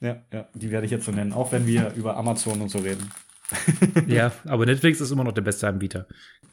ja, 0.00 0.24
ja, 0.32 0.48
die 0.54 0.72
werde 0.72 0.86
ich 0.86 0.90
jetzt 0.90 1.04
so 1.04 1.12
nennen, 1.12 1.32
auch 1.32 1.52
wenn 1.52 1.66
wir 1.66 1.92
über 1.94 2.16
Amazon 2.16 2.60
und 2.60 2.68
so 2.68 2.78
reden. 2.78 3.12
ja, 4.06 4.32
aber 4.44 4.66
Netflix 4.66 5.00
ist 5.00 5.10
immer 5.10 5.24
noch 5.24 5.32
der 5.32 5.42
beste 5.42 5.68
Anbieter. 5.68 6.06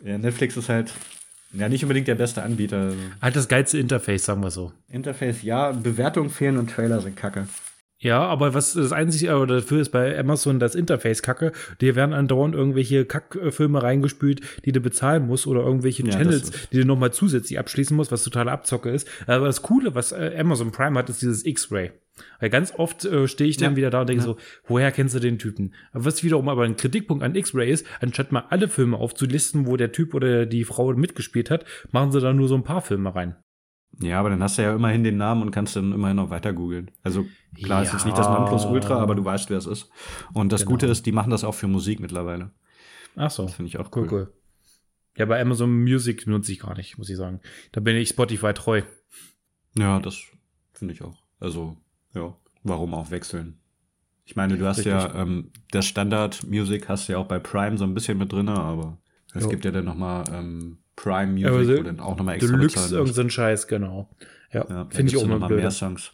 Ja, 0.04 0.18
Netflix 0.18 0.58
ist 0.58 0.70
halt 0.70 0.94
ja 1.54 1.70
nicht 1.70 1.84
unbedingt 1.84 2.08
der 2.08 2.16
beste 2.16 2.44
Anbieter. 2.44 2.94
Hat 3.22 3.36
das 3.36 3.48
geilste 3.48 3.80
Interface, 3.80 4.26
sagen 4.26 4.42
wir 4.42 4.52
so. 4.52 4.72
Interface, 4.90 5.42
ja, 5.44 5.72
Bewertungen 5.72 6.30
fehlen 6.30 6.58
und 6.58 6.70
Trailer 6.70 7.02
sind 7.02 7.16
kacke. 7.16 7.48
Ja, 8.02 8.22
aber 8.22 8.54
was 8.54 8.74
das 8.74 8.94
einzige 8.94 9.32
aber 9.34 9.46
dafür 9.46 9.82
ist 9.82 9.90
bei 9.90 10.18
Amazon 10.18 10.58
das 10.60 10.74
Interface 10.74 11.22
kacke. 11.22 11.52
Dir 11.82 11.96
werden 11.96 12.14
andauernd 12.14 12.56
irgendwelche 12.56 13.04
Kackfilme 13.04 13.84
reingespült, 13.84 14.40
die 14.64 14.72
du 14.72 14.80
bezahlen 14.80 15.28
musst 15.28 15.48
oder 15.48 15.62
irgendwelche 15.62 16.04
Ja, 16.04 16.18
Channels, 16.18 16.70
die 16.72 16.78
du 16.80 16.86
nochmal 16.86 17.12
zusätzlich 17.12 17.60
abschließen 17.60 17.96
musst, 17.96 18.12
was 18.12 18.24
totale 18.24 18.52
Abzocke 18.52 18.90
ist. 18.90 19.08
Aber 19.28 19.48
das 19.48 19.62
Coole, 19.62 19.96
was 19.96 20.14
äh, 20.14 20.34
Amazon 20.40 20.72
Prime 20.72 20.98
hat, 20.98 21.10
ist 21.10 21.22
dieses 21.22 21.46
X-Ray. 21.46 21.92
Weil 22.40 22.50
ganz 22.50 22.74
oft 22.78 23.04
äh, 23.04 23.28
stehe 23.28 23.50
ich 23.50 23.58
dann 23.58 23.72
Ja. 23.74 23.78
wieder 23.78 23.90
da 23.90 24.02
und 24.02 24.08
denke 24.10 24.22
Ja. 24.22 24.28
so, 24.28 24.38
woher 24.68 24.92
kennst 24.94 25.16
du 25.16 25.20
den 25.20 25.38
Typen? 25.38 25.74
Was 25.92 26.24
wiederum 26.24 26.48
aber 26.48 26.64
ein 26.64 26.78
Kritikpunkt 26.78 27.22
an 27.24 27.36
X-Ray 27.36 27.70
ist, 27.70 27.86
anstatt 28.00 28.32
mal 28.32 28.46
alle 28.50 28.70
Filme 28.70 28.96
aufzulisten, 28.98 29.68
wo 29.68 29.76
der 29.76 29.92
Typ 29.92 30.14
oder 30.14 30.46
die 30.46 30.64
Frau 30.64 30.94
mitgespielt 30.94 31.50
hat, 31.50 31.66
machen 31.92 32.12
sie 32.14 32.22
da 32.22 32.32
nur 32.32 32.48
so 32.48 32.56
ein 32.56 32.64
paar 32.64 32.82
Filme 32.82 33.14
rein. 33.14 33.36
Ja, 34.02 34.20
aber 34.20 34.30
dann 34.30 34.42
hast 34.42 34.58
du 34.58 34.62
ja 34.62 34.74
immerhin 34.74 35.04
den 35.04 35.18
Namen 35.18 35.42
und 35.42 35.52
kannst 35.52 35.76
dann 35.76 35.92
immerhin 35.92 36.16
noch 36.18 36.30
weiter 36.30 36.54
googeln. 36.54 36.90
Also 37.04 37.26
klar, 37.54 37.82
es 37.82 37.88
ist 37.90 37.92
Ja. 37.94 37.98
jetzt 37.98 38.06
nicht 38.06 38.18
das 38.18 38.28
Nonplusultra, 38.28 38.98
aber 38.98 39.14
du 39.16 39.26
weißt, 39.26 39.50
wer 39.50 39.58
es 39.58 39.66
ist. 39.66 39.90
Und 40.34 40.52
das 40.54 40.62
Genau. 40.62 40.72
Gute 40.72 40.86
ist, 40.88 41.06
die 41.06 41.12
machen 41.12 41.32
das 41.32 41.44
auch 41.44 41.54
für 41.56 41.68
Musik 41.68 42.00
mittlerweile. 42.00 42.52
Ach 43.16 43.30
so. 43.30 43.44
Das 43.44 43.56
finde 43.56 43.68
ich 43.70 43.78
auch 43.78 43.94
Cool, 43.96 44.04
cool. 44.04 44.12
cool. 44.12 44.34
Ja, 45.18 45.26
bei 45.26 45.42
Amazon 45.42 45.84
Music 45.84 46.28
nutze 46.28 46.52
ich 46.54 46.60
gar 46.60 46.76
nicht, 46.78 46.98
muss 46.98 47.10
ich 47.10 47.18
sagen. 47.18 47.42
Da 47.74 47.82
bin 47.82 47.98
ich 47.98 48.08
Spotify 48.10 48.54
treu. 48.54 48.84
Ja, 49.78 50.00
das 50.00 50.18
finde 50.72 50.94
ich 50.94 51.02
auch. 51.02 51.18
Also, 51.42 51.76
ja, 52.14 52.34
warum 52.64 52.94
auch 52.94 53.12
wechseln? 53.12 53.60
Ich 54.24 54.36
meine, 54.38 54.58
du 54.58 54.66
hast 54.66 54.86
ja 54.86 55.14
ähm, 55.16 55.52
das 55.72 55.88
Standard-Music 55.88 56.88
hast 56.88 57.08
du 57.10 57.14
ja 57.14 57.18
auch 57.18 57.26
bei 57.28 57.40
Prime 57.40 57.78
so 57.78 57.84
ein 57.84 57.94
bisschen 57.94 58.18
mit 58.18 58.32
drin, 58.32 58.48
aber 58.48 58.98
es 59.34 59.50
gibt 59.50 59.66
ja 59.66 59.72
dann 59.72 59.86
nochmal 59.86 60.24
ähm, 60.32 60.78
Prime 61.02 61.32
Music, 61.32 61.48
Aber 61.48 61.66
so 61.66 61.78
wo 61.78 61.84
dann 61.84 62.00
auch 62.00 62.18
nochmal 62.18 62.36
extra 62.36 62.52
Deluxe, 62.52 62.76
bezahlen 62.76 62.92
irgend 62.94 63.08
musst. 63.08 63.16
so 63.16 63.22
ein 63.22 63.30
Scheiß, 63.30 63.68
genau. 63.68 64.10
Ja, 64.52 64.66
Ja, 64.70 64.88
finde 64.90 65.12
ich 65.12 65.18
auch 65.18 65.28
noch 65.28 65.48
blöd. 65.48 65.60
mehr 65.60 65.72
Songs. 65.72 66.12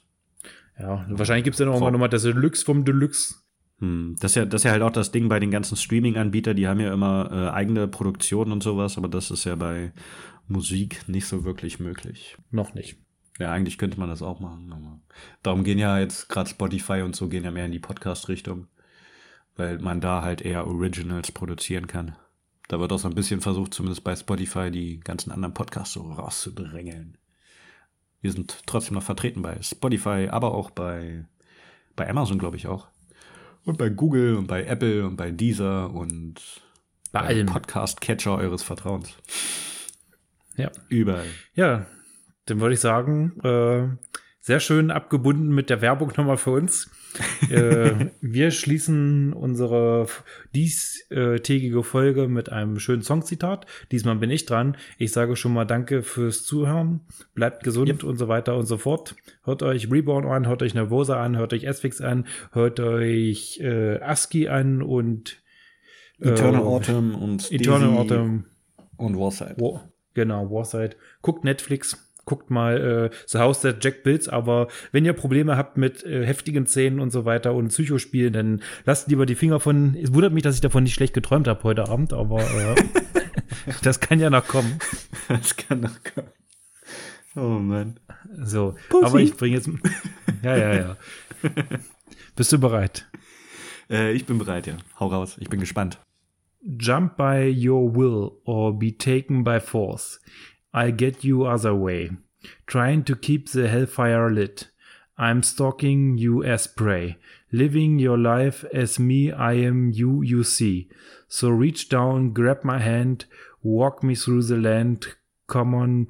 Ja, 0.80 1.06
wahrscheinlich 1.10 1.44
gibt 1.46 1.56
es 1.56 1.58
dann 1.60 1.70
auch 1.70 1.80
nochmal 1.92 2.10
das 2.10 2.24
Deluxe 2.24 2.64
vom 2.66 2.84
Deluxe. 2.86 3.36
Hm, 3.80 4.16
das 4.20 4.32
ist 4.32 4.36
ja, 4.36 4.46
das 4.46 4.62
ist 4.62 4.66
ja 4.66 4.72
halt 4.72 4.84
auch 4.84 4.92
das 4.92 5.12
Ding 5.12 5.28
bei 5.28 5.40
den 5.40 5.52
ganzen 5.52 5.76
Streaming-Anbietern, 5.76 6.56
die 6.56 6.68
haben 6.68 6.80
ja 6.80 6.94
immer 6.94 7.30
äh, 7.32 7.50
eigene 7.56 7.88
Produktionen 7.88 8.52
und 8.52 8.62
sowas, 8.64 8.98
aber 8.98 9.08
das 9.08 9.32
ist 9.32 9.44
ja 9.46 9.56
bei 9.56 9.92
Musik 10.48 11.08
nicht 11.10 11.26
so 11.28 11.44
wirklich 11.46 11.80
möglich. 11.80 12.38
Noch 12.52 12.74
nicht. 12.74 12.98
Ja, 13.40 13.52
eigentlich 13.52 13.78
könnte 13.78 14.00
man 14.00 14.08
das 14.10 14.22
auch 14.22 14.40
machen, 14.40 14.72
aber 14.72 15.00
darum 15.44 15.64
gehen 15.66 15.80
ja 15.80 16.00
jetzt 16.00 16.30
gerade 16.30 16.50
Spotify 16.50 17.02
und 17.02 17.16
so 17.16 17.28
gehen 17.28 17.44
ja 17.44 17.52
mehr 17.52 17.66
in 17.66 17.72
die 17.74 17.80
Podcast-Richtung, 17.80 18.68
weil 19.58 19.80
man 19.80 20.00
da 20.00 20.22
halt 20.22 20.42
eher 20.42 20.68
Originals 20.68 21.32
produzieren 21.32 21.88
kann. 21.88 22.16
Da 22.68 22.80
wird 22.80 22.92
auch 22.92 23.00
so 23.00 23.08
ein 23.08 23.16
bisschen 23.16 23.42
versucht, 23.42 23.74
zumindest 23.74 24.04
bei 24.04 24.16
Spotify, 24.16 24.72
die 24.72 25.00
ganzen 25.00 25.32
anderen 25.32 25.54
Podcasts 25.54 25.94
so 25.94 26.02
rauszudrängeln. 26.02 27.18
Wir 28.22 28.32
sind 28.32 28.64
trotzdem 28.66 28.96
noch 28.96 29.04
vertreten 29.04 29.42
bei 29.44 29.62
Spotify, 29.62 30.30
aber 30.32 30.54
auch 30.56 30.72
bei, 30.72 31.26
bei 31.96 32.10
Amazon, 32.10 32.40
glaube 32.40 32.58
ich 32.58 32.68
auch. 32.68 32.88
Und 33.66 33.78
bei 33.78 33.90
Google 33.90 34.36
und 34.36 34.48
bei 34.48 34.64
Apple 34.66 35.06
und 35.06 35.16
bei 35.16 35.32
Deezer 35.32 35.92
und 35.92 36.36
Bei 37.12 37.20
beim 37.20 37.28
allem. 37.28 37.46
Podcast-Catcher 37.48 38.36
eures 38.36 38.64
Vertrauens. 38.64 39.10
Ja. 40.56 40.72
Überall. 40.90 41.28
Ja. 41.54 41.86
dann 42.46 42.62
würde 42.62 42.76
ich 42.76 42.80
sagen, 42.80 43.40
äh, 43.42 43.88
sehr 44.40 44.60
schön 44.60 44.92
abgebunden 44.92 45.50
mit 45.50 45.70
der 45.70 45.82
Werbung 45.82 46.14
nochmal 46.16 46.38
für 46.38 46.52
uns. 46.52 46.90
Äh, 47.50 48.08
wir 48.22 48.52
schließen 48.52 49.34
unsere 49.34 50.08
diestägige 50.54 51.84
Folge 51.84 52.28
mit 52.28 52.52
einem 52.52 52.80
schönen 52.80 53.02
Songzitat. 53.02 53.66
Diesmal 53.92 54.16
bin 54.16 54.30
ich 54.30 54.46
dran. 54.46 54.78
Ich 54.98 55.12
sage 55.12 55.36
schon 55.36 55.54
mal 55.54 55.66
Danke 55.66 56.04
fürs 56.04 56.44
Zuhören. 56.44 57.02
Bleibt 57.34 57.64
gesund 57.64 57.90
yep. 57.90 58.04
und 58.04 58.18
so 58.18 58.28
weiter 58.28 58.56
und 58.56 58.66
so 58.66 58.78
fort. 58.78 59.16
Hört 59.44 59.64
euch 59.64 59.92
Reborn 59.92 60.26
an, 60.26 60.48
hört 60.48 60.62
euch 60.62 60.74
Nervosa 60.74 61.22
an, 61.22 61.38
hört 61.38 61.54
euch 61.54 61.64
S-Fix 61.64 62.02
an, 62.02 62.26
hört 62.52 62.80
euch 62.80 63.60
äh, 63.62 64.00
ASCII 64.00 64.48
an 64.48 64.82
und 64.82 65.42
äh, 66.20 66.30
Eternal 66.30 66.62
Autumn 66.62 67.16
und 67.16 67.52
Eternal 67.52 67.98
Autumn 67.98 68.46
und 68.98 69.18
Warside. 69.18 69.56
War, 69.58 69.90
genau, 70.14 70.50
Warside. 70.50 70.96
Guckt 71.22 71.44
Netflix 71.44 72.05
guckt 72.26 72.50
mal 72.50 73.12
äh, 73.12 73.16
The 73.28 73.40
House 73.40 73.62
that 73.62 73.84
Jack 73.84 74.04
Builds, 74.04 74.28
aber 74.28 74.68
wenn 74.92 75.06
ihr 75.06 75.14
Probleme 75.14 75.58
habt 75.58 75.78
mit 75.78 76.04
äh, 76.04 76.26
heftigen 76.26 76.68
Szenen 76.68 77.00
und 77.00 77.12
so 77.12 77.26
weiter 77.26 77.54
und 77.54 77.70
Psychospielen, 77.70 78.34
dann 78.34 78.64
lasst 78.86 79.08
lieber 79.08 79.26
die 79.26 79.36
Finger 79.36 79.60
von. 79.60 79.96
Es 79.96 80.14
wundert 80.14 80.34
mich, 80.34 80.44
dass 80.44 80.56
ich 80.56 80.62
davon 80.62 80.84
nicht 80.84 80.94
schlecht 80.94 81.14
geträumt 81.14 81.48
habe 81.48 81.64
heute 81.64 81.88
Abend, 81.88 82.14
aber 82.14 82.42
äh, 82.42 82.76
das 83.84 84.00
kann 84.00 84.20
ja 84.20 84.30
noch 84.30 84.48
kommen. 84.48 84.80
Das 85.28 85.56
kann 85.56 85.80
noch 85.80 86.04
kommen. 86.04 86.30
Oh 87.36 87.60
Mann. 87.60 88.00
So, 88.44 88.76
Pussy. 88.90 89.06
aber 89.06 89.20
ich 89.20 89.36
bringe 89.36 89.56
jetzt. 89.56 89.70
Ja, 90.44 90.58
ja, 90.58 90.74
ja. 90.74 90.98
Bist 92.36 92.52
du 92.52 92.60
bereit? 92.60 93.08
Äh, 93.90 94.14
ich 94.14 94.26
bin 94.26 94.38
bereit, 94.38 94.68
ja. 94.68 94.78
Hau 95.00 95.08
raus. 95.08 95.38
Ich 95.40 95.50
bin 95.50 95.60
gespannt. 95.60 96.00
Jump 96.62 97.18
by 97.18 97.50
your 97.50 97.96
will 97.96 98.32
or 98.46 98.78
be 98.78 98.98
taken 98.98 99.44
by 99.44 99.60
force. 99.60 100.20
I'll 100.76 100.92
get 100.92 101.24
you 101.24 101.46
other 101.46 101.74
way, 101.74 102.12
trying 102.68 103.06
to 103.06 103.16
keep 103.16 103.50
the 103.50 103.70
hellfire 103.70 104.30
lit. 104.30 104.68
I'm 105.18 105.42
stalking 105.42 106.18
you 106.18 106.44
as 106.44 106.68
prey, 106.68 107.16
living 107.50 107.98
your 107.98 108.18
life 108.18 108.66
as 108.74 109.00
me, 109.00 109.32
I 109.32 109.54
am 109.54 109.92
you, 109.92 110.22
you 110.22 110.44
see. 110.44 110.90
So 111.30 111.48
reach 111.48 111.88
down, 111.88 112.34
grab 112.34 112.66
my 112.66 112.80
hand, 112.80 113.24
walk 113.64 114.04
me 114.04 114.16
through 114.16 114.44
the 114.44 114.58
land, 114.58 115.16
come 115.48 115.74
on, 115.74 116.08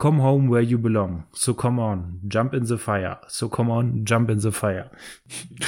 come 0.00 0.18
home 0.18 0.48
where 0.48 0.62
you 0.62 0.78
belong. 0.78 1.26
So 1.32 1.54
come 1.54 1.78
on, 1.78 2.18
jump 2.26 2.54
in 2.54 2.64
the 2.64 2.76
fire. 2.76 3.18
So 3.28 3.48
come 3.48 3.70
on, 3.70 4.04
jump 4.04 4.30
in 4.30 4.40
the 4.40 4.50
fire. 4.50 4.90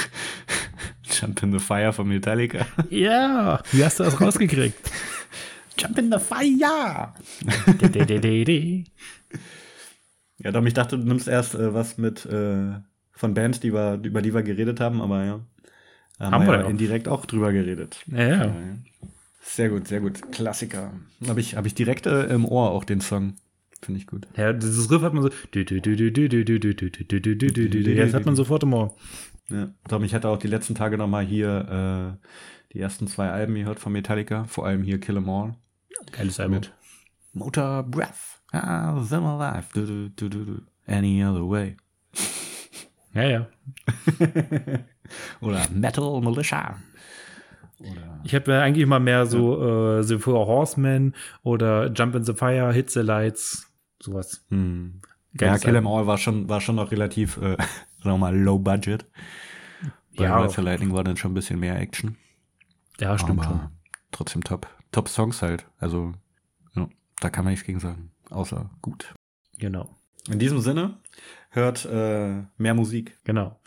jump 1.03 1.41
in 1.41 1.51
the 1.51 1.59
fire 1.59 1.93
von 1.93 2.09
Metallica. 2.09 2.65
Ja, 2.89 3.61
wie 3.71 3.85
hast 3.85 4.01
du 4.01 4.03
das 4.03 4.19
rausgekriegt? 4.19 4.91
Jump 5.81 5.97
in 5.97 6.11
the 6.11 6.19
fire! 6.19 7.13
ja, 10.37 10.51
doch, 10.51 10.65
ich 10.65 10.73
dachte, 10.73 10.97
du 10.97 11.05
nimmst 11.05 11.27
erst 11.27 11.55
äh, 11.55 11.73
was 11.73 11.97
mit 11.97 12.25
äh, 12.25 12.73
von 13.11 13.33
Bands, 13.33 13.59
die 13.59 13.73
wir, 13.73 13.99
über 14.03 14.21
die 14.21 14.33
wir 14.33 14.43
geredet 14.43 14.79
haben, 14.79 15.01
aber 15.01 15.23
ja. 15.23 15.39
Haben, 16.19 16.33
haben 16.33 16.47
wir 16.47 16.59
ja 16.59 16.67
indirekt 16.67 17.07
auch 17.07 17.25
drüber 17.25 17.51
geredet. 17.51 18.03
Ja, 18.07 18.27
ja. 18.27 18.55
Sehr 19.41 19.69
gut, 19.69 19.87
sehr 19.87 20.01
gut. 20.01 20.31
Klassiker. 20.31 20.93
Habe 21.27 21.39
ich, 21.39 21.55
hab 21.55 21.65
ich 21.65 21.73
direkt 21.73 22.05
äh, 22.05 22.25
im 22.25 22.45
Ohr 22.45 22.71
auch 22.71 22.83
den 22.83 23.01
Song. 23.01 23.35
Finde 23.81 23.99
ich 23.99 24.05
gut. 24.05 24.27
Ja, 24.37 24.53
dieses 24.53 24.91
Riff 24.91 25.01
hat 25.01 25.13
man 25.13 25.23
so. 25.23 25.29
Jetzt 25.53 28.13
hat 28.13 28.25
man 28.25 28.35
sofort 28.35 28.61
im 28.61 28.73
Ohr. 28.73 28.95
Ja, 29.49 29.69
Tom, 29.89 30.03
ich 30.03 30.13
hatte 30.13 30.29
auch 30.29 30.37
die 30.37 30.47
letzten 30.47 30.75
Tage 30.75 30.97
nochmal 30.97 31.25
hier 31.25 32.19
äh, 32.21 32.27
die 32.73 32.79
ersten 32.79 33.07
zwei 33.07 33.31
Alben 33.31 33.55
gehört 33.55 33.79
von 33.79 33.91
Metallica, 33.91 34.45
vor 34.45 34.65
allem 34.65 34.83
hier 34.83 34.99
Kill 34.99 35.17
'Em 35.17 35.29
All. 35.29 35.55
Geiles 36.11 36.39
Album. 36.39 36.55
Mit 36.55 36.73
Motor 37.33 37.83
Breath. 37.83 38.41
Ah, 38.51 39.01
them 39.09 39.25
alive. 39.25 39.67
Du, 39.73 39.85
du, 39.85 40.09
du, 40.09 40.29
du, 40.29 40.45
du. 40.45 40.61
Any 40.87 41.23
other 41.23 41.47
way. 41.47 41.77
Ja, 43.13 43.23
ja. 43.23 43.47
Oder 45.41 45.69
Metal 45.69 46.21
Militia. 46.21 46.77
Oder 47.79 48.21
ich 48.23 48.33
habe 48.35 48.61
eigentlich 48.61 48.85
mal 48.85 49.01
mehr 49.01 49.25
so 49.25 49.61
ja. 49.61 49.99
äh, 49.99 50.03
The 50.03 50.17
Four 50.17 50.47
Horsemen 50.47 51.13
oder 51.43 51.91
Jump 51.91 52.15
in 52.15 52.23
the 52.23 52.33
Fire, 52.33 52.71
Hit 52.71 52.89
the 52.91 53.01
Lights, 53.01 53.69
sowas. 53.99 54.45
Hm. 54.49 55.01
Ja, 55.39 55.57
Kill 55.57 55.75
'Em 55.75 55.87
All 55.87 56.07
war 56.07 56.17
schon, 56.17 56.47
war 56.49 56.61
schon 56.61 56.75
noch 56.75 56.91
relativ, 56.91 57.37
äh, 57.37 57.57
sagen 57.57 57.59
wir 58.03 58.17
mal, 58.17 58.37
low 58.37 58.59
budget. 58.59 59.05
Bei 60.15 60.25
ja. 60.25 60.39
Rise 60.39 60.61
Lightning 60.61 60.93
war 60.93 61.03
dann 61.03 61.17
schon 61.17 61.31
ein 61.31 61.35
bisschen 61.35 61.59
mehr 61.59 61.79
Action. 61.79 62.17
Ja, 62.99 63.17
stimmt 63.17 63.39
Aber 63.39 63.43
schon. 63.43 63.69
Trotzdem 64.11 64.43
top. 64.43 64.67
Top 64.91 65.07
Songs 65.07 65.41
halt. 65.41 65.65
Also, 65.77 66.13
ja, 66.75 66.87
da 67.19 67.29
kann 67.29 67.45
man 67.45 67.53
nichts 67.53 67.65
gegen 67.65 67.79
sagen. 67.79 68.11
Außer 68.29 68.69
gut. 68.81 69.13
Genau. 69.57 69.95
In 70.29 70.39
diesem 70.39 70.59
Sinne, 70.59 70.99
hört 71.49 71.85
äh, 71.85 72.43
mehr 72.57 72.73
Musik. 72.73 73.17
Genau. 73.23 73.59